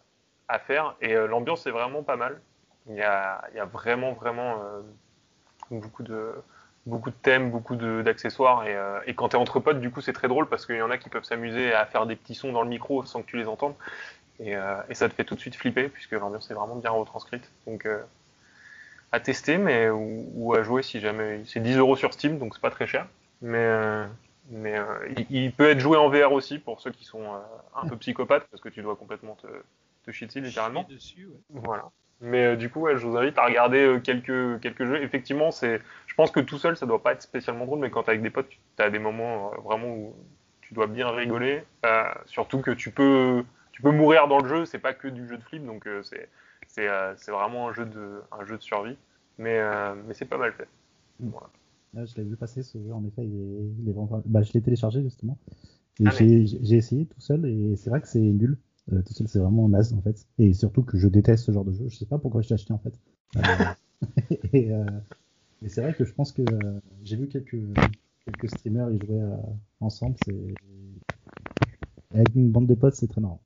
faire. 0.59 0.95
Et 1.01 1.13
euh, 1.13 1.27
l'ambiance 1.27 1.67
est 1.67 1.71
vraiment 1.71 2.03
pas 2.03 2.15
mal. 2.15 2.41
Il 2.87 2.95
y 2.95 3.01
a, 3.01 3.41
vraiment, 3.71 4.13
vraiment 4.13 4.63
euh, 4.63 4.81
beaucoup, 5.69 6.01
de, 6.01 6.33
beaucoup 6.87 7.11
de 7.11 7.15
thèmes, 7.15 7.51
beaucoup 7.51 7.75
d'accessoires. 7.75 8.65
Et, 8.65 8.75
et 9.05 9.13
quand 9.13 9.29
tu 9.29 9.35
es 9.35 9.39
entre 9.39 9.59
potes, 9.59 9.79
du 9.79 9.91
coup, 9.91 10.01
c'est 10.01 10.13
très 10.13 10.27
drôle 10.27 10.47
parce 10.47 10.65
qu'il 10.65 10.77
y 10.77 10.81
en 10.81 10.89
a 10.89 10.97
qui 10.97 11.09
peuvent 11.09 11.23
s'amuser 11.23 11.73
à 11.73 11.85
faire 11.85 12.07
des 12.07 12.15
petits 12.15 12.33
sons 12.33 12.51
dans 12.51 12.63
le 12.63 12.69
micro 12.69 13.03
sans 13.03 13.21
que 13.21 13.27
tu 13.27 13.37
les 13.37 13.47
entendes. 13.47 13.75
Et, 14.39 14.55
euh, 14.55 14.81
et 14.89 14.93
ça 14.93 15.09
te 15.09 15.13
fait 15.13 15.25
tout 15.25 15.35
de 15.35 15.39
suite 15.39 15.55
flipper 15.55 15.89
puisque 15.89 16.11
l'ambiance 16.11 16.49
est 16.49 16.53
vraiment 16.53 16.75
bien 16.75 16.91
retranscrite. 16.91 17.49
Donc, 17.67 17.85
euh, 17.85 18.01
à 19.11 19.19
tester 19.19 19.57
mais, 19.57 19.89
ou, 19.89 20.29
ou 20.35 20.53
à 20.53 20.63
jouer 20.63 20.83
si 20.83 20.99
jamais. 20.99 21.41
C'est 21.45 21.59
10 21.59 21.77
euros 21.77 21.95
sur 21.95 22.13
Steam, 22.13 22.37
donc 22.39 22.53
c'est 22.53 22.61
pas 22.61 22.71
très 22.71 22.87
cher. 22.87 23.07
Mais, 23.41 23.57
euh, 23.57 24.05
mais 24.49 24.77
euh, 24.77 24.85
il, 25.17 25.25
il 25.29 25.51
peut 25.51 25.69
être 25.69 25.79
joué 25.79 25.97
en 25.97 26.09
VR 26.09 26.31
aussi 26.31 26.59
pour 26.59 26.81
ceux 26.81 26.91
qui 26.91 27.05
sont 27.05 27.23
euh, 27.23 27.39
un 27.75 27.87
peu 27.87 27.97
psychopathes 27.97 28.47
parce 28.49 28.61
que 28.61 28.69
tu 28.69 28.81
dois 28.81 28.95
complètement 28.95 29.35
te, 29.35 29.47
te 30.05 30.11
chier 30.11 30.27
dessus 30.27 30.41
littéralement. 30.41 30.83
dessus, 30.89 31.27
ouais. 31.27 31.61
Voilà. 31.63 31.89
Mais 32.21 32.45
euh, 32.45 32.55
du 32.55 32.69
coup, 32.69 32.81
ouais, 32.81 32.97
je 32.97 33.05
vous 33.05 33.15
invite 33.15 33.37
à 33.37 33.45
regarder 33.45 33.99
quelques, 34.03 34.59
quelques 34.61 34.85
jeux. 34.85 35.01
Effectivement, 35.01 35.51
c'est, 35.51 35.81
je 36.07 36.13
pense 36.15 36.31
que 36.31 36.39
tout 36.39 36.57
seul, 36.57 36.75
ça 36.75 36.85
doit 36.85 37.01
pas 37.01 37.13
être 37.13 37.21
spécialement 37.21 37.65
drôle, 37.65 37.79
mais 37.79 37.89
quand 37.89 38.03
t'es 38.03 38.11
avec 38.11 38.21
des 38.21 38.29
potes, 38.29 38.49
tu 38.49 38.83
as 38.83 38.89
des 38.89 38.99
moments 38.99 39.51
vraiment 39.63 39.87
où 39.87 40.15
tu 40.61 40.73
dois 40.73 40.87
bien 40.87 41.09
rigoler. 41.09 41.63
Surtout 42.25 42.59
que 42.59 42.71
tu 42.71 42.91
peux, 42.91 43.45
tu 43.79 43.83
peux 43.83 43.91
mourir 43.91 44.27
dans 44.27 44.39
le 44.39 44.47
jeu. 44.49 44.65
C'est 44.65 44.79
pas 44.79 44.93
que 44.93 45.07
du 45.07 45.25
jeu 45.25 45.37
de 45.37 45.43
flip, 45.43 45.65
donc 45.65 45.87
euh, 45.87 46.03
c'est, 46.03 46.29
c'est, 46.67 46.89
euh, 46.89 47.15
c'est 47.15 47.31
vraiment 47.31 47.69
un 47.69 47.73
jeu 47.73 47.85
de, 47.85 48.21
un 48.31 48.45
jeu 48.45 48.57
de 48.57 48.61
survie. 48.61 48.97
Mais, 49.37 49.57
euh, 49.57 49.95
mais 50.05 50.13
c'est 50.13 50.25
pas 50.25 50.37
mal 50.37 50.51
fait. 50.51 50.67
Voilà. 51.19 51.49
Là, 51.93 52.05
je 52.05 52.15
l'ai 52.15 52.23
vu 52.23 52.35
passer 52.35 52.61
ce 52.61 52.77
jeu, 52.77 52.93
en 52.93 53.03
effet, 53.05 53.25
il 53.25 53.33
est, 53.35 53.73
il 53.81 53.89
est 53.89 53.93
vraiment... 53.93 54.21
bah, 54.25 54.41
je 54.43 54.51
l'ai 54.53 54.61
téléchargé 54.61 55.01
justement. 55.01 55.39
Et 55.99 56.05
Ah, 56.05 56.11
j'ai 56.11 56.45
j'ai 56.45 56.75
essayé 56.77 57.05
tout 57.05 57.21
seul 57.21 57.45
et 57.45 57.75
c'est 57.77 57.89
vrai 57.89 58.01
que 58.01 58.07
c'est 58.07 58.19
nul. 58.19 58.57
Tout 58.89 59.13
seul, 59.13 59.27
c'est 59.27 59.39
vraiment 59.39 59.69
naze 59.69 59.93
en 59.93 60.01
fait. 60.01 60.27
Et 60.39 60.53
surtout 60.53 60.83
que 60.83 60.97
je 60.97 61.07
déteste 61.07 61.45
ce 61.45 61.51
genre 61.51 61.65
de 61.65 61.73
jeu. 61.73 61.87
Je 61.89 61.95
sais 61.97 62.05
pas 62.07 62.19
pourquoi 62.19 62.41
je 62.41 62.49
l'ai 62.49 62.55
acheté 62.55 62.73
en 62.73 62.79
fait. 62.79 62.99
Et 64.53 64.71
et 65.63 65.69
c'est 65.69 65.81
vrai 65.81 65.93
que 65.93 66.05
je 66.05 66.13
pense 66.13 66.31
que 66.31 66.43
j'ai 67.03 67.17
vu 67.17 67.27
quelques, 67.27 67.57
quelques 68.25 68.49
streamers 68.49 68.91
y 68.91 68.99
jouer 68.99 69.21
ensemble. 69.81 70.15
C'est 70.25 70.57
avec 72.13 72.35
une 72.35 72.51
bande 72.51 72.67
de 72.67 72.75
potes, 72.75 72.93
c'est 72.93 73.07
très 73.07 73.19
marrant. 73.21 73.41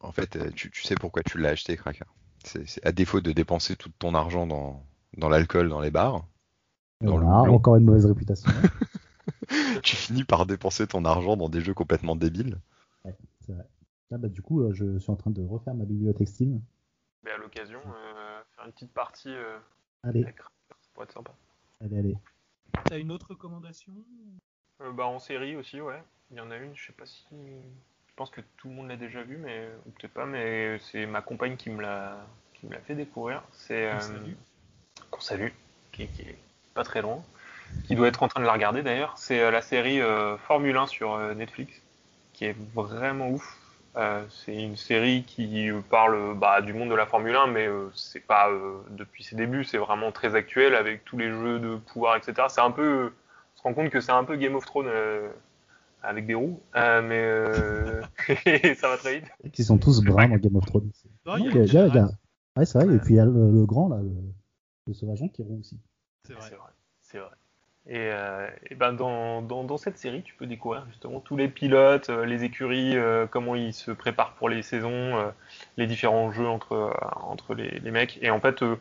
En 0.00 0.12
fait, 0.12 0.36
euh, 0.36 0.50
tu, 0.50 0.70
tu 0.70 0.82
sais 0.82 0.94
pourquoi 0.94 1.22
tu 1.22 1.38
l'as 1.38 1.50
acheté, 1.50 1.76
Cracker. 1.76 2.04
C'est 2.44 2.84
à 2.86 2.92
défaut 2.92 3.20
de 3.20 3.32
dépenser 3.32 3.76
tout 3.76 3.90
ton 3.98 4.14
argent 4.14 4.46
dans, 4.46 4.84
dans 5.16 5.28
l'alcool, 5.28 5.68
dans 5.68 5.80
les 5.80 5.90
bars, 5.90 6.26
dans 7.00 7.18
Voilà, 7.18 7.50
encore 7.50 7.76
une 7.76 7.84
mauvaise 7.84 8.06
réputation. 8.06 8.50
tu 9.82 9.96
finis 9.96 10.24
par 10.24 10.46
dépenser 10.46 10.86
ton 10.86 11.04
argent 11.04 11.36
dans 11.36 11.48
des 11.48 11.60
jeux 11.60 11.74
complètement 11.74 12.14
débiles. 12.16 12.58
Ouais, 13.04 13.16
c'est 13.40 13.52
vrai. 13.52 13.66
Là, 14.10 14.18
bah, 14.18 14.28
du 14.28 14.42
coup, 14.42 14.62
euh, 14.62 14.72
je 14.72 14.98
suis 14.98 15.10
en 15.10 15.16
train 15.16 15.32
de 15.32 15.42
refaire 15.42 15.74
ma 15.74 15.84
bibliothèque 15.84 16.28
Steam. 16.28 16.60
Mais 17.24 17.32
à 17.32 17.36
l'occasion, 17.38 17.80
euh, 17.84 18.40
faire 18.54 18.66
une 18.66 18.72
petite 18.72 18.92
partie. 18.92 19.30
euh, 19.34 19.58
Allez. 20.04 20.22
avec- 20.22 20.38
ça 20.38 20.76
pourrait 20.94 21.04
être 21.06 21.14
sympa. 21.14 21.34
Allez, 21.80 21.98
allez. 21.98 22.18
T'as 22.84 22.98
une 22.98 23.10
autre 23.10 23.30
recommandation? 23.30 23.92
Euh, 24.82 24.92
bah, 24.92 25.06
en 25.06 25.18
série 25.18 25.56
aussi, 25.56 25.80
ouais. 25.80 26.02
Il 26.30 26.36
y 26.36 26.40
en 26.40 26.50
a 26.52 26.56
une, 26.56 26.76
je 26.76 26.86
sais 26.86 26.92
pas 26.92 27.06
si. 27.06 27.24
Je 28.16 28.22
pense 28.22 28.30
que 28.30 28.40
tout 28.56 28.68
le 28.68 28.74
monde 28.74 28.88
l'a 28.88 28.96
déjà 28.96 29.22
vu, 29.22 29.36
mais 29.36 29.68
ou 29.84 29.90
peut-être 29.90 30.14
pas, 30.14 30.24
mais 30.24 30.78
c'est 30.78 31.04
ma 31.04 31.20
compagne 31.20 31.56
qui 31.56 31.68
me 31.68 31.82
l'a 31.82 32.16
qui 32.54 32.64
me 32.64 32.72
l'a 32.72 32.80
fait 32.80 32.94
découvrir. 32.94 33.42
C'est 33.52 33.90
Qu'on 33.90 33.96
euh, 33.96 34.00
salue. 34.00 34.32
qu'on 35.10 35.20
salue, 35.20 35.48
qui, 35.92 36.06
qui 36.06 36.22
est 36.22 36.38
pas 36.72 36.82
très 36.82 37.02
loin, 37.02 37.22
qui 37.84 37.94
doit 37.94 38.08
être 38.08 38.22
en 38.22 38.28
train 38.28 38.40
de 38.40 38.46
la 38.46 38.54
regarder 38.54 38.82
d'ailleurs. 38.82 39.12
C'est 39.18 39.38
euh, 39.40 39.50
la 39.50 39.60
série 39.60 40.00
euh, 40.00 40.38
Formule 40.38 40.74
1 40.78 40.86
sur 40.86 41.18
Netflix, 41.34 41.82
qui 42.32 42.46
est 42.46 42.56
vraiment 42.74 43.28
ouf. 43.28 43.58
C'est 44.30 44.54
une 44.62 44.78
série 44.78 45.24
qui 45.24 45.70
parle 45.90 46.38
bah, 46.38 46.62
du 46.62 46.72
monde 46.72 46.88
de 46.88 46.94
la 46.94 47.04
Formule 47.04 47.36
1, 47.36 47.48
mais 47.48 47.68
c'est 47.94 48.20
pas 48.20 48.50
depuis 48.88 49.24
ses 49.24 49.36
débuts, 49.36 49.64
c'est 49.64 49.76
vraiment 49.76 50.10
très 50.10 50.34
actuel 50.34 50.74
avec 50.74 51.04
tous 51.04 51.18
les 51.18 51.28
jeux 51.28 51.58
de 51.58 51.76
pouvoir, 51.76 52.16
etc. 52.16 52.46
C'est 52.48 52.62
un 52.62 52.70
peu, 52.70 53.12
on 53.54 53.58
se 53.58 53.62
rend 53.62 53.74
compte 53.74 53.90
que 53.90 54.00
c'est 54.00 54.12
un 54.12 54.24
peu 54.24 54.36
Game 54.36 54.54
of 54.54 54.64
Thrones 54.64 54.88
avec 56.02 56.26
des 56.26 56.34
roues, 56.34 56.60
euh, 56.76 57.02
mais 57.02 57.20
euh, 57.20 58.02
ça 58.76 58.88
va 58.88 58.96
très 58.96 59.20
vite. 59.20 59.28
Ils 59.58 59.64
sont 59.64 59.78
tous 59.78 60.02
bruns 60.04 60.28
dans 60.28 60.36
Game 60.36 60.56
of 60.56 60.64
Thrones. 60.66 60.90
Non, 61.26 61.36
Non, 61.38 61.38
il 61.38 61.44
y 61.46 61.48
a 61.48 61.50
il 61.50 61.56
y 61.56 61.58
a- 61.60 61.64
il 61.64 61.72
y 61.72 61.76
a- 61.78 61.88
Geralt. 61.88 61.92
il 61.94 61.96
y 61.96 61.98
a- 61.98 62.10
Ouais, 62.58 62.64
c'est 62.66 62.78
vrai. 62.84 62.94
Et 62.94 62.98
puis 62.98 63.14
il 63.14 63.16
y 63.16 63.20
a 63.20 63.24
le, 63.26 63.50
le 63.50 63.66
grand, 63.66 63.88
là, 63.88 63.98
le, 64.02 64.12
le 64.86 64.94
sauvageon 64.94 65.28
qui 65.28 65.42
est 65.42 65.44
roux 65.44 65.58
aussi. 65.60 65.78
C'est 66.26 66.32
vrai. 66.34 66.50
C'est 67.00 67.18
vrai. 67.18 67.30
Et, 67.88 68.10
euh, 68.12 68.48
et 68.68 68.74
ben 68.74 68.92
dans, 68.94 69.42
dans, 69.42 69.62
dans 69.62 69.76
cette 69.76 69.96
série, 69.98 70.22
tu 70.24 70.34
peux 70.34 70.46
découvrir 70.46 70.84
justement 70.90 71.20
tous 71.20 71.36
les 71.36 71.46
pilotes, 71.48 72.10
euh, 72.10 72.24
les 72.26 72.42
écuries, 72.42 72.96
euh, 72.96 73.26
comment 73.30 73.54
ils 73.54 73.72
se 73.72 73.92
préparent 73.92 74.34
pour 74.34 74.48
les 74.48 74.62
saisons, 74.62 74.90
euh, 75.16 75.30
les 75.76 75.86
différents 75.86 76.32
jeux 76.32 76.48
entre, 76.48 76.72
euh, 76.72 76.90
entre 77.22 77.54
les, 77.54 77.78
les 77.78 77.90
mecs. 77.92 78.18
Et 78.22 78.30
en 78.30 78.40
fait, 78.40 78.62
euh, 78.64 78.76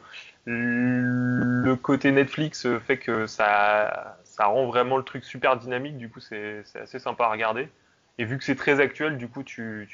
le 0.46 1.76
côté 1.76 2.12
Netflix 2.12 2.68
fait 2.80 2.98
que 2.98 3.28
ça, 3.28 4.18
ça 4.36 4.48
rend 4.48 4.66
vraiment 4.66 4.98
le 4.98 5.04
truc 5.04 5.24
super 5.24 5.56
dynamique. 5.56 5.98
Du 5.98 6.10
coup, 6.10 6.20
c'est 6.20 6.64
assez 6.76 7.00
sympa 7.00 7.24
à 7.26 7.32
regarder. 7.32 7.70
Et 8.18 8.26
vu 8.26 8.38
que 8.38 8.44
c'est 8.44 8.56
très 8.56 8.82
actuel, 8.82 9.18
du 9.18 9.30
coup, 9.30 9.44
tu, 9.44 9.88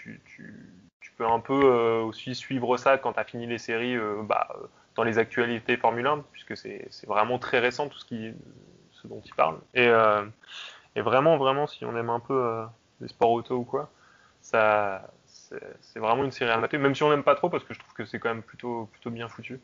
peux 1.17 1.25
un 1.27 1.39
peu 1.39 1.61
euh, 1.63 2.01
aussi 2.01 2.33
suivre 2.33 2.77
ça 2.77 2.97
quand 2.97 3.13
tu 3.13 3.19
as 3.19 3.23
fini 3.23 3.45
les 3.45 3.59
séries 3.59 3.95
euh, 3.95 4.23
bah, 4.23 4.47
euh, 4.55 4.65
dans 4.95 5.03
les 5.03 5.19
actualités 5.19 5.77
Formule 5.77 6.07
1, 6.07 6.25
puisque 6.31 6.57
c'est 6.57 6.89
vraiment 7.05 7.37
très 7.37 7.59
récent 7.59 7.87
tout 7.87 7.99
ce, 7.99 8.05
qui, 8.05 8.33
ce 8.93 9.07
dont 9.07 9.21
il 9.23 9.33
parle. 9.35 9.59
Et, 9.75 11.01
vraiment, 11.01 11.37
vraiment, 11.37 11.67
si 11.67 11.85
on 11.85 11.95
aime 11.95 12.09
un 12.09 12.19
peu 12.19 12.65
les 12.99 13.07
sports 13.09 13.31
auto 13.31 13.57
ou 13.57 13.63
quoi, 13.63 13.91
c'est 14.41 15.99
vraiment 15.99 16.23
une 16.23 16.31
série 16.31 16.51
à 16.51 16.57
mater, 16.57 16.79
même 16.79 16.95
si 16.95 17.03
on 17.03 17.11
n'aime 17.11 17.23
pas 17.23 17.35
trop, 17.35 17.49
parce 17.49 17.63
que 17.63 17.75
je 17.75 17.79
trouve 17.79 17.93
que 17.93 18.05
c'est 18.05 18.17
quand 18.17 18.29
même 18.29 18.43
plutôt, 18.43 18.87
plutôt 18.91 19.11
bien 19.11 19.27
foutu. 19.27 19.59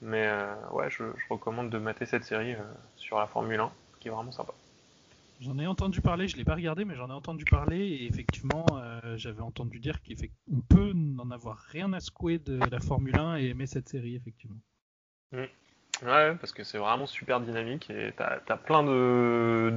Mais 0.00 0.30
ouais, 0.70 0.90
je, 0.90 1.04
je 1.16 1.24
recommande 1.28 1.70
de 1.70 1.78
mater 1.78 2.06
cette 2.06 2.24
série 2.24 2.56
sur 2.96 3.18
la 3.18 3.26
Formule 3.26 3.60
1, 3.60 3.72
qui 4.02 4.08
est 4.08 4.10
vraiment 4.10 4.32
sympa. 4.32 4.52
J'en 5.40 5.58
ai 5.58 5.66
entendu 5.66 6.00
parler, 6.00 6.28
je 6.28 6.36
l'ai 6.36 6.44
pas 6.44 6.54
regardé, 6.54 6.84
mais 6.84 6.94
j'en 6.94 7.08
ai 7.08 7.12
entendu 7.12 7.44
parler 7.44 7.78
et 7.78 8.06
effectivement, 8.06 8.66
euh, 8.74 9.16
j'avais 9.16 9.40
entendu 9.40 9.80
dire 9.80 9.98
qu'on 10.02 10.60
peut 10.60 10.92
n'en 10.94 11.30
avoir 11.30 11.58
rien 11.58 11.92
à 11.92 12.00
secouer 12.00 12.38
de 12.38 12.58
la 12.70 12.80
Formule 12.80 13.16
1 13.16 13.36
et 13.36 13.46
aimer 13.46 13.66
cette 13.66 13.88
série, 13.88 14.14
effectivement. 14.14 14.60
Mm. 15.32 15.44
Ouais, 16.04 16.34
parce 16.34 16.52
que 16.52 16.64
c'est 16.64 16.78
vraiment 16.78 17.06
super 17.06 17.40
dynamique 17.40 17.88
et 17.90 18.12
t'as 18.16 18.40
as 18.48 18.56
plein 18.56 18.82
de 18.82 19.72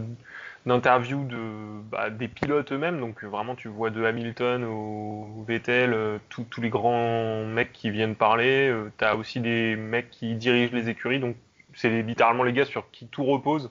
d'interviews 0.66 1.24
de 1.26 1.82
bah, 1.92 2.10
des 2.10 2.28
pilotes 2.28 2.72
eux-mêmes. 2.72 3.00
Donc 3.00 3.24
vraiment, 3.24 3.56
tu 3.56 3.68
vois 3.68 3.92
de 3.92 4.04
Hamilton 4.04 4.64
au 4.64 5.44
Vettel, 5.48 5.94
euh, 5.94 6.18
tous 6.30 6.62
les 6.62 6.70
grands 6.70 7.46
mecs 7.46 7.74
qui 7.74 7.92
viennent 7.92 8.16
parler. 8.16 8.70
Euh, 8.70 8.92
t'as 8.98 9.16
aussi 9.16 9.40
des 9.40 9.76
mecs 9.76 10.10
qui 10.10 10.34
dirigent 10.34 10.74
les 10.74 10.90
écuries. 10.90 11.20
Donc 11.20 11.36
c'est 11.76 12.02
littéralement 12.02 12.44
les 12.44 12.54
gars 12.54 12.66
sur 12.66 12.90
qui 12.92 13.08
tout 13.08 13.24
repose. 13.24 13.70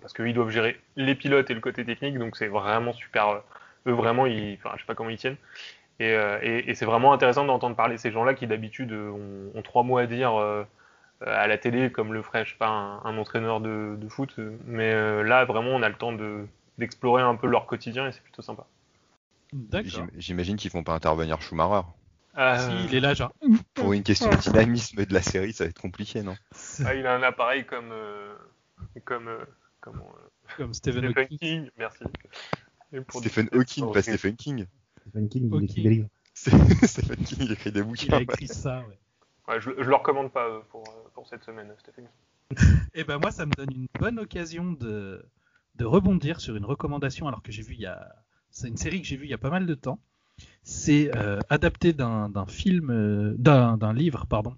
Parce 0.00 0.14
qu'ils 0.14 0.32
doivent 0.34 0.50
gérer 0.50 0.80
les 0.96 1.14
pilotes 1.14 1.50
et 1.50 1.54
le 1.54 1.60
côté 1.60 1.84
technique. 1.84 2.18
Donc 2.18 2.36
c'est 2.36 2.48
vraiment 2.48 2.92
super. 2.92 3.42
eux 3.86 3.92
vraiment, 3.92 4.26
ils, 4.26 4.54
enfin, 4.54 4.70
je 4.76 4.80
sais 4.80 4.86
pas 4.86 4.94
comment 4.94 5.10
ils 5.10 5.18
tiennent. 5.18 5.36
Et, 6.00 6.12
euh, 6.14 6.38
et- 6.42 6.70
et 6.70 6.74
c'est 6.74 6.86
vraiment 6.86 7.12
intéressant 7.12 7.44
d'entendre 7.44 7.76
parler 7.76 7.98
ces 7.98 8.10
gens-là 8.12 8.34
qui 8.34 8.46
d'habitude 8.46 8.92
euh, 8.92 9.10
ont, 9.10 9.58
ont 9.58 9.62
trois 9.62 9.82
mots 9.82 9.98
à 9.98 10.06
dire 10.06 10.34
euh, 10.36 10.64
à 11.26 11.46
la 11.48 11.58
télé, 11.58 11.90
comme 11.90 12.12
le 12.14 12.22
ferait, 12.22 12.44
je 12.44 12.52
sais 12.52 12.58
pas, 12.58 12.68
un, 12.68 13.04
un 13.04 13.18
entraîneur 13.18 13.60
de, 13.60 13.96
de 13.98 14.08
foot. 14.08 14.34
Mais 14.66 14.92
euh, 14.92 15.22
là, 15.24 15.44
vraiment, 15.44 15.70
on 15.70 15.82
a 15.82 15.88
le 15.88 15.96
temps 15.96 16.12
de 16.12 16.46
d'explorer 16.78 17.22
un 17.24 17.34
peu 17.34 17.48
leur 17.48 17.66
quotidien 17.66 18.06
et 18.06 18.12
c'est 18.12 18.22
plutôt 18.22 18.42
sympa. 18.42 18.64
J'imagine 20.18 20.56
qu'ils 20.56 20.70
font 20.70 20.84
pas 20.84 20.94
intervenir 20.94 21.40
Schumacher. 21.42 21.86
Euh, 22.38 22.56
Si, 22.56 22.84
il 22.84 22.94
est 22.94 23.00
là, 23.00 23.14
genre. 23.14 23.32
Pour 23.74 23.92
une 23.92 24.02
question 24.02 24.30
de 24.30 24.36
dynamisme 24.36 25.04
de 25.04 25.12
la 25.14 25.22
série, 25.22 25.52
ça 25.52 25.64
va 25.64 25.70
être 25.70 25.80
compliqué, 25.80 26.22
non? 26.22 26.36
Ah, 26.84 26.94
il 26.94 27.06
a 27.06 27.14
un 27.14 27.22
appareil 27.22 27.64
comme 27.64 27.90
euh, 27.92 28.34
comme 29.04 29.28
euh, 29.28 29.44
comment, 29.80 30.12
euh, 30.16 30.54
Comme 30.56 30.74
Stephen 30.74 31.04
Hawking. 31.06 31.38
King. 31.38 31.70
Merci. 31.78 32.04
Et 32.92 33.00
pour 33.00 33.20
Stephen 33.20 33.48
Hawking, 33.52 33.92
pas 33.92 34.02
Stephen 34.02 34.36
King. 34.36 34.66
Stephen 35.00 35.28
King, 35.28 35.50
il 35.52 35.64
écrit 35.64 35.82
des 35.82 35.90
livres. 35.90 36.08
Stephen 36.34 37.24
King, 37.24 37.38
il 37.42 37.52
écrit 37.52 37.72
des 37.72 37.82
bouquins. 37.82 38.06
Il 38.06 38.14
a 38.14 38.20
écrit 38.22 38.48
ça, 38.48 38.80
ouais. 38.88 38.98
Ouais, 39.48 39.60
je, 39.60 39.70
je 39.78 39.88
le 39.88 39.94
recommande 39.94 40.30
pas 40.32 40.46
euh, 40.46 40.60
pour, 40.70 40.82
euh, 40.88 41.08
pour 41.14 41.26
cette 41.26 41.42
semaine, 41.44 41.72
Stephen. 41.78 42.06
Et 42.94 43.04
ben 43.04 43.18
moi, 43.18 43.30
ça 43.30 43.46
me 43.46 43.52
donne 43.52 43.72
une 43.72 43.88
bonne 43.98 44.18
occasion 44.18 44.72
de, 44.72 45.24
de 45.76 45.84
rebondir 45.84 46.40
sur 46.40 46.56
une 46.56 46.64
recommandation 46.64 47.28
alors 47.28 47.42
que 47.42 47.52
j'ai 47.52 47.62
vu 47.62 47.74
il 47.74 47.80
y 47.80 47.86
a. 47.86 48.14
C'est 48.50 48.68
une 48.68 48.76
série 48.76 49.00
que 49.00 49.06
j'ai 49.06 49.16
vue 49.16 49.24
il 49.24 49.30
y 49.30 49.34
a 49.34 49.38
pas 49.38 49.50
mal 49.50 49.66
de 49.66 49.74
temps. 49.74 49.98
C'est 50.62 51.14
euh, 51.16 51.40
adapté 51.50 51.92
d'un 51.92 52.30
film, 52.46 52.90
euh, 52.90 53.34
d'un 53.38 53.76
d'un 53.76 53.92
livre, 53.92 54.26
pardon. 54.26 54.56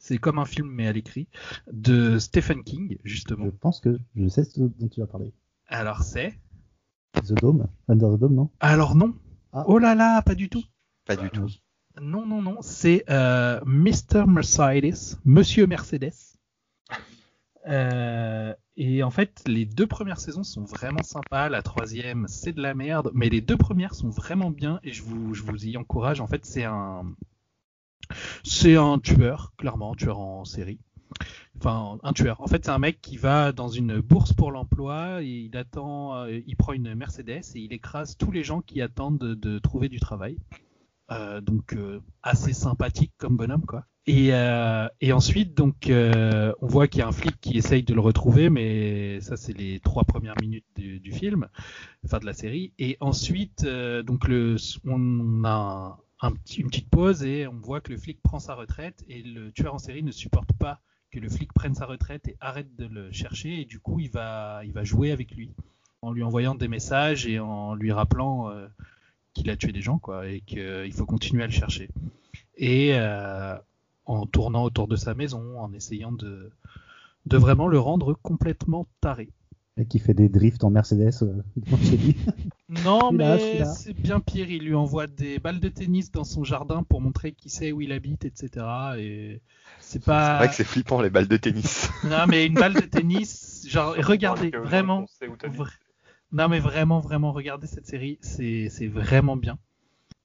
C'est 0.00 0.16
comme 0.16 0.38
un 0.38 0.46
film 0.46 0.68
mais 0.68 0.86
à 0.86 0.92
l'écrit 0.92 1.28
de 1.70 2.18
Stephen 2.18 2.64
King 2.64 2.96
justement. 3.04 3.44
Je 3.44 3.50
pense 3.50 3.80
que 3.80 4.00
je 4.16 4.28
sais 4.28 4.44
ce 4.44 4.60
dont 4.60 4.88
tu 4.88 5.00
vas 5.00 5.06
parler. 5.06 5.32
Alors 5.68 6.02
c'est. 6.02 6.38
The 7.12 7.34
Dome 7.34 7.68
Under 7.86 8.16
the 8.16 8.18
Dome, 8.18 8.34
non? 8.34 8.50
Alors 8.60 8.96
non. 8.96 9.14
Ah. 9.52 9.64
Oh 9.66 9.78
là 9.78 9.94
là, 9.94 10.22
pas 10.22 10.34
du 10.34 10.48
tout. 10.48 10.64
Pas 11.06 11.16
du 11.16 11.28
tout. 11.28 11.48
Non 12.00 12.24
non 12.24 12.40
non, 12.40 12.56
c'est 12.62 13.04
euh, 13.10 13.60
Mr 13.66 14.26
Mercedes, 14.26 15.18
Monsieur 15.24 15.66
Mercedes. 15.66 16.14
Euh, 17.68 18.54
et 18.78 19.02
en 19.02 19.10
fait, 19.10 19.42
les 19.46 19.66
deux 19.66 19.86
premières 19.86 20.18
saisons 20.18 20.44
sont 20.44 20.64
vraiment 20.64 21.02
sympas. 21.02 21.50
La 21.50 21.60
troisième, 21.60 22.26
c'est 22.26 22.52
de 22.52 22.62
la 22.62 22.72
merde. 22.72 23.10
Mais 23.12 23.28
les 23.28 23.42
deux 23.42 23.58
premières 23.58 23.94
sont 23.94 24.08
vraiment 24.08 24.50
bien 24.50 24.80
et 24.82 24.94
je 24.94 25.02
vous, 25.02 25.34
je 25.34 25.42
vous 25.42 25.66
y 25.66 25.76
encourage. 25.76 26.22
En 26.22 26.26
fait, 26.26 26.46
c'est 26.46 26.64
un, 26.64 27.04
c'est 28.44 28.76
un 28.76 28.98
tueur, 28.98 29.52
clairement, 29.56 29.92
un 29.92 29.96
tueur 29.96 30.18
en 30.18 30.44
série. 30.44 30.78
Enfin, 31.58 31.98
un 32.02 32.12
tueur. 32.12 32.40
En 32.40 32.46
fait, 32.46 32.64
c'est 32.64 32.70
un 32.70 32.78
mec 32.78 33.00
qui 33.02 33.16
va 33.16 33.52
dans 33.52 33.68
une 33.68 34.00
bourse 34.00 34.32
pour 34.32 34.50
l'emploi 34.50 35.20
il 35.22 35.56
attend, 35.56 36.14
euh, 36.16 36.40
il 36.46 36.56
prend 36.56 36.72
une 36.72 36.94
Mercedes 36.94 37.42
et 37.54 37.60
il 37.60 37.72
écrase 37.72 38.16
tous 38.16 38.30
les 38.30 38.42
gens 38.42 38.60
qui 38.60 38.80
attendent 38.80 39.18
de, 39.18 39.58
trouver 39.58 39.88
du 39.88 40.00
travail. 40.00 40.36
Euh, 41.10 41.40
donc 41.40 41.72
euh, 41.72 42.00
assez 42.22 42.52
sympathique 42.52 43.12
comme 43.18 43.36
bonhomme 43.36 43.66
quoi. 43.66 43.84
Et, 44.06 44.32
ensuite 45.12 45.54
donc 45.54 45.90
on 45.90 46.66
voit 46.66 46.88
qu'il 46.88 47.00
y 47.00 47.02
a 47.02 47.08
un 47.08 47.12
flic 47.12 47.38
qui 47.40 47.58
essaye 47.58 47.82
de 47.82 47.94
le 47.94 48.00
retrouver, 48.00 48.48
mais 48.48 49.20
ça 49.20 49.36
c'est 49.36 49.52
les 49.52 49.80
trois 49.80 50.04
premières 50.04 50.34
minutes 50.40 50.64
du, 50.76 51.12
film, 51.12 51.48
enfin 52.04 52.18
de 52.18 52.26
la 52.26 52.32
série. 52.32 52.72
Et 52.78 52.96
ensuite 53.00 53.64
donc 53.64 54.26
le, 54.26 54.56
on 54.86 55.44
a 55.44 55.98
un, 56.20 56.28
un 56.28 56.32
petit, 56.32 56.60
une 56.60 56.68
petite 56.68 56.90
pause 56.90 57.22
et 57.22 57.46
on 57.46 57.58
voit 57.60 57.80
que 57.80 57.92
le 57.92 57.98
flic 57.98 58.20
prend 58.22 58.38
sa 58.38 58.54
retraite 58.54 59.04
et 59.08 59.22
le 59.22 59.52
tueur 59.52 59.74
en 59.74 59.78
série 59.78 60.02
ne 60.02 60.12
supporte 60.12 60.52
pas 60.54 60.80
que 61.10 61.18
le 61.18 61.28
flic 61.28 61.52
prenne 61.52 61.74
sa 61.74 61.86
retraite 61.86 62.28
et 62.28 62.36
arrête 62.40 62.76
de 62.76 62.86
le 62.86 63.10
chercher 63.10 63.60
et 63.60 63.64
du 63.64 63.80
coup 63.80 63.98
il 63.98 64.10
va 64.10 64.62
il 64.64 64.72
va 64.72 64.84
jouer 64.84 65.10
avec 65.10 65.32
lui 65.32 65.50
en 66.02 66.12
lui 66.12 66.22
envoyant 66.22 66.54
des 66.54 66.68
messages 66.68 67.26
et 67.26 67.38
en 67.38 67.74
lui 67.74 67.92
rappelant 67.92 68.50
euh, 68.50 68.66
qu'il 69.34 69.50
a 69.50 69.56
tué 69.56 69.72
des 69.72 69.82
gens, 69.82 69.98
quoi, 69.98 70.28
et 70.28 70.40
qu'il 70.40 70.92
faut 70.92 71.06
continuer 71.06 71.42
à 71.42 71.46
le 71.46 71.52
chercher. 71.52 71.88
Et 72.56 72.90
euh, 72.94 73.56
en 74.06 74.26
tournant 74.26 74.64
autour 74.64 74.88
de 74.88 74.96
sa 74.96 75.14
maison, 75.14 75.60
en 75.60 75.72
essayant 75.72 76.12
de, 76.12 76.50
de 77.26 77.36
vraiment 77.36 77.68
le 77.68 77.78
rendre 77.78 78.14
complètement 78.22 78.86
taré. 79.00 79.30
Et 79.76 79.86
qui 79.86 79.98
fait 79.98 80.14
des 80.14 80.28
drifts 80.28 80.64
en 80.64 80.70
Mercedes 80.70 81.22
euh, 81.22 81.42
chez 81.82 81.96
lui. 81.96 82.16
Non, 82.70 83.12
mais 83.12 83.64
c'est 83.64 83.92
bien 83.92 84.20
pire. 84.20 84.50
Il 84.50 84.64
lui 84.64 84.74
envoie 84.74 85.06
des 85.06 85.38
balles 85.38 85.60
de 85.60 85.68
tennis 85.68 86.10
dans 86.12 86.24
son 86.24 86.44
jardin 86.44 86.82
pour 86.84 87.00
montrer 87.00 87.32
qui 87.32 87.50
sait 87.50 87.72
où 87.72 87.80
il 87.80 87.92
habite, 87.92 88.24
etc. 88.24 88.98
Et 88.98 89.42
c'est 89.80 90.02
C'est 90.02 90.04
pas. 90.04 90.38
vrai 90.38 90.48
que 90.48 90.54
c'est 90.54 90.64
flippant 90.64 91.00
les 91.02 91.10
balles 91.10 91.28
de 91.28 91.36
tennis. 91.36 91.88
Non, 92.02 92.26
mais 92.26 92.46
une 92.46 92.54
balle 92.54 92.74
de 92.74 92.80
tennis, 92.86 93.64
genre, 93.68 93.94
regardez, 93.94 94.50
vraiment. 94.62 95.06
vra- 95.44 95.68
Non, 96.32 96.48
mais 96.48 96.60
vraiment, 96.60 97.00
vraiment, 97.00 97.32
regardez 97.32 97.66
cette 97.66 97.86
série, 97.86 98.18
c'est 98.22 98.68
c'est 98.70 98.86
vraiment 98.88 99.36
bien. 99.36 99.58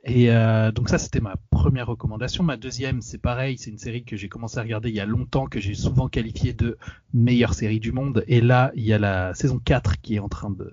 Et 0.06 0.32
euh, 0.32 0.72
donc 0.72 0.90
ça, 0.90 0.98
c'était 1.00 1.22
ma 1.22 1.36
première 1.52 1.88
recommandation. 1.88 2.44
Ma 2.44 2.58
deuxième, 2.58 3.02
c'est 3.02 3.20
pareil, 3.20 3.58
c'est 3.58 3.72
une 3.72 3.78
série 3.80 4.06
que 4.06 4.18
j'ai 4.18 4.30
commencé 4.30 4.60
à 4.60 4.64
regarder 4.64 4.90
il 4.90 4.96
y 4.96 5.02
a 5.02 5.06
longtemps, 5.06 5.48
que 5.48 5.60
j'ai 5.60 5.76
souvent 5.76 6.10
qualifiée 6.10 6.54
de 6.54 6.78
meilleure 7.14 7.54
série 7.56 7.80
du 7.82 7.92
monde. 7.92 8.24
Et 8.28 8.42
là, 8.42 8.72
il 8.76 8.84
y 8.86 8.94
a 8.94 9.00
la 9.00 9.34
saison 9.36 9.60
4 9.60 10.02
qui 10.02 10.16
est 10.16 10.20
en 10.20 10.30
train 10.30 10.52
de... 10.52 10.72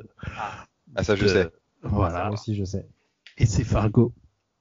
Ah, 0.94 1.02
ça, 1.04 1.16
je 1.16 1.26
de- 1.26 1.26
sais. 1.26 1.50
Voilà. 1.82 2.24
Moi 2.24 2.34
aussi, 2.34 2.54
je 2.54 2.64
sais. 2.64 2.88
Et 3.38 3.46
c'est 3.46 3.64
Fargo. 3.64 4.12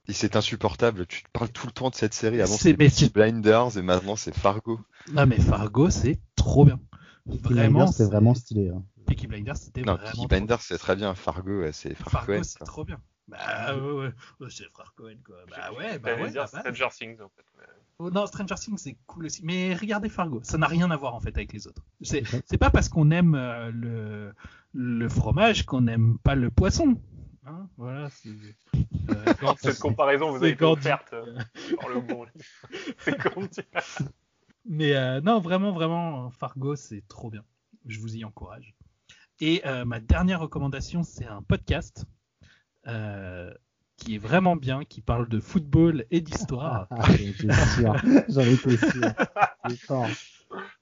Et 0.08 0.12
c'est 0.12 0.34
insupportable. 0.36 1.06
Tu 1.06 1.22
te 1.22 1.28
parles 1.32 1.50
tout 1.50 1.66
le 1.66 1.72
temps 1.72 1.90
de 1.90 1.94
cette 1.94 2.14
série. 2.14 2.40
Avant, 2.40 2.52
C'est- 2.54 2.76
c'était 2.88 3.08
Blinders 3.12 3.76
et 3.78 3.82
maintenant, 3.82 4.16
c'est 4.16 4.34
Fargo. 4.34 4.80
Non, 5.12 5.26
mais 5.26 5.38
Fargo, 5.38 5.90
c'est 5.90 6.18
trop 6.34 6.64
bien. 6.64 6.80
Peaky 7.30 7.38
Vraiment, 7.54 7.86
c'est- 7.86 8.04
vraiment 8.06 8.34
stylé. 8.34 8.70
hein. 8.70 8.82
Peaky 9.06 9.28
Blinders, 9.28 9.56
c'était 9.56 9.82
Non, 9.82 9.94
vraiment 9.94 10.10
Peaky 10.10 10.26
Blinders, 10.26 10.60
c'est 10.62 10.78
très 10.78 10.96
bien. 10.96 11.14
Fargo, 11.14 11.62
c'est 11.72 11.94
Fargo 11.94 12.42
c'est 12.42 12.58
trop 12.64 12.84
bien. 12.84 12.98
Bah 13.28 13.76
ouais, 13.76 13.80
ouais, 13.92 14.12
ouais, 14.40 14.46
c'est 14.50 14.68
frère 14.70 14.92
Cohen 14.96 15.14
quoi. 15.24 15.36
Bah 15.48 15.70
ouais, 15.78 15.98
bah 16.00 16.16
ouais. 16.20 16.30
dire. 16.30 16.48
Stranger 16.48 16.88
Things 16.98 17.20
en 17.20 17.28
fait. 17.28 17.44
mais- 17.56 17.64
Oh, 18.00 18.10
non, 18.10 18.26
Stranger 18.26 18.56
Things 18.56 18.76
c'est 18.78 18.96
cool 19.06 19.26
aussi, 19.26 19.42
mais 19.44 19.74
regardez 19.76 20.08
Fargo, 20.08 20.40
ça 20.42 20.58
n'a 20.58 20.66
rien 20.66 20.90
à 20.90 20.96
voir 20.96 21.14
en 21.14 21.20
fait 21.20 21.36
avec 21.36 21.52
les 21.52 21.68
autres. 21.68 21.82
C'est 22.00 22.58
pas 22.58 22.70
parce 22.70 22.88
qu'on 22.88 23.12
aime 23.12 23.36
euh, 23.36 23.70
le 23.72 24.32
le 24.74 25.08
fromage 25.08 25.64
qu'on 25.66 25.82
n'aime 25.82 26.18
pas 26.24 26.34
le 26.34 26.50
poisson. 26.50 26.96
Hein 27.46 27.68
voilà. 27.76 28.08
c'est- 28.10 28.28
euh, 29.10 29.24
quand- 29.40 29.58
Cette 29.58 29.78
comparaison 29.78 30.30
vous 30.30 30.36
a 30.36 30.40
c'est 30.40 30.50
été 30.50 30.64
offerte 30.64 31.12
euh, 31.12 31.38
par 31.80 31.88
le 31.88 32.00
bon. 32.00 32.24
c'est. 33.50 33.68
Mais 34.64 34.94
euh, 34.94 35.20
non, 35.20 35.40
vraiment, 35.40 35.72
vraiment, 35.72 36.30
Fargo, 36.30 36.76
c'est 36.76 37.02
trop 37.08 37.30
bien. 37.30 37.44
Je 37.86 37.98
vous 37.98 38.14
y 38.16 38.24
encourage. 38.24 38.74
Et 39.40 39.60
euh, 39.66 39.84
ma 39.84 39.98
dernière 39.98 40.38
recommandation, 40.40 41.02
c'est 41.02 41.26
un 41.26 41.42
podcast 41.42 42.04
euh, 42.86 43.52
qui 43.96 44.14
est 44.14 44.18
vraiment 44.18 44.54
bien, 44.54 44.84
qui 44.84 45.00
parle 45.00 45.28
de 45.28 45.40
football 45.40 46.06
et 46.12 46.20
d'histoire. 46.20 46.86
Ah, 46.90 47.02
sûr. 47.66 47.96
J'en 48.28 48.42
étais 48.42 48.76
sûr. 48.76 49.12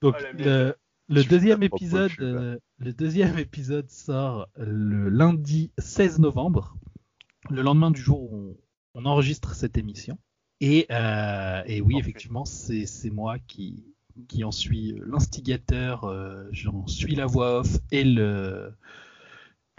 Donc 0.03 0.17
Oh, 0.19 0.25
le, 0.37 0.75
le 1.11 1.25
deuxième 1.25 1.63
épisode, 1.65 2.13
euh, 2.21 2.57
le 2.79 2.93
deuxième 2.93 3.37
épisode 3.39 3.91
sort 3.91 4.49
le 4.57 5.09
lundi 5.09 5.73
16 5.79 6.21
novembre, 6.21 6.77
le 7.51 7.63
lendemain 7.63 7.91
du 7.91 8.01
jour 8.01 8.33
où 8.33 8.57
on, 8.95 9.03
on 9.03 9.07
enregistre 9.07 9.55
cette 9.55 9.77
émission. 9.77 10.19
Et, 10.61 10.87
euh, 10.91 11.63
et 11.67 11.81
oui, 11.81 11.97
effectivement, 11.99 12.45
c'est 12.45 12.87
c'est 12.87 13.11
moi 13.11 13.39
qui 13.41 13.85
qui 14.29 14.45
en 14.45 14.53
suis 14.53 15.01
l'instigateur, 15.05 16.05
euh, 16.05 16.45
j'en 16.53 16.87
suis 16.87 17.17
la 17.17 17.27
voix 17.27 17.61
off 17.61 17.79
et 17.91 18.05
le 18.05 18.73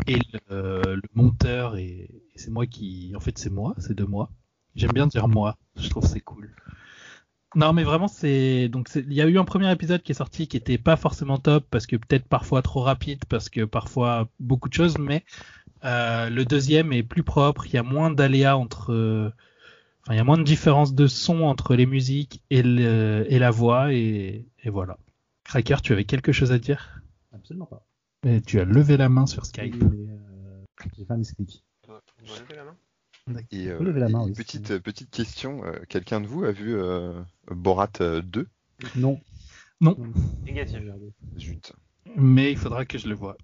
et 0.07 0.19
le, 0.49 0.95
le 0.95 1.09
monteur 1.13 1.77
et, 1.77 2.09
et 2.33 2.37
c'est 2.39 2.49
moi 2.51 2.65
qui, 2.65 3.13
en 3.15 3.19
fait, 3.19 3.37
c'est 3.37 3.51
moi, 3.51 3.75
c'est 3.77 3.93
de 3.95 4.03
moi. 4.03 4.31
J'aime 4.75 4.91
bien 4.93 5.07
dire 5.07 5.27
moi, 5.27 5.57
je 5.77 5.89
trouve 5.89 6.05
c'est 6.05 6.21
cool. 6.21 6.53
Non, 7.53 7.73
mais 7.73 7.83
vraiment, 7.83 8.07
c'est 8.07 8.69
donc 8.69 8.89
il 8.95 9.13
y 9.13 9.21
a 9.21 9.25
eu 9.27 9.37
un 9.37 9.43
premier 9.43 9.69
épisode 9.71 10.01
qui 10.01 10.13
est 10.13 10.15
sorti 10.15 10.47
qui 10.47 10.55
était 10.55 10.77
pas 10.77 10.95
forcément 10.95 11.37
top 11.37 11.65
parce 11.69 11.85
que 11.85 11.97
peut-être 11.97 12.25
parfois 12.25 12.61
trop 12.61 12.79
rapide 12.81 13.25
parce 13.25 13.49
que 13.49 13.65
parfois 13.65 14.29
beaucoup 14.39 14.69
de 14.69 14.73
choses, 14.73 14.97
mais 14.97 15.25
euh, 15.83 16.29
le 16.29 16.45
deuxième 16.45 16.93
est 16.93 17.03
plus 17.03 17.23
propre. 17.23 17.65
Il 17.65 17.73
y 17.73 17.77
a 17.77 17.83
moins 17.83 18.09
d'aléas 18.09 18.55
entre, 18.55 19.33
enfin 20.03 20.13
il 20.13 20.17
y 20.17 20.19
a 20.19 20.23
moins 20.23 20.37
de 20.37 20.43
différence 20.43 20.95
de 20.95 21.07
son 21.07 21.41
entre 21.41 21.75
les 21.75 21.85
musiques 21.85 22.41
et, 22.49 22.63
le, 22.63 23.25
et 23.27 23.37
la 23.37 23.51
voix 23.51 23.93
et, 23.93 24.45
et 24.63 24.69
voilà. 24.69 24.97
Cracker, 25.43 25.81
tu 25.83 25.91
avais 25.91 26.05
quelque 26.05 26.31
chose 26.31 26.53
à 26.53 26.59
dire? 26.59 27.01
Absolument 27.33 27.65
pas. 27.65 27.85
Mais 28.23 28.39
tu 28.39 28.59
as 28.59 28.65
levé 28.65 28.95
la 28.95 29.09
main 29.09 29.25
sur 29.25 29.45
Skype. 29.45 29.75
Mais, 29.83 30.09
euh, 30.09 30.63
J'ai 30.95 31.05
dois 31.05 32.39
lever 32.39 32.55
la 32.55 32.63
main? 32.63 32.77
Et, 33.51 33.67
peux 33.67 33.83
lever 33.83 33.99
la 33.99 34.09
main, 34.09 34.23
oui, 34.25 34.33
petite, 34.33 34.71
euh, 34.71 34.79
petite 34.79 35.09
question. 35.11 35.63
euh, 35.65 35.73
Quelqu'un 35.89 36.21
de 36.21 36.27
vous 36.27 36.43
a 36.43 36.51
vu 36.51 36.75
euh, 36.75 37.21
Borat 37.49 37.89
euh, 38.01 38.21
2 38.21 38.47
Non. 38.95 39.19
Non. 39.81 39.97
Négatif. 40.43 40.79
Zut. 41.39 41.73
Mais 42.15 42.51
il 42.51 42.57
faudra 42.57 42.85
que 42.85 42.97
je 42.97 43.07
le 43.07 43.15
voie. 43.15 43.37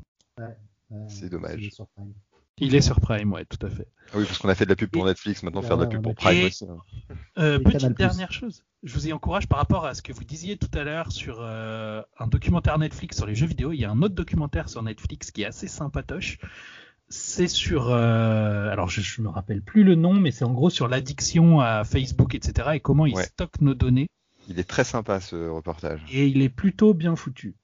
C'est 1.07 1.29
dommage. 1.29 1.55
il 1.59 1.65
est 1.67 1.73
sur 1.73 1.87
Prime. 1.87 2.13
Il 2.59 2.73
est 2.73 2.81
sur 2.81 2.99
Prime, 2.99 3.31
ouais, 3.33 3.45
tout 3.45 3.63
à 3.65 3.69
fait. 3.69 3.87
Ah 4.11 4.17
oui, 4.17 4.25
parce 4.25 4.39
qu'on 4.39 4.49
a 4.49 4.55
fait 4.55 4.65
de 4.65 4.69
la 4.71 4.75
pub 4.75 4.89
pour 4.89 5.05
Netflix, 5.05 5.43
maintenant 5.43 5.61
faire 5.61 5.77
de 5.77 5.83
la 5.83 5.89
pub 5.89 6.01
pour 6.01 6.15
Prime 6.15 6.37
Et- 6.37 6.45
aussi. 6.45 6.65
hein. 6.65 6.77
Euh, 7.37 7.59
Et 7.59 7.63
petite 7.63 7.81
Canal+. 7.81 7.93
dernière 7.95 8.31
chose, 8.31 8.63
je 8.81 8.93
vous 8.95 9.07
y 9.07 9.13
encourage 9.13 9.47
par 9.47 9.59
rapport 9.59 9.85
à 9.85 9.93
ce 9.93 10.01
que 10.01 10.11
vous 10.11 10.23
disiez 10.23 10.57
tout 10.57 10.69
à 10.73 10.83
l'heure 10.83 11.11
sur 11.11 11.37
euh, 11.41 12.01
un 12.17 12.25
documentaire 12.27 12.79
Netflix 12.79 13.17
sur 13.17 13.27
les 13.27 13.35
jeux 13.35 13.45
vidéo. 13.45 13.73
Il 13.73 13.79
y 13.79 13.85
a 13.85 13.91
un 13.91 14.01
autre 14.01 14.15
documentaire 14.15 14.69
sur 14.69 14.81
Netflix 14.81 15.29
qui 15.29 15.43
est 15.43 15.45
assez 15.45 15.67
sympatoche. 15.67 16.39
C'est 17.09 17.47
sur, 17.47 17.89
euh, 17.89 18.69
alors 18.69 18.89
je, 18.89 18.99
je 19.01 19.21
me 19.21 19.29
rappelle 19.29 19.61
plus 19.61 19.83
le 19.83 19.95
nom, 19.95 20.13
mais 20.13 20.31
c'est 20.31 20.43
en 20.43 20.51
gros 20.53 20.69
sur 20.69 20.87
l'addiction 20.89 21.61
à 21.61 21.83
Facebook, 21.85 22.35
etc. 22.35 22.69
et 22.73 22.79
comment 22.81 23.05
ils 23.05 23.15
Ouais. 23.15 23.23
stockent 23.23 23.61
nos 23.61 23.73
données. 23.73 24.07
Il 24.49 24.59
est 24.59 24.63
très 24.67 24.83
sympa 24.83 25.19
ce 25.21 25.47
reportage. 25.49 26.01
Et 26.11 26.27
il 26.27 26.41
est 26.41 26.49
plutôt 26.49 26.93
bien 26.93 27.15
foutu. 27.15 27.55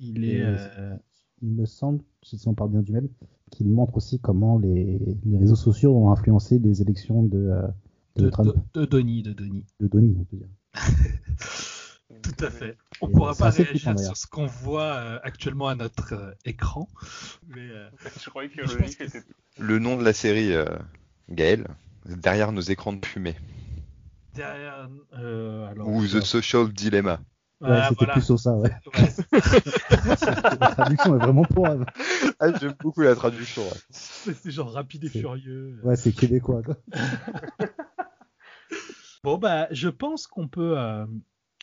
Il 0.00 0.24
est, 0.24 0.42
euh, 0.42 0.94
Il 1.42 1.50
me 1.50 1.66
semble, 1.66 2.02
si 2.22 2.36
on 2.46 2.54
parle 2.54 2.70
bien 2.70 2.82
du 2.82 2.92
même, 2.92 3.08
qu'il 3.50 3.68
montre 3.68 3.96
aussi 3.96 4.18
comment 4.20 4.58
les, 4.58 4.98
les 5.24 5.38
réseaux 5.38 5.56
sociaux 5.56 5.96
ont 5.96 6.10
influencé 6.10 6.58
les 6.58 6.82
élections 6.82 7.22
de, 7.22 7.38
euh, 7.38 7.62
de, 8.16 8.24
de, 8.24 8.30
Trump. 8.30 8.54
de, 8.74 8.80
de 8.80 8.86
Donny, 8.86 9.22
de 9.22 9.32
Donny. 9.32 9.64
De 9.80 9.86
Donny, 9.88 10.16
on 10.18 10.24
peut 10.24 10.36
dire. 10.36 10.48
Tout 12.22 12.44
à 12.44 12.50
fait. 12.50 12.76
On 13.02 13.08
Et 13.08 13.12
pourra 13.12 13.34
pas 13.34 13.50
réagir 13.50 13.98
sur 13.98 14.16
ce 14.16 14.26
qu'on 14.26 14.46
voit 14.46 14.82
euh, 14.94 15.18
actuellement 15.22 15.68
à 15.68 15.74
notre 15.74 16.12
euh, 16.14 16.32
écran. 16.44 16.88
Mais, 17.48 17.60
euh, 17.70 17.88
Je 18.22 18.28
croyais 18.30 18.48
que 18.50 18.66
Je 18.66 18.76
le 19.58 19.78
que 19.78 19.78
nom 19.78 19.96
de 19.96 20.04
la 20.04 20.12
série, 20.12 20.52
euh, 20.52 20.66
Gaël, 21.30 21.66
derrière 22.04 22.52
nos 22.52 22.60
écrans 22.60 22.92
de 22.92 23.04
fumée. 23.04 23.36
derrière, 24.34 24.88
euh, 25.18 25.66
alors, 25.68 25.88
Ou 25.88 26.06
The 26.06 26.20
Social 26.20 26.68
Dilemma. 26.72 27.20
Ouais, 27.62 27.68
Ah, 27.72 27.86
c'était 27.90 28.06
voilà. 28.06 28.12
plus 28.14 28.30
au 28.30 28.36
ça, 28.38 28.52
ouais. 28.54 28.70
La 30.60 30.68
traduction 30.74 31.14
est 31.14 31.18
vraiment 31.22 31.44
pourrave. 31.44 31.84
Ah, 32.38 32.46
j'aime 32.58 32.74
beaucoup 32.80 33.02
la 33.02 33.14
traduction. 33.14 33.62
ouais. 33.62 34.34
c'est 34.34 34.50
genre 34.50 34.72
rapide 34.72 35.04
et 35.04 35.08
furieux. 35.10 35.78
Ouais, 35.84 35.96
c'est 35.96 36.12
québécois, 36.12 36.62
quoi. 36.62 36.76
Bon 39.22 39.36
bah, 39.36 39.68
je 39.70 39.88
pense 39.90 40.26
qu'on 40.26 40.48
peut, 40.48 40.78
euh, 40.78 41.04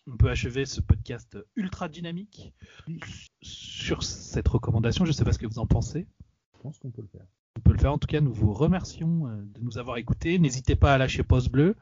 on 0.08 0.18
peut 0.18 0.30
achever 0.30 0.66
ce 0.66 0.82
podcast 0.82 1.38
ultra 1.56 1.90
dynamique 1.90 2.54
sur 3.42 4.04
cette 4.04 4.48
recommandation. 4.48 5.06
Je 5.06 5.12
sais 5.12 5.24
pas 5.24 5.34
ce 5.34 5.40
que 5.40 5.48
vous 5.48 5.60
en 5.60 5.68
pensez. 5.68 6.08
Je 6.56 6.62
pense 6.62 6.80
qu'on 6.80 6.92
peut 6.92 7.02
le 7.02 7.08
faire. 7.08 7.28
On 7.58 7.62
peut 7.62 7.74
le 7.74 7.80
faire. 7.80 7.94
En 7.94 7.98
tout 7.98 8.08
cas, 8.08 8.22
nous 8.22 8.34
vous 8.34 8.54
remercions 8.54 9.28
euh, 9.28 9.36
de 9.38 9.62
nous 9.62 9.78
avoir 9.78 9.98
écoutés. 9.98 10.40
N'hésitez 10.40 10.76
pas 10.76 10.94
à 10.94 10.98
lâcher 10.98 11.24
pause 11.24 11.50
bleue. 11.50 11.76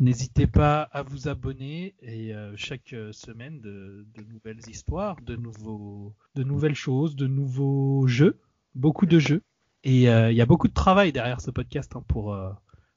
N'hésitez 0.00 0.46
pas 0.46 0.82
à 0.82 1.02
vous 1.02 1.28
abonner 1.28 1.94
et 2.00 2.34
euh, 2.34 2.54
chaque 2.56 2.94
euh, 2.94 3.12
semaine 3.12 3.60
de, 3.60 4.06
de 4.14 4.22
nouvelles 4.24 4.60
histoires, 4.68 5.20
de 5.20 5.36
nouveaux, 5.36 6.14
de 6.34 6.42
nouvelles 6.42 6.74
choses, 6.74 7.14
de 7.14 7.26
nouveaux 7.26 8.06
jeux, 8.06 8.40
beaucoup 8.74 9.04
de 9.04 9.18
jeux. 9.18 9.42
Et 9.84 10.08
euh, 10.08 10.30
il 10.30 10.36
y 10.36 10.40
a 10.40 10.46
beaucoup 10.46 10.68
de 10.68 10.72
travail 10.72 11.12
derrière 11.12 11.40
ce 11.40 11.50
podcast 11.50 11.94
hein, 11.94 12.04
pour 12.08 12.32
euh, 12.32 12.50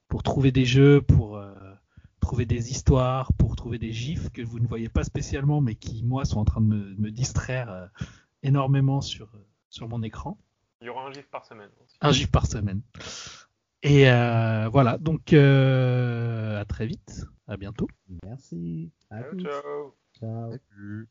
pour 0.08 0.24
trouver 0.24 0.52
des 0.52 0.66
jeux, 0.66 1.02
pour 1.02 1.42
trouver 2.26 2.48
des 2.48 2.72
histoires, 2.72 3.32
pour 3.34 3.56
trouver 3.56 3.78
des 3.78 3.92
gifs 3.92 4.30
que 4.32 4.42
vous 4.42 4.60
ne 4.60 4.68
voyez 4.68 4.90
pas 4.90 5.04
spécialement, 5.04 5.62
mais 5.62 5.76
qui 5.76 6.04
moi 6.04 6.26
sont 6.26 6.40
en 6.40 6.46
train 6.46 6.62
de 6.62 6.66
me, 6.66 6.96
me 6.96 7.12
distraire 7.12 7.70
euh, 7.72 7.86
énormément 8.42 9.00
sur 9.00 9.30
sur 9.70 9.88
mon 9.88 10.02
écran. 10.02 10.38
Il 10.82 10.88
y 10.88 10.90
aura 10.90 11.06
un 11.08 11.12
gif 11.12 11.28
par 11.30 11.46
semaine. 11.46 11.70
aussi. 11.84 11.98
Un 12.02 12.12
gif 12.12 12.32
par 12.32 12.48
semaine. 12.48 12.82
Et 13.84 14.10
euh, 14.10 14.68
voilà, 14.70 14.98
donc 14.98 15.34
euh, 15.34 16.60
à 16.60 16.66
très 16.66 16.88
vite, 16.88 17.26
à 17.48 17.58
bientôt. 17.58 17.88
Merci. 18.24 18.92
À 19.12 19.22
Ciao, 19.22 19.40
ciao. 19.40 19.96
Ciao. 20.20 20.52
Salut. 20.52 21.04